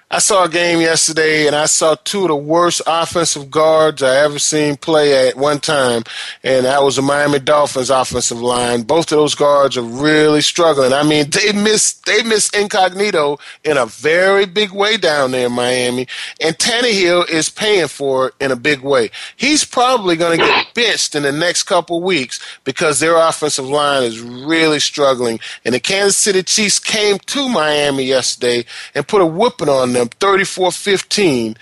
I 0.09 0.19
saw 0.19 0.45
a 0.45 0.49
game 0.49 0.79
yesterday 0.79 1.47
and 1.47 1.55
I 1.55 1.65
saw 1.65 1.95
two 1.95 2.21
of 2.21 2.27
the 2.29 2.35
worst 2.37 2.81
offensive 2.87 3.51
guards 3.51 4.01
I 4.01 4.15
ever 4.23 4.39
seen 4.39 4.77
play 4.77 5.27
at 5.27 5.35
one 5.35 5.59
time, 5.59 6.03
and 6.45 6.65
that 6.65 6.81
was 6.81 6.95
the 6.95 7.01
Miami 7.01 7.39
Dolphins 7.39 7.89
offensive 7.89 8.39
line. 8.39 8.83
Both 8.83 9.11
of 9.11 9.17
those 9.17 9.35
guards 9.35 9.75
are 9.75 9.81
really 9.81 10.39
struggling. 10.39 10.93
I 10.93 11.03
mean, 11.03 11.29
they 11.31 11.51
missed 11.51 12.05
they 12.05 12.23
missed 12.23 12.55
incognito 12.55 13.37
in 13.65 13.75
a 13.75 13.85
very 13.85 14.45
big 14.45 14.71
way 14.71 14.95
down 14.95 15.31
there 15.31 15.47
in 15.47 15.51
Miami, 15.51 16.07
and 16.39 16.57
Tannehill 16.57 17.29
is 17.29 17.49
paying 17.49 17.89
for 17.89 18.27
it 18.27 18.33
in 18.39 18.51
a 18.51 18.55
big 18.55 18.79
way. 18.79 19.11
He's 19.35 19.65
probably 19.65 20.15
going 20.15 20.39
to 20.39 20.45
get 20.45 20.73
benched 20.73 21.15
in 21.15 21.23
the 21.23 21.33
next 21.33 21.63
couple 21.63 22.01
weeks 22.01 22.39
because 22.63 23.01
their 23.01 23.17
offensive 23.17 23.67
line 23.67 24.03
is 24.03 24.21
really 24.21 24.79
struggling. 24.79 25.41
And 25.65 25.75
the 25.75 25.81
Kansas 25.81 26.15
City 26.15 26.43
Chiefs 26.43 26.79
came 26.79 27.19
to 27.19 27.49
Miami 27.49 28.05
yesterday 28.05 28.63
and 28.95 29.05
put 29.05 29.21
a 29.21 29.25
whooping 29.25 29.67
on 29.67 29.96
them, 29.96 29.96
34-15. 30.05 31.57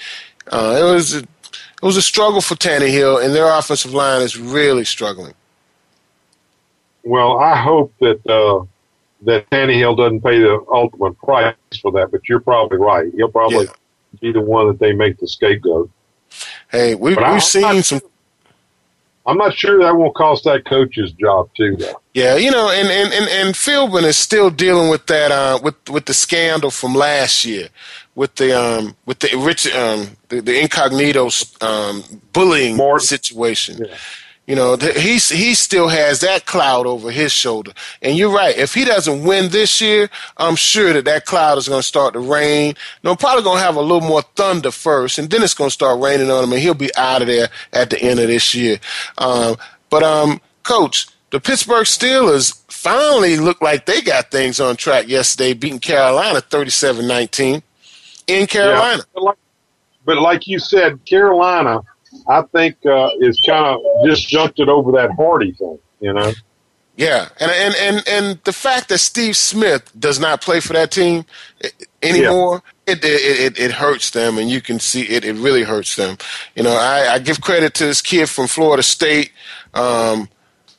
Uh, 0.51 0.77
it 0.79 0.83
was 0.83 1.15
a, 1.15 1.19
it 1.19 1.27
was 1.81 1.97
a 1.97 2.01
struggle 2.01 2.41
for 2.41 2.55
Tannehill, 2.55 3.23
and 3.23 3.33
their 3.33 3.47
offensive 3.47 3.93
line 3.93 4.21
is 4.21 4.37
really 4.37 4.85
struggling. 4.85 5.33
Well, 7.03 7.39
I 7.39 7.55
hope 7.55 7.93
that 7.99 8.25
uh, 8.27 8.65
that 9.21 9.49
Tannehill 9.49 9.97
doesn't 9.97 10.21
pay 10.21 10.39
the 10.39 10.63
ultimate 10.71 11.17
price 11.19 11.55
for 11.81 11.91
that, 11.93 12.11
but 12.11 12.27
you're 12.27 12.39
probably 12.39 12.77
right. 12.77 13.11
He'll 13.15 13.29
probably 13.29 13.67
be 14.19 14.31
the 14.31 14.41
one 14.41 14.67
that 14.67 14.79
they 14.79 14.93
make 14.93 15.19
the 15.19 15.27
scapegoat. 15.27 15.89
Hey, 16.71 16.95
we, 16.95 17.15
I'm 17.15 17.33
we've 17.33 17.43
seen 17.43 17.83
some. 17.83 18.01
I'm 19.27 19.37
not 19.37 19.55
sure 19.55 19.79
that 19.79 19.95
won't 19.95 20.15
cost 20.15 20.43
that 20.43 20.65
coach's 20.65 21.11
job 21.13 21.49
too. 21.55 21.75
Though. 21.77 21.99
Yeah, 22.13 22.35
you 22.35 22.51
know, 22.51 22.69
and 22.69 22.87
and 22.87 23.13
and, 23.13 23.29
and 23.29 23.55
Philbin 23.55 24.03
is 24.03 24.17
still 24.17 24.49
dealing 24.49 24.89
with 24.89 25.07
that 25.07 25.31
uh, 25.31 25.59
with 25.63 25.75
with 25.89 26.05
the 26.05 26.13
scandal 26.13 26.69
from 26.69 26.93
last 26.93 27.43
year, 27.43 27.69
with 28.13 28.35
the 28.35 28.57
um 28.59 28.95
with 29.05 29.19
the 29.19 29.35
rich 29.37 29.67
um 29.73 30.15
the, 30.29 30.41
the 30.41 30.61
incognito 30.61 31.29
um 31.61 32.03
bullying 32.33 32.77
situation. 32.99 33.87
You 34.47 34.55
know, 34.55 34.75
th- 34.75 34.95
he's 34.97 35.29
he 35.29 35.55
still 35.55 35.87
has 35.87 36.19
that 36.19 36.45
cloud 36.45 36.85
over 36.85 37.09
his 37.09 37.31
shoulder. 37.31 37.71
And 38.01 38.15
you're 38.15 38.33
right. 38.33 38.55
If 38.55 38.75
he 38.75 38.85
doesn't 38.85 39.23
win 39.23 39.49
this 39.49 39.81
year, 39.81 40.09
I'm 40.37 40.55
sure 40.55 40.93
that 40.93 41.05
that 41.05 41.25
cloud 41.25 41.57
is 41.57 41.67
going 41.67 41.81
to 41.81 41.87
start 41.87 42.13
to 42.13 42.19
rain. 42.19 42.75
No, 43.03 43.15
probably 43.15 43.43
going 43.43 43.57
to 43.57 43.63
have 43.63 43.75
a 43.75 43.81
little 43.81 44.07
more 44.07 44.21
thunder 44.35 44.69
first, 44.69 45.17
and 45.17 45.29
then 45.29 45.41
it's 45.41 45.55
going 45.55 45.69
to 45.69 45.73
start 45.73 45.99
raining 45.99 46.29
on 46.29 46.43
him, 46.43 46.53
and 46.53 46.61
he'll 46.61 46.75
be 46.75 46.95
out 46.95 47.23
of 47.23 47.27
there 47.27 47.49
at 47.73 47.89
the 47.89 47.99
end 47.99 48.19
of 48.19 48.27
this 48.27 48.53
year. 48.53 48.79
Um, 49.17 49.55
but 49.89 50.03
um, 50.03 50.39
coach, 50.61 51.07
the 51.31 51.39
Pittsburgh 51.39 51.85
Steelers 51.85 52.61
finally 52.71 53.37
looked 53.37 53.63
like 53.63 53.87
they 53.87 54.01
got 54.01 54.29
things 54.29 54.59
on 54.59 54.75
track 54.75 55.07
yesterday, 55.07 55.53
beating 55.53 55.79
Carolina 55.79 56.39
37-19 56.39 57.63
in 58.27 58.47
Carolina. 58.47 58.97
Yeah, 58.97 59.03
but, 59.13 59.23
like, 59.23 59.37
but 60.05 60.17
like 60.19 60.47
you 60.47 60.59
said, 60.59 61.03
Carolina, 61.05 61.81
I 62.29 62.43
think 62.53 62.77
uh, 62.85 63.09
is 63.19 63.41
kind 63.45 63.65
of 63.65 63.81
disjuncted 64.03 64.69
over 64.69 64.91
that 64.93 65.11
Hardy 65.17 65.53
thing. 65.53 65.79
You 66.01 66.13
know. 66.13 66.35
Yeah, 66.97 67.29
and 67.39 67.51
and 67.51 67.75
and 67.75 68.07
and 68.07 68.39
the 68.45 68.53
fact 68.53 68.89
that 68.89 68.99
Steve 68.99 69.35
Smith 69.35 69.91
does 69.99 70.19
not 70.19 70.41
play 70.41 70.59
for 70.61 70.73
that 70.73 70.91
team 70.91 71.25
i- 71.63 71.71
anymore, 72.03 72.63
it, 72.87 73.03
it 73.03 73.55
it 73.55 73.59
it 73.59 73.71
hurts 73.71 74.11
them, 74.11 74.37
and 74.37 74.49
you 74.49 74.61
can 74.61 74.79
see 74.79 75.03
it. 75.03 75.25
It 75.25 75.35
really 75.35 75.63
hurts 75.63 75.95
them. 75.97 76.17
You 76.55 76.63
know, 76.63 76.75
I, 76.75 77.15
I 77.15 77.19
give 77.19 77.41
credit 77.41 77.73
to 77.75 77.85
this 77.87 78.01
kid 78.01 78.29
from 78.29 78.47
Florida 78.47 78.83
State. 78.83 79.31
Um, 79.73 80.29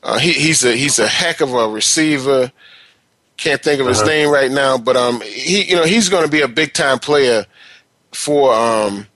uh, 0.02 0.18
he 0.18 0.32
he's 0.32 0.64
a 0.64 0.72
he's 0.76 0.98
a 0.98 1.08
heck 1.08 1.40
of 1.42 1.52
a 1.54 1.68
receiver. 1.68 2.52
Can't 3.36 3.62
think 3.62 3.80
of 3.80 3.88
his 3.88 4.02
Uh-huh. 4.02 4.08
name 4.08 4.30
right 4.30 4.50
now, 4.50 4.78
but 4.78 4.96
um, 4.96 5.20
he 5.22 5.64
you 5.64 5.76
know 5.76 5.84
he's 5.84 6.08
going 6.08 6.24
to 6.24 6.30
be 6.30 6.42
a 6.42 6.48
big 6.48 6.72
time 6.72 6.98
player 6.98 7.44
for 8.12 8.54
um 8.54 9.06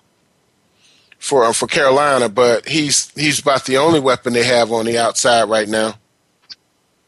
for 1.20 1.44
uh, 1.44 1.52
for 1.52 1.68
Carolina. 1.68 2.28
But 2.28 2.68
he's 2.68 3.10
he's 3.12 3.38
about 3.38 3.66
the 3.66 3.76
only 3.76 4.00
weapon 4.00 4.32
they 4.32 4.44
have 4.44 4.72
on 4.72 4.86
the 4.86 4.98
outside 4.98 5.48
right 5.48 5.68
now. 5.68 5.94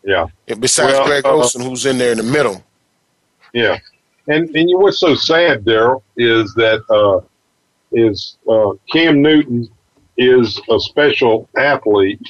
Yeah. 0.04 0.26
And 0.46 0.60
besides 0.60 0.92
Well, 0.92 1.06
Greg 1.06 1.26
uh, 1.26 1.32
Olsen, 1.32 1.62
who's 1.62 1.86
in 1.86 1.98
there 1.98 2.12
in 2.12 2.18
the 2.18 2.24
middle. 2.24 2.62
Yeah, 3.52 3.78
and 4.28 4.48
and 4.54 4.70
you, 4.70 4.78
what's 4.78 5.00
so 5.00 5.14
sad, 5.14 5.64
Daryl, 5.64 6.02
is 6.16 6.54
that 6.54 6.82
uh, 6.88 7.20
is 7.92 8.38
uh, 8.48 8.72
Cam 8.92 9.20
Newton 9.20 9.68
is 10.16 10.60
a 10.70 10.80
special 10.80 11.48
athlete, 11.56 12.20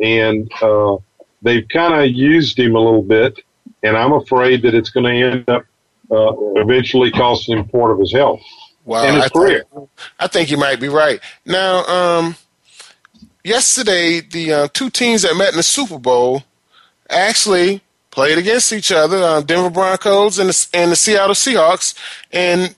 and 0.00 0.50
uh, 0.62 0.96
they've 1.42 1.68
kind 1.68 1.94
of 1.94 2.10
used 2.10 2.58
him 2.58 2.74
a 2.74 2.80
little 2.80 3.02
bit, 3.02 3.38
and 3.82 3.96
I'm 3.96 4.12
afraid 4.12 4.62
that 4.62 4.74
it's 4.74 4.90
going 4.90 5.04
to 5.04 5.12
end 5.12 5.48
up 5.48 5.64
uh, 6.10 6.60
eventually 6.60 7.12
costing 7.12 7.56
him 7.56 7.68
part 7.68 7.92
of 7.92 8.00
his 8.00 8.12
health 8.12 8.42
Wow, 8.84 9.04
and 9.04 9.16
his 9.16 9.24
I 9.24 9.28
career. 9.30 9.64
Think, 9.72 9.90
I 10.20 10.26
think 10.26 10.50
you 10.50 10.58
might 10.58 10.80
be 10.80 10.88
right. 10.88 11.20
Now, 11.46 11.84
um, 11.86 12.36
yesterday, 13.42 14.20
the 14.20 14.52
uh, 14.52 14.68
two 14.72 14.90
teams 14.90 15.22
that 15.22 15.34
met 15.36 15.50
in 15.50 15.56
the 15.56 15.62
Super 15.62 15.98
Bowl 15.98 16.42
actually 17.08 17.82
played 18.10 18.38
against 18.38 18.72
each 18.72 18.92
other, 18.92 19.16
uh, 19.16 19.40
Denver 19.40 19.70
Broncos 19.70 20.38
and 20.38 20.50
the, 20.50 20.68
and 20.74 20.92
the 20.92 20.96
Seattle 20.96 21.34
Seahawks, 21.34 21.94
and 22.32 22.74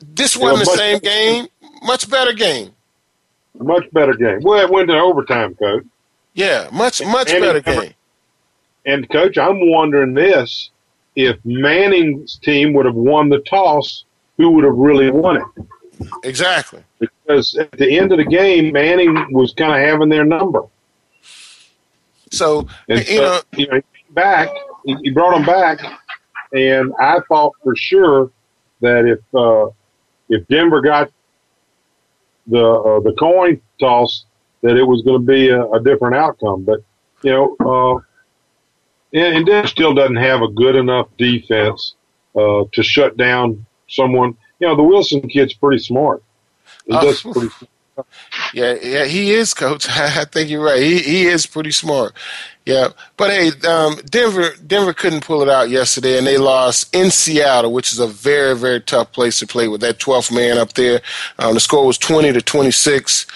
this 0.00 0.36
wasn't 0.36 0.68
the 0.68 0.76
same 0.76 0.98
game, 0.98 1.46
much 1.82 2.10
better 2.10 2.32
game. 2.32 2.72
Much 3.58 3.90
better 3.92 4.14
game. 4.14 4.40
Well, 4.42 4.60
it 4.60 4.70
went 4.70 4.88
to 4.88 4.98
overtime, 4.98 5.54
coach. 5.54 5.84
Yeah, 6.34 6.68
much 6.72 7.04
much 7.04 7.30
And 7.30 7.42
better 7.42 7.60
game. 7.60 7.94
And 8.86 9.10
coach, 9.10 9.36
I'm 9.36 9.70
wondering 9.70 10.14
this: 10.14 10.70
if 11.16 11.36
Manning's 11.44 12.38
team 12.38 12.74
would 12.74 12.86
have 12.86 12.94
won 12.94 13.28
the 13.28 13.40
toss, 13.40 14.04
who 14.38 14.50
would 14.52 14.64
have 14.64 14.74
really 14.74 15.10
won 15.10 15.36
it? 15.36 15.66
Exactly. 16.24 16.82
Because 16.98 17.56
at 17.56 17.72
the 17.72 17.98
end 17.98 18.12
of 18.12 18.18
the 18.18 18.24
game, 18.24 18.72
Manning 18.72 19.32
was 19.32 19.52
kind 19.52 19.72
of 19.72 19.86
having 19.86 20.08
their 20.08 20.24
number. 20.24 20.62
So 22.30 22.68
And 22.88 23.00
you 23.00 23.16
so, 23.16 23.22
know, 23.22 23.40
you 23.56 23.66
know, 23.66 23.74
he 23.74 23.82
came 23.82 24.14
back, 24.14 24.48
he, 24.84 24.96
he 25.02 25.10
brought 25.10 25.36
him 25.36 25.44
back, 25.44 25.80
and 26.52 26.92
I 27.00 27.20
thought 27.28 27.52
for 27.62 27.74
sure 27.76 28.30
that 28.80 29.06
if 29.06 29.18
uh, 29.34 29.70
if 30.28 30.46
Denver 30.48 30.80
got 30.80 31.10
the 32.46 32.64
uh, 32.64 33.00
the 33.00 33.12
coin 33.18 33.60
toss, 33.80 34.24
that 34.62 34.76
it 34.76 34.84
was 34.84 35.02
going 35.02 35.20
to 35.20 35.26
be 35.26 35.48
a, 35.48 35.64
a 35.70 35.82
different 35.82 36.14
outcome. 36.14 36.64
But 36.64 36.80
you 37.22 37.32
know, 37.32 37.56
uh, 37.60 37.94
and, 39.12 39.38
and 39.38 39.46
Denver 39.46 39.68
still 39.68 39.94
doesn't 39.94 40.16
have 40.16 40.42
a 40.42 40.48
good 40.48 40.76
enough 40.76 41.08
defense 41.16 41.94
uh, 42.36 42.64
to 42.72 42.82
shut 42.82 43.16
down 43.16 43.64
someone. 43.88 44.36
You 44.60 44.68
know, 44.68 44.76
the 44.76 44.82
Wilson 44.82 45.26
kid's 45.28 45.54
pretty 45.54 45.78
smart. 45.82 46.22
He 46.86 46.92
does 46.92 47.22
pretty. 47.22 47.48
Yeah, 48.54 48.76
yeah, 48.80 49.04
he 49.06 49.32
is, 49.32 49.54
coach. 49.54 49.88
I 49.90 50.24
think 50.24 50.48
you're 50.48 50.62
right. 50.64 50.80
He 50.80 51.00
he 51.00 51.26
is 51.26 51.46
pretty 51.46 51.72
smart. 51.72 52.12
Yeah, 52.64 52.90
but 53.16 53.30
hey, 53.30 53.48
um, 53.68 53.96
Denver 54.08 54.50
Denver 54.64 54.92
couldn't 54.92 55.24
pull 55.24 55.42
it 55.42 55.48
out 55.48 55.68
yesterday, 55.68 56.16
and 56.16 56.24
they 56.24 56.38
lost 56.38 56.94
in 56.94 57.10
Seattle, 57.10 57.72
which 57.72 57.92
is 57.92 57.98
a 57.98 58.06
very 58.06 58.54
very 58.56 58.80
tough 58.80 59.10
place 59.10 59.40
to 59.40 59.48
play 59.48 59.66
with 59.66 59.80
that 59.80 59.98
12th 59.98 60.32
man 60.32 60.58
up 60.58 60.74
there. 60.74 61.00
Um, 61.40 61.54
the 61.54 61.60
score 61.60 61.84
was 61.84 61.98
20 61.98 62.32
to 62.34 62.40
26. 62.40 63.26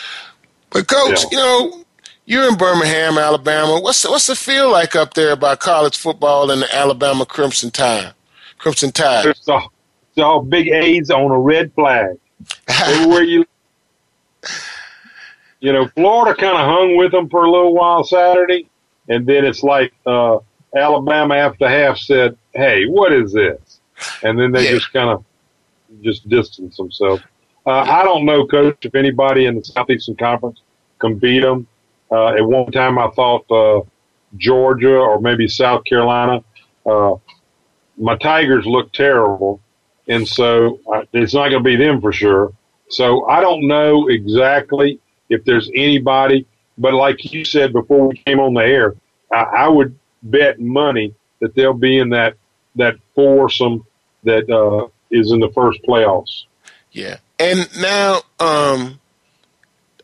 But 0.71 0.87
coach, 0.87 1.25
Yeah. 1.25 1.29
you 1.33 1.37
know, 1.39 1.85
you're 2.27 2.49
in 2.49 2.57
Birmingham, 2.57 3.19
Alabama. 3.19 3.81
What's 3.81 4.09
what's 4.09 4.29
it 4.31 4.39
feel 4.39 4.71
like 4.71 4.95
up 4.95 5.15
there 5.15 5.33
about 5.33 5.59
college 5.59 5.97
football 5.99 6.53
and 6.53 6.63
the 6.63 6.73
Alabama 6.73 7.27
Crimson 7.27 7.73
Tide? 7.73 8.15
Crimson 8.59 8.93
Tide. 8.93 9.27
It's 9.27 9.49
all, 9.49 9.73
it's 10.13 10.23
all 10.23 10.43
big 10.43 10.69
A's 10.69 11.11
on 11.11 11.31
a 11.31 11.39
red 11.39 11.73
flag. 11.75 12.19
Everywhere 12.69 13.23
you, 13.23 13.45
you 15.61 15.73
know, 15.73 15.89
Florida 15.89 16.35
kind 16.39 16.57
of 16.57 16.67
hung 16.67 16.97
with 16.97 17.13
them 17.13 17.29
for 17.31 17.45
a 17.45 17.51
little 17.51 17.75
while 17.75 18.05
Saturday, 18.05 18.69
and 19.09 19.27
then 19.27 19.45
it's 19.45 19.63
like 19.63 19.93
uh, 20.07 20.39
Alabama 20.77 21.35
after 21.37 21.69
half 21.69 21.97
said, 21.99 22.37
"Hey, 22.53 22.87
what 22.87 23.13
is 23.13 23.33
this?" 23.33 23.81
And 24.23 24.39
then 24.39 24.53
they 24.53 24.65
Yeah. 24.65 24.73
just 24.73 24.93
kind 24.93 25.09
of 25.11 25.25
just 26.03 26.29
distanced 26.29 26.77
themselves. 26.77 27.23
Uh, 27.65 27.71
I 27.71 28.03
don't 28.03 28.25
know, 28.25 28.47
Coach, 28.47 28.85
if 28.85 28.95
anybody 28.95 29.47
in 29.47 29.55
the 29.57 29.65
Southeastern 29.65 30.17
Conference 30.17 30.61
can 30.99 31.17
beat 31.17 31.41
them. 31.41 31.67
Uh, 32.11 32.29
at 32.35 32.45
one 32.45 32.71
time, 32.73 32.99
I 32.99 33.09
thought 33.11 33.51
uh, 33.51 33.83
Georgia 34.37 34.97
or 34.97 35.21
maybe 35.21 35.47
South 35.49 35.85
Carolina. 35.85 36.43
Uh, 36.85 37.15
my 37.97 38.17
Tigers 38.17 38.67
look 38.67 38.93
terrible. 38.93 39.61
And 40.13 40.29
so 40.29 40.79
uh, 40.93 41.03
it's 41.13 41.33
not 41.33 41.49
going 41.49 41.65
to 41.65 41.69
be 41.69 41.77
them 41.77 42.01
for 42.01 42.13
sure. 42.13 42.53
So 42.89 43.27
I 43.27 43.41
don't 43.41 43.67
know 43.67 44.09
exactly 44.09 45.01
if 45.31 45.45
there's 45.45 45.71
anybody, 45.75 46.47
but 46.77 46.93
like 46.93 47.33
you 47.33 47.45
said 47.45 47.73
before 47.73 48.09
we 48.09 48.19
came 48.19 48.39
on 48.39 48.53
the 48.53 48.61
air, 48.61 48.95
I, 49.33 49.43
I 49.43 49.69
would 49.69 49.99
bet 50.23 50.61
money 50.61 51.15
that 51.41 51.55
they'll 51.55 51.73
be 51.73 51.99
in 51.99 52.11
that 52.11 52.35
that 52.77 52.97
foursome 53.15 53.87
that 54.25 54.49
uh, 54.51 54.89
is 55.11 55.33
in 55.33 55.41
the 55.41 55.51
first 55.51 55.83
playoffs. 55.83 56.45
Yeah, 56.93 57.17
and 57.39 57.69
now 57.81 58.21
um, 58.39 59.01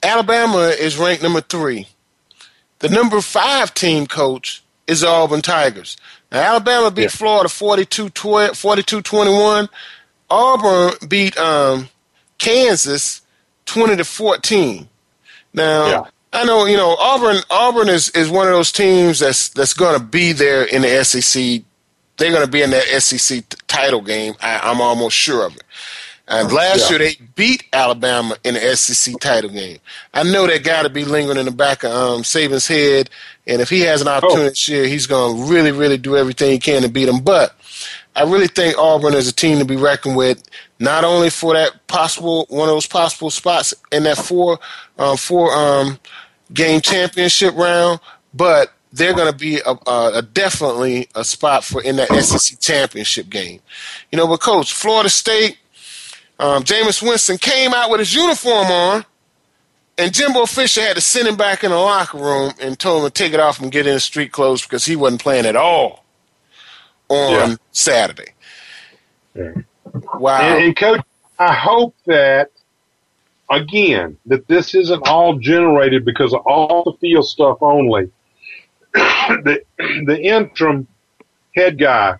Alabama 0.03 0.69
is 0.79 0.97
ranked 0.97 1.23
number 1.23 1.43
three. 1.43 1.89
The 2.79 2.89
number 2.89 3.21
five 3.21 3.75
team 3.75 4.07
coach 4.07 4.63
is 4.87 5.01
the 5.03 5.09
Auburn 5.09 5.43
Tigers. 5.43 5.97
Now, 6.33 6.41
Alabama 6.41 6.91
beat 6.91 7.03
yeah. 7.03 7.09
Florida 7.09 7.49
42 7.49 8.09
21. 8.09 9.69
Auburn 10.31 10.95
beat 11.09 11.37
um, 11.39 11.89
Kansas 12.39 13.22
20 13.66 13.97
to 13.97 14.05
14. 14.05 14.89
Now, 15.55 15.87
yeah. 15.87 16.03
I 16.33 16.45
know, 16.45 16.66
you 16.66 16.76
know, 16.76 16.97
Auburn 16.99 17.39
Auburn 17.51 17.89
is, 17.89 18.11
is 18.11 18.29
one 18.29 18.47
of 18.47 18.53
those 18.53 18.70
teams 18.70 19.20
that's 19.20 19.49
that's 19.51 19.72
going 19.72 19.99
to 19.99 20.05
be 20.05 20.33
there 20.33 20.64
in 20.64 20.83
the 20.83 21.05
SEC. 21.05 21.62
They're 22.16 22.33
going 22.33 22.45
to 22.45 22.51
be 22.51 22.62
in 22.62 22.70
that 22.70 22.85
SEC 23.03 23.45
title 23.66 24.03
game. 24.03 24.35
I, 24.41 24.70
am 24.70 24.81
almost 24.81 25.16
sure 25.16 25.47
of 25.47 25.57
it. 25.57 25.62
And 26.26 26.53
last 26.53 26.91
yeah. 26.91 26.99
year 26.99 27.09
they 27.09 27.16
beat 27.35 27.64
Alabama 27.72 28.37
in 28.45 28.55
the 28.55 28.76
SEC 28.76 29.18
title 29.18 29.49
game. 29.49 29.79
I 30.12 30.24
know 30.24 30.47
that 30.47 30.62
got 30.62 30.83
to 30.83 30.91
be 30.91 31.05
lingering 31.05 31.39
in 31.39 31.47
the 31.47 31.53
back 31.53 31.85
of 31.85 31.91
um, 31.91 32.22
Saban's 32.22 32.66
head, 32.66 33.09
and 33.47 33.62
if 33.62 33.70
he 33.70 33.81
has 33.81 34.03
an 34.03 34.09
opportunity 34.09 34.47
oh. 34.47 34.51
this 34.51 34.68
year, 34.68 34.87
he's 34.87 35.07
going 35.07 35.37
to 35.37 35.51
really, 35.51 35.72
really 35.72 35.97
do 35.97 36.16
everything 36.16 36.51
he 36.51 36.59
can 36.59 36.83
to 36.83 36.91
beat 36.91 37.07
them. 37.07 37.20
But 37.20 37.55
I 38.19 38.25
really 38.25 38.49
think 38.49 38.77
Auburn 38.77 39.14
is 39.14 39.29
a 39.29 39.33
team 39.33 39.59
to 39.61 39.64
be 39.64 39.77
reckoned 39.77 40.16
with, 40.16 40.43
not 40.81 41.05
only 41.05 41.31
for 41.31 41.55
that 41.55 41.87
possible 41.87 42.47
one 42.49 42.69
of 42.69 42.75
those 42.75 42.87
possible 42.87 43.31
spots 43.31 43.73
in 43.93 44.03
that 44.03 44.19
four 44.19 44.59
um, 44.99 45.16
four 45.16 45.53
um, 45.55 46.01
game 46.53 46.81
championship 46.81 47.55
round, 47.55 48.01
but 48.35 48.73
they're 48.93 49.14
going 49.14 49.31
to 49.31 49.39
be 49.39 49.61
a, 49.61 49.71
a, 49.87 50.19
a, 50.19 50.23
definitely 50.23 51.09
a 51.14 51.23
spot 51.23 51.62
for 51.62 51.81
in 51.83 51.95
that 51.97 52.09
SEC 52.09 52.59
championship 52.59 53.29
game. 53.29 53.61
You 54.11 54.19
know, 54.19 54.27
but 54.27 54.41
coach, 54.41 54.73
Florida 54.73 55.11
State 55.11 55.59
um, 56.41 56.64
Jameis 56.64 57.01
Winston 57.01 57.39
came 57.39 57.73
out 57.73 57.89
with 57.89 58.01
his 58.01 58.14
uniform 58.14 58.66
on, 58.66 59.05
and 59.97 60.12
Jimbo 60.12 60.47
Fisher 60.47 60.81
had 60.81 60.97
to 60.97 61.01
send 61.01 61.29
him 61.29 61.37
back 61.37 61.62
in 61.62 61.71
the 61.71 61.77
locker 61.77 62.19
room 62.19 62.53
and 62.61 62.79
told 62.79 63.05
him 63.05 63.11
to 63.11 63.12
take 63.12 63.33
it 63.33 63.41
off 63.41 63.61
and 63.61 63.71
get 63.71 63.87
in 63.87 63.93
his 63.93 64.05
street 64.05 64.33
clothes 64.33 64.62
because 64.62 64.85
he 64.85 64.97
wasn't 64.97 65.23
playing 65.23 65.47
at 65.47 65.55
all 65.55 66.05
on 67.09 67.51
yeah. 67.51 67.57
Saturday. 67.73 68.33
Yeah. 69.35 69.53
Wow. 70.15 70.41
And, 70.41 70.65
and, 70.65 70.77
coach, 70.77 71.01
I 71.39 71.55
hope 71.55 71.95
that 72.07 72.51
again 73.51 74.19
that 74.27 74.47
this 74.49 74.75
isn't 74.75 75.07
all 75.09 75.39
generated 75.39 76.05
because 76.05 76.35
of 76.35 76.41
all 76.47 76.85
the 76.85 76.93
field 77.01 77.27
stuff 77.27 77.59
only. 77.61 78.11
the 78.95 79.63
the 79.79 80.21
interim 80.21 80.87
head 81.55 81.79
guy 81.79 82.19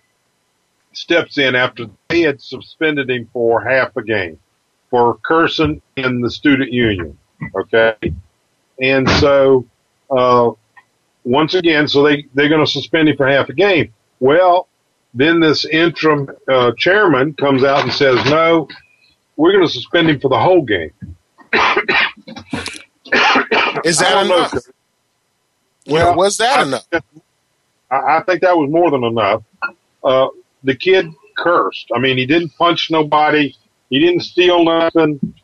steps 0.93 1.39
in 1.39 1.55
after 1.55 1.87
they 2.09 2.23
had 2.23 2.41
suspended 2.41 3.09
him 3.11 3.29
for 3.33 3.63
half 3.63 3.97
a 3.97 4.03
game 4.03 4.39
for 4.91 5.19
cursing 5.25 5.83
in 5.97 6.21
the 6.21 6.31
student 6.31 6.73
union. 6.73 7.17
Okay. 7.55 7.95
And 8.81 9.09
so, 9.09 9.67
uh, 10.11 10.51
once 11.25 11.55
again, 11.55 11.89
so 11.89 12.03
they, 12.03 12.27
they're 12.35 12.49
going 12.49 12.65
to 12.65 12.71
suspend 12.71 13.09
him 13.09 13.17
for 13.17 13.29
half 13.29 13.49
a 13.49 13.53
game. 13.53 13.93
Well, 14.21 14.69
then 15.15 15.41
this 15.41 15.65
interim 15.65 16.29
uh, 16.49 16.73
chairman 16.77 17.35
comes 17.35 17.65
out 17.65 17.83
and 17.83 17.93
says, 17.93 18.23
no, 18.27 18.69
we're 19.37 19.53
going 19.53 19.67
to 19.67 19.73
suspend 19.73 20.11
him 20.11 20.21
for 20.21 20.29
the 20.29 20.39
whole 20.39 20.63
game. 20.63 20.93
Is 23.85 23.99
that 23.99 24.25
enough? 24.27 24.53
Know, 24.53 24.61
well, 25.89 26.17
was 26.17 26.37
that 26.39 26.59
I, 26.59 26.63
enough? 26.63 26.87
I, 27.91 28.23
think 28.27 28.43
that 28.43 28.57
was 28.57 28.71
more 28.71 28.91
than 28.91 29.05
enough. 29.05 29.43
Uh, 30.05 30.29
the 30.63 30.75
kid 30.75 31.07
cursed. 31.37 31.91
I 31.95 31.99
mean, 31.99 32.19
he 32.19 32.27
didn't 32.27 32.51
punch 32.59 32.91
nobody. 32.91 33.55
He 33.89 33.99
didn't 33.99 34.21
steal 34.21 34.65
nothing. 34.65 35.35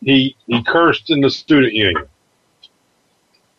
He 0.00 0.36
he 0.46 0.62
cursed 0.62 1.10
in 1.10 1.22
the 1.22 1.30
student 1.30 1.72
union 1.72 2.06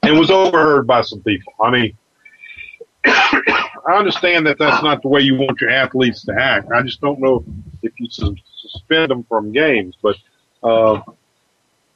and 0.03 0.17
was 0.17 0.29
overheard 0.29 0.85
by 0.87 1.01
some 1.01 1.21
people. 1.21 1.53
I 1.61 1.71
mean, 1.71 1.97
I 3.87 3.97
understand 3.97 4.47
that 4.47 4.57
that's 4.57 4.81
not 4.83 5.01
the 5.01 5.07
way 5.09 5.21
you 5.21 5.35
want 5.35 5.61
your 5.61 5.69
athletes 5.69 6.23
to 6.25 6.33
act. 6.33 6.71
I 6.71 6.81
just 6.81 7.01
don't 7.01 7.19
know 7.19 7.43
if 7.83 7.93
you 7.99 8.07
suspend 8.09 9.11
them 9.11 9.23
from 9.25 9.51
games, 9.51 9.95
but 10.01 10.17
uh, 10.63 11.01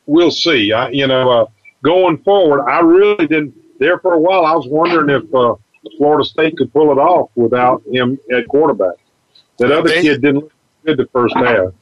we'll 0.06 0.32
see. 0.32 0.72
I, 0.72 0.90
you 0.90 1.08
know, 1.08 1.32
uh, 1.32 1.46
going 1.84 2.20
forward, 2.20 2.70
I 2.70 2.80
really 2.82 3.28
didn't. 3.28 3.56
There 3.80 3.98
for 4.00 4.14
a 4.14 4.20
while, 4.20 4.46
I 4.46 4.54
was 4.54 4.68
wondering 4.68 5.10
if 5.10 5.34
uh, 5.34 5.56
Florida 5.98 6.26
State 6.26 6.58
could 6.58 6.72
pull 6.74 6.92
it 6.92 6.98
off 6.98 7.32
without 7.36 7.82
him 7.90 8.20
at 8.32 8.48
quarterback. 8.48 8.96
That 9.58 9.72
other 9.72 9.90
kid 9.90 10.22
didn't 10.22 10.42
look 10.42 10.54
good 10.86 10.98
the 10.98 11.08
first 11.08 11.36
half. 11.36 11.74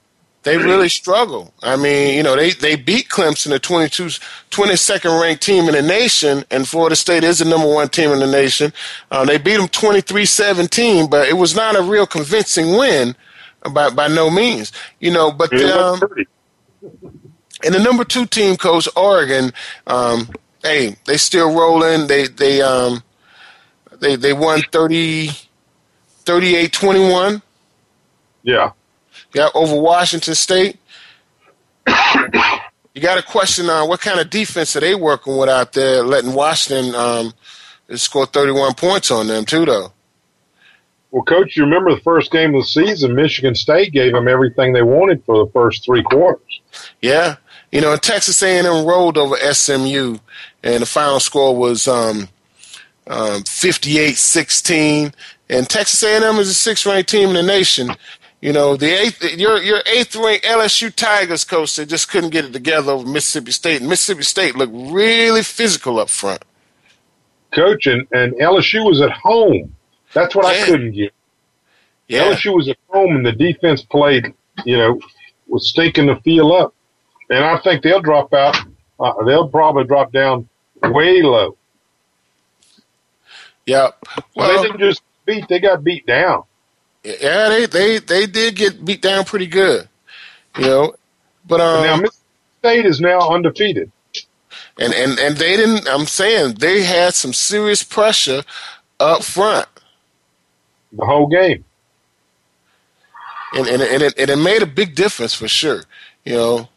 They 0.47 0.57
really 0.57 0.87
struggle. 0.89 1.53
I 1.61 1.75
mean, 1.75 2.15
you 2.15 2.23
know, 2.23 2.35
they, 2.35 2.51
they 2.51 2.75
beat 2.77 3.09
Clemson, 3.09 3.49
the 3.49 3.59
22, 3.59 4.05
22nd 4.49 5.21
ranked 5.21 5.43
team 5.43 5.65
in 5.65 5.73
the 5.73 5.81
nation, 5.81 6.45
and 6.49 6.67
Florida 6.67 6.95
State 6.95 7.25
is 7.25 7.39
the 7.39 7.45
number 7.45 7.67
one 7.67 7.89
team 7.89 8.11
in 8.11 8.19
the 8.19 8.27
nation. 8.27 8.71
Uh, 9.11 9.25
they 9.25 9.37
beat 9.37 9.57
them 9.57 9.67
23 9.67 10.25
17, 10.25 11.09
but 11.09 11.27
it 11.27 11.33
was 11.33 11.53
not 11.53 11.75
a 11.75 11.81
real 11.81 12.07
convincing 12.07 12.77
win 12.77 13.13
by, 13.73 13.89
by 13.89 14.07
no 14.07 14.29
means. 14.29 14.71
You 14.99 15.11
know, 15.11 15.31
but. 15.31 15.53
Um, 15.53 16.01
and 17.63 17.73
the 17.75 17.79
number 17.79 18.03
two 18.05 18.25
team, 18.25 18.55
coach 18.55 18.87
Oregon, 18.95 19.51
um, 19.87 20.29
hey, 20.63 20.95
they 21.05 21.17
still 21.17 21.53
rolling. 21.53 22.07
They 22.07 22.27
they 22.27 22.61
um, 22.61 23.03
they 23.99 24.15
they 24.15 24.33
won 24.33 24.61
30, 24.71 25.29
38-21. 26.25 27.41
Yeah. 28.43 28.71
Yeah, 29.37 29.49
over 29.53 29.79
Washington 29.79 30.33
State. 30.33 30.79
you 31.87 33.01
got 33.01 33.19
a 33.19 33.21
question 33.21 33.69
on 33.69 33.87
what 33.87 34.01
kind 34.01 34.19
of 34.19 34.31
defense 34.31 34.75
are 34.75 34.79
they 34.79 34.95
working 34.95 35.37
with 35.37 35.47
out 35.47 35.73
there, 35.73 36.01
letting 36.01 36.33
Washington 36.33 36.95
um, 36.95 37.33
score 37.93 38.25
31 38.25 38.73
points 38.73 39.11
on 39.11 39.27
them, 39.27 39.45
too, 39.45 39.63
though? 39.63 39.93
Well, 41.11 41.21
Coach, 41.21 41.55
you 41.55 41.65
remember 41.65 41.93
the 41.93 42.01
first 42.01 42.31
game 42.31 42.55
of 42.55 42.63
the 42.63 42.67
season, 42.67 43.13
Michigan 43.13 43.53
State 43.53 43.93
gave 43.93 44.13
them 44.13 44.27
everything 44.27 44.73
they 44.73 44.81
wanted 44.81 45.23
for 45.23 45.45
the 45.45 45.51
first 45.51 45.85
three 45.85 46.01
quarters. 46.01 46.61
Yeah. 47.03 47.35
You 47.71 47.81
know, 47.81 47.95
Texas 47.95 48.41
A&M 48.41 48.65
rolled 48.87 49.19
over 49.19 49.35
SMU, 49.37 50.17
and 50.63 50.81
the 50.81 50.87
final 50.87 51.19
score 51.19 51.55
was 51.55 51.87
um, 51.87 52.27
um, 53.05 53.43
58-16. 53.43 55.13
And 55.47 55.69
Texas 55.69 56.01
A&M 56.01 56.37
is 56.37 56.47
the 56.47 56.53
sixth-ranked 56.55 57.07
team 57.07 57.29
in 57.29 57.35
the 57.35 57.43
nation. 57.43 57.91
You 58.47 58.53
know, 58.53 58.77
the 58.77 58.87
eighth, 58.87 59.21
your 59.37 59.61
your 59.61 59.81
eighth-ranked 59.85 60.45
LSU 60.45 60.95
Tigers 60.95 61.43
coach 61.43 61.75
they 61.75 61.85
just 61.85 62.09
couldn't 62.09 62.29
get 62.29 62.45
it 62.45 62.53
together 62.53 62.93
over 62.93 63.05
Mississippi 63.05 63.51
State. 63.51 63.81
And 63.81 63.89
Mississippi 63.89 64.23
State 64.23 64.55
looked 64.55 64.71
really 64.73 65.43
physical 65.43 65.99
up 65.99 66.09
front. 66.09 66.45
Coach, 67.53 67.87
and, 67.87 68.07
and 68.13 68.31
LSU 68.35 68.85
was 68.85 69.01
at 69.01 69.11
home. 69.11 69.75
That's 70.13 70.33
what 70.33 70.45
I 70.45 70.63
couldn't 70.63 70.93
get. 70.93 71.13
Yeah. 72.07 72.31
LSU 72.31 72.55
was 72.55 72.69
at 72.69 72.77
home, 72.87 73.17
and 73.17 73.25
the 73.25 73.33
defense 73.33 73.81
played, 73.81 74.33
you 74.63 74.77
know, 74.77 74.97
was 75.49 75.67
staking 75.67 76.05
the 76.05 76.15
field 76.21 76.53
up. 76.53 76.73
And 77.29 77.43
I 77.43 77.59
think 77.59 77.83
they'll 77.83 77.99
drop 77.99 78.33
out. 78.33 78.55
Uh, 78.97 79.25
they'll 79.25 79.49
probably 79.49 79.83
drop 79.83 80.13
down 80.13 80.47
way 80.83 81.21
low. 81.21 81.57
Yep. 83.65 84.05
Well, 84.37 84.55
they 84.55 84.69
didn't 84.69 84.79
just 84.79 85.01
beat; 85.25 85.49
they 85.49 85.59
got 85.59 85.83
beat 85.83 86.05
down. 86.05 86.43
Yeah, 87.07 87.49
they 87.49 87.65
they 87.67 87.99
they 87.99 88.25
did 88.25 88.55
get 88.55 88.83
beat 88.83 89.01
down 89.01 89.23
pretty 89.23 89.47
good, 89.47 89.87
you 90.57 90.65
know. 90.65 90.95
But 91.47 91.61
um, 91.61 91.83
now 91.83 91.95
Mississippi 91.95 92.25
State 92.59 92.85
is 92.85 92.99
now 92.99 93.19
undefeated, 93.29 93.91
and 94.77 94.93
and 94.93 95.17
and 95.17 95.37
they 95.37 95.55
didn't. 95.55 95.87
I'm 95.87 96.05
saying 96.05 96.55
they 96.55 96.83
had 96.83 97.13
some 97.13 97.31
serious 97.31 97.81
pressure 97.81 98.43
up 98.99 99.23
front 99.23 99.67
the 100.91 101.05
whole 101.05 101.27
game, 101.27 101.63
and 103.53 103.67
and 103.67 103.81
and 103.81 104.03
it, 104.03 104.13
and 104.17 104.29
it 104.29 104.37
made 104.37 104.61
a 104.61 104.67
big 104.67 104.93
difference 104.93 105.33
for 105.33 105.47
sure, 105.47 105.83
you 106.25 106.35
know. 106.35 106.69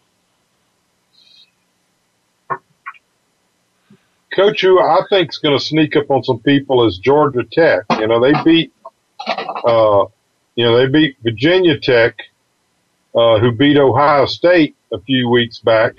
coach 4.34 4.62
who 4.62 4.80
I 4.80 5.00
think 5.08 5.30
is 5.30 5.38
going 5.38 5.58
to 5.58 5.64
sneak 5.64 5.96
up 5.96 6.10
on 6.10 6.22
some 6.22 6.38
people 6.40 6.86
is 6.86 6.98
Georgia 6.98 7.44
Tech. 7.44 7.82
You 7.98 8.06
know, 8.06 8.20
they 8.20 8.32
beat, 8.44 8.72
uh, 9.26 10.04
you 10.60 10.66
know, 10.66 10.76
they 10.76 10.88
beat 10.88 11.16
Virginia 11.22 11.80
Tech, 11.80 12.18
uh, 13.14 13.38
who 13.38 13.50
beat 13.50 13.78
Ohio 13.78 14.26
State 14.26 14.76
a 14.92 15.00
few 15.00 15.30
weeks 15.30 15.58
back. 15.58 15.94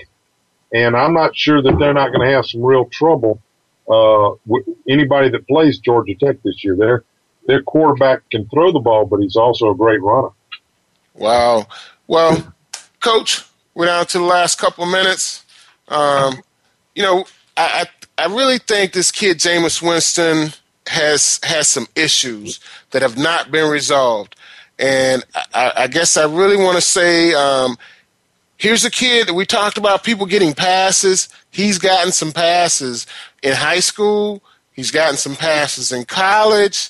And 0.72 0.95
I'm 0.95 1.16
not 1.16 1.36
sure 1.36 1.64
that 1.64 1.80
they're 1.80 1.95
not 1.95 2.09
going 2.09 2.30
to 2.30 2.32
have 2.32 2.45
some 2.45 2.62
real 2.62 2.86
trouble, 2.86 3.41
uh, 3.89 4.36
with 4.45 4.64
anybody 4.88 5.30
that 5.30 5.47
plays 5.47 5.80
Georgia 5.80 6.14
Tech 6.14 6.43
this 6.43 6.64
year. 6.64 6.76
Their, 6.76 7.03
their 7.47 7.64
quarterback 7.64 8.30
can 8.30 8.47
throw 8.49 8.72
the 8.72 8.80
ball, 8.80 9.07
but 9.07 9.20
he's 9.20 9.36
also 9.36 9.72
a 9.72 9.76
great 9.76 9.99
runner. 10.03 10.30
Wow. 11.16 11.66
Well, 12.05 12.53
Coach, 12.99 13.43
we're 13.74 13.88
down 13.88 14.05
to 14.05 14.20
the 14.20 14.24
last 14.24 14.59
couple 14.59 14.84
of 14.84 14.91
minutes. 14.91 15.43
Um, 15.88 16.43
you 16.93 17.01
know, 17.01 17.26
I, 17.57 17.88
I, 18.20 18.26
I 18.26 18.28
really 18.28 18.59
think 18.59 18.93
this 18.93 19.12
kid 19.12 19.39
Jameis 19.39 19.82
Winston 19.82 20.53
has 20.88 21.39
has 21.43 21.68
some 21.68 21.88
issues 21.95 22.59
that 22.91 23.01
have 23.01 23.18
not 23.18 23.51
been 23.51 23.70
resolved, 23.70 24.36
and 24.82 25.23
I, 25.53 25.71
I 25.77 25.88
guess 25.88 26.17
I 26.17 26.25
really 26.25 26.57
want 26.57 26.75
to 26.75 26.82
say. 26.82 27.34
Um, 27.34 27.77
here's 28.57 28.84
a 28.84 28.91
kid 28.91 29.27
that 29.27 29.34
we 29.34 29.45
talked 29.45 29.77
about 29.77 30.03
people 30.03 30.25
getting 30.25 30.53
passes. 30.53 31.29
He's 31.51 31.77
gotten 31.77 32.11
some 32.11 32.32
passes 32.32 33.07
in 33.41 33.53
high 33.53 33.79
school. 33.79 34.43
He's 34.73 34.91
gotten 34.91 35.17
some 35.17 35.36
passes 35.36 35.91
in 35.91 36.05
college. 36.05 36.89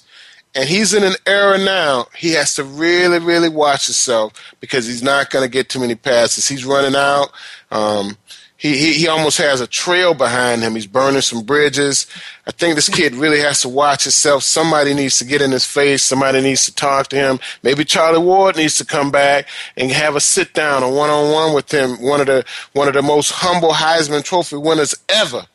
And 0.53 0.67
he's 0.67 0.93
in 0.93 1.03
an 1.03 1.13
era 1.25 1.57
now, 1.57 2.07
he 2.17 2.31
has 2.31 2.55
to 2.55 2.65
really, 2.65 3.19
really 3.19 3.47
watch 3.47 3.87
himself 3.87 4.33
because 4.59 4.85
he's 4.85 5.01
not 5.01 5.29
going 5.29 5.45
to 5.45 5.49
get 5.49 5.69
too 5.69 5.79
many 5.79 5.95
passes. 5.95 6.47
He's 6.47 6.65
running 6.65 6.93
out. 6.93 7.31
Um, 7.71 8.17
he, 8.61 8.77
he, 8.77 8.93
he 8.93 9.07
almost 9.07 9.39
has 9.39 9.59
a 9.59 9.65
trail 9.65 10.13
behind 10.13 10.61
him. 10.61 10.75
He's 10.75 10.85
burning 10.85 11.21
some 11.21 11.41
bridges. 11.41 12.05
I 12.45 12.51
think 12.51 12.75
this 12.75 12.89
kid 12.89 13.15
really 13.15 13.39
has 13.39 13.59
to 13.63 13.69
watch 13.69 14.03
himself. 14.03 14.43
Somebody 14.43 14.93
needs 14.93 15.17
to 15.17 15.25
get 15.25 15.41
in 15.41 15.49
his 15.49 15.65
face. 15.65 16.03
Somebody 16.03 16.41
needs 16.41 16.65
to 16.65 16.75
talk 16.75 17.07
to 17.07 17.15
him. 17.15 17.39
Maybe 17.63 17.83
Charlie 17.83 18.19
Ward 18.19 18.57
needs 18.57 18.77
to 18.77 18.85
come 18.85 19.09
back 19.09 19.47
and 19.75 19.89
have 19.89 20.15
a 20.15 20.19
sit 20.19 20.53
down, 20.53 20.83
a 20.83 20.89
one 20.91 21.09
on 21.09 21.31
one 21.31 21.55
with 21.55 21.73
him. 21.73 21.99
One 22.03 22.21
of 22.21 22.27
the 22.27 22.45
one 22.73 22.87
of 22.87 22.93
the 22.93 23.01
most 23.01 23.31
humble 23.31 23.71
Heisman 23.71 24.23
Trophy 24.23 24.57
winners 24.57 24.93
ever. 25.09 25.47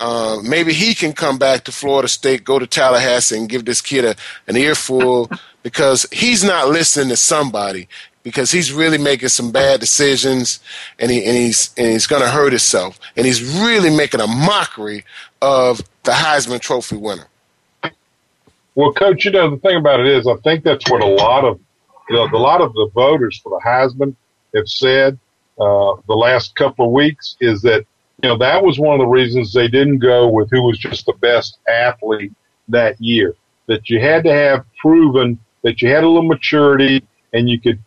Uh, 0.00 0.38
maybe 0.42 0.72
he 0.72 0.96
can 0.96 1.12
come 1.12 1.38
back 1.38 1.62
to 1.62 1.70
Florida 1.70 2.08
State, 2.08 2.42
go 2.42 2.58
to 2.58 2.66
Tallahassee, 2.66 3.38
and 3.38 3.48
give 3.48 3.66
this 3.66 3.80
kid 3.80 4.04
a, 4.04 4.16
an 4.48 4.56
earful 4.56 5.30
because 5.62 6.08
he's 6.10 6.42
not 6.42 6.70
listening 6.70 7.10
to 7.10 7.16
somebody 7.16 7.86
because 8.22 8.50
he's 8.50 8.72
really 8.72 8.98
making 8.98 9.28
some 9.28 9.50
bad 9.50 9.80
decisions 9.80 10.60
and, 10.98 11.10
he, 11.10 11.24
and 11.24 11.36
he's 11.36 11.72
and 11.76 11.88
he's 11.88 12.06
going 12.06 12.22
to 12.22 12.28
hurt 12.28 12.52
himself 12.52 12.98
and 13.16 13.26
he's 13.26 13.42
really 13.42 13.90
making 13.90 14.20
a 14.20 14.26
mockery 14.26 15.04
of 15.40 15.82
the 16.04 16.12
Heisman 16.12 16.60
Trophy 16.60 16.96
winner. 16.96 17.26
Well, 18.74 18.92
coach, 18.92 19.24
you 19.24 19.30
know 19.30 19.50
the 19.50 19.58
thing 19.58 19.76
about 19.76 20.00
it 20.00 20.06
is, 20.06 20.26
I 20.26 20.36
think 20.36 20.64
that's 20.64 20.90
what 20.90 21.02
a 21.02 21.06
lot 21.06 21.44
of 21.44 21.60
you 22.08 22.16
know, 22.16 22.24
a 22.24 22.38
lot 22.38 22.60
of 22.60 22.72
the 22.74 22.90
voters 22.94 23.38
for 23.38 23.50
the 23.50 23.60
Heisman 23.64 24.14
have 24.54 24.68
said 24.68 25.18
uh, 25.58 25.94
the 26.06 26.14
last 26.14 26.54
couple 26.54 26.86
of 26.86 26.92
weeks 26.92 27.36
is 27.40 27.62
that 27.62 27.86
you 28.22 28.28
know, 28.28 28.38
that 28.38 28.62
was 28.62 28.78
one 28.78 28.94
of 28.94 29.00
the 29.00 29.06
reasons 29.06 29.52
they 29.52 29.68
didn't 29.68 29.98
go 29.98 30.28
with 30.28 30.48
who 30.50 30.62
was 30.62 30.78
just 30.78 31.06
the 31.06 31.12
best 31.14 31.58
athlete 31.68 32.32
that 32.68 33.00
year. 33.00 33.34
That 33.66 33.90
you 33.90 34.00
had 34.00 34.24
to 34.24 34.32
have 34.32 34.64
proven 34.80 35.38
that 35.62 35.82
you 35.82 35.88
had 35.88 36.04
a 36.04 36.08
little 36.08 36.28
maturity 36.28 37.04
and 37.32 37.48
you 37.48 37.60
could 37.60 37.82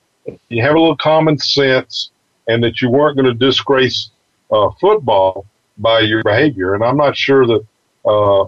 you 0.50 0.62
have 0.62 0.76
a 0.76 0.80
little 0.80 0.98
common 0.98 1.38
sense 1.38 2.12
and 2.48 2.64
that 2.64 2.82
you 2.82 2.90
weren't 2.90 3.16
going 3.16 3.26
to 3.26 3.34
disgrace 3.34 4.10
uh, 4.52 4.70
football 4.80 5.46
by 5.78 6.02
your 6.02 6.24
behavior. 6.24 6.74
And 6.74 6.84
I'm 6.84 6.98
not 6.98 7.18
sure 7.18 7.46
that 7.48 7.66
uh, 8.06 8.46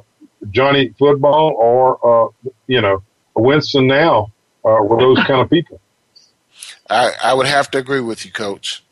Johnny 0.52 0.94
Football 1.00 1.56
or 1.58 2.28
uh, 2.28 2.50
you 2.68 2.82
know 2.82 3.04
Winston 3.36 3.88
now 3.88 4.32
uh, 4.64 4.82
were 4.82 5.00
those 5.00 5.18
kind 5.26 5.42
of 5.42 5.50
people. 5.50 5.80
I, 6.90 7.12
I 7.22 7.34
would 7.34 7.48
have 7.48 7.70
to 7.72 7.78
agree 7.78 8.00
with 8.00 8.26
you, 8.26 8.32
Coach. 8.32 8.84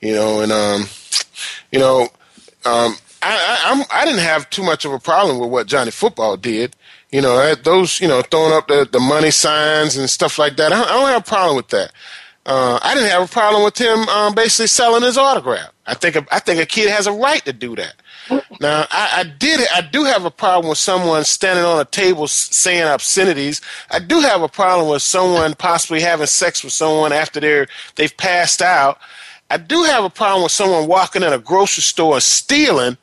You 0.00 0.14
know, 0.14 0.40
and 0.40 0.52
um, 0.52 0.84
you 1.70 1.78
know, 1.78 2.02
um, 2.64 2.96
I, 3.22 3.84
I, 3.90 4.00
I 4.00 4.04
didn't 4.04 4.20
have 4.20 4.50
too 4.50 4.62
much 4.62 4.84
of 4.84 4.92
a 4.92 4.98
problem 4.98 5.38
with 5.38 5.50
what 5.50 5.66
Johnny 5.66 5.90
Football 5.90 6.36
did. 6.36 6.76
You 7.10 7.22
know, 7.22 7.54
those, 7.54 8.00
you 8.00 8.08
know, 8.08 8.22
throwing 8.22 8.52
up 8.52 8.66
the, 8.66 8.88
the 8.90 8.98
money 8.98 9.30
signs 9.30 9.96
and 9.96 10.10
stuff 10.10 10.38
like 10.38 10.56
that. 10.56 10.72
I 10.72 10.84
don't 10.84 11.08
have 11.08 11.22
a 11.22 11.24
problem 11.24 11.56
with 11.56 11.68
that. 11.68 11.92
Uh, 12.46 12.78
I 12.82 12.94
didn't 12.94 13.10
have 13.10 13.22
a 13.22 13.32
problem 13.32 13.64
with 13.64 13.78
him 13.78 14.06
um, 14.08 14.34
basically 14.34 14.66
selling 14.66 15.02
his 15.02 15.16
autograph. 15.16 15.72
I 15.86 15.94
think 15.94 16.16
a, 16.16 16.26
I 16.30 16.40
think 16.40 16.60
a 16.60 16.66
kid 16.66 16.90
has 16.90 17.06
a 17.06 17.12
right 17.12 17.44
to 17.44 17.52
do 17.52 17.74
that. 17.76 17.94
Now, 18.60 18.86
I, 18.90 19.10
I 19.18 19.24
did 19.24 19.60
I 19.74 19.82
do 19.82 20.04
have 20.04 20.24
a 20.24 20.30
problem 20.30 20.68
with 20.70 20.78
someone 20.78 21.24
standing 21.24 21.64
on 21.64 21.80
a 21.80 21.84
table 21.84 22.26
saying 22.26 22.82
obscenities. 22.82 23.60
I 23.90 23.98
do 23.98 24.20
have 24.20 24.42
a 24.42 24.48
problem 24.48 24.88
with 24.88 25.02
someone 25.02 25.54
possibly 25.54 26.00
having 26.00 26.26
sex 26.26 26.64
with 26.64 26.72
someone 26.72 27.12
after 27.12 27.40
they're 27.40 27.66
they've 27.96 28.16
passed 28.16 28.62
out. 28.62 28.98
I 29.50 29.58
do 29.58 29.82
have 29.84 30.04
a 30.04 30.10
problem 30.10 30.42
with 30.44 30.52
someone 30.52 30.86
walking 30.86 31.22
in 31.22 31.32
a 31.32 31.38
grocery 31.38 31.82
store 31.82 32.20
stealing 32.20 32.96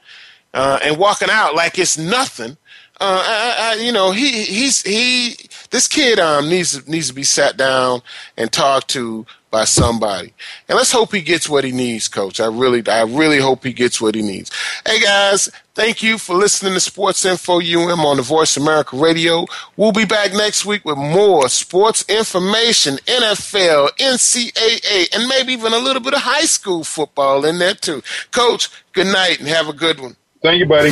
uh, 0.54 0.80
and 0.84 0.98
walking 0.98 1.30
out 1.32 1.56
like 1.56 1.78
it's 1.78 1.98
nothing. 1.98 2.58
Uh, 3.00 3.24
I, 3.26 3.56
I, 3.60 3.82
you 3.82 3.92
know, 3.92 4.12
he 4.12 4.44
he's 4.44 4.82
he. 4.82 5.36
This 5.72 5.88
kid 5.88 6.20
um, 6.20 6.50
needs 6.50 6.88
needs 6.88 7.08
to 7.08 7.14
be 7.14 7.24
sat 7.24 7.58
down 7.58 8.02
and 8.38 8.52
talked 8.52 8.90
to 8.90 9.26
by 9.52 9.66
somebody. 9.66 10.34
And 10.68 10.78
let's 10.78 10.92
hope 10.92 11.14
he 11.14 11.22
gets 11.22 11.50
what 11.50 11.64
he 11.64 11.72
needs, 11.72 12.08
coach. 12.08 12.40
I 12.40 12.48
really, 12.48 12.88
I 12.88 13.04
really 13.04 13.40
hope 13.40 13.66
he 13.66 13.74
gets 13.74 14.02
what 14.02 14.16
he 14.16 14.22
needs. 14.22 14.50
Hey 14.86 15.00
guys, 15.02 15.50
thank 15.76 16.02
you 16.02 16.18
for 16.18 16.36
listening 16.36 16.74
to 16.74 16.80
Sports 16.80 17.26
Info 17.26 17.60
UM 17.60 18.00
on 18.00 18.18
the 18.18 18.24
Voice 18.24 18.58
America 18.58 18.96
Radio. 18.96 19.46
We'll 19.76 19.92
be 19.92 20.06
back 20.06 20.34
next 20.34 20.66
week 20.66 20.86
with 20.86 20.98
more 20.98 21.50
sports 21.50 22.04
information, 22.10 22.96
NFL, 23.06 23.90
NCAA, 23.98 25.16
and 25.16 25.28
maybe 25.28 25.54
even 25.54 25.74
a 25.74 25.80
little 25.80 26.02
bit 26.02 26.14
of 26.14 26.22
high 26.22 26.46
school 26.46 26.84
football 26.84 27.46
in 27.46 27.60
there 27.60 27.76
too. 27.76 28.02
Coach, 28.32 28.70
good 28.94 29.08
night 29.08 29.40
and 29.40 29.48
have 29.50 29.68
a 29.68 29.74
good 29.74 30.00
one. 30.00 30.16
Thank 30.42 30.60
you, 30.60 30.66
buddy. 30.66 30.92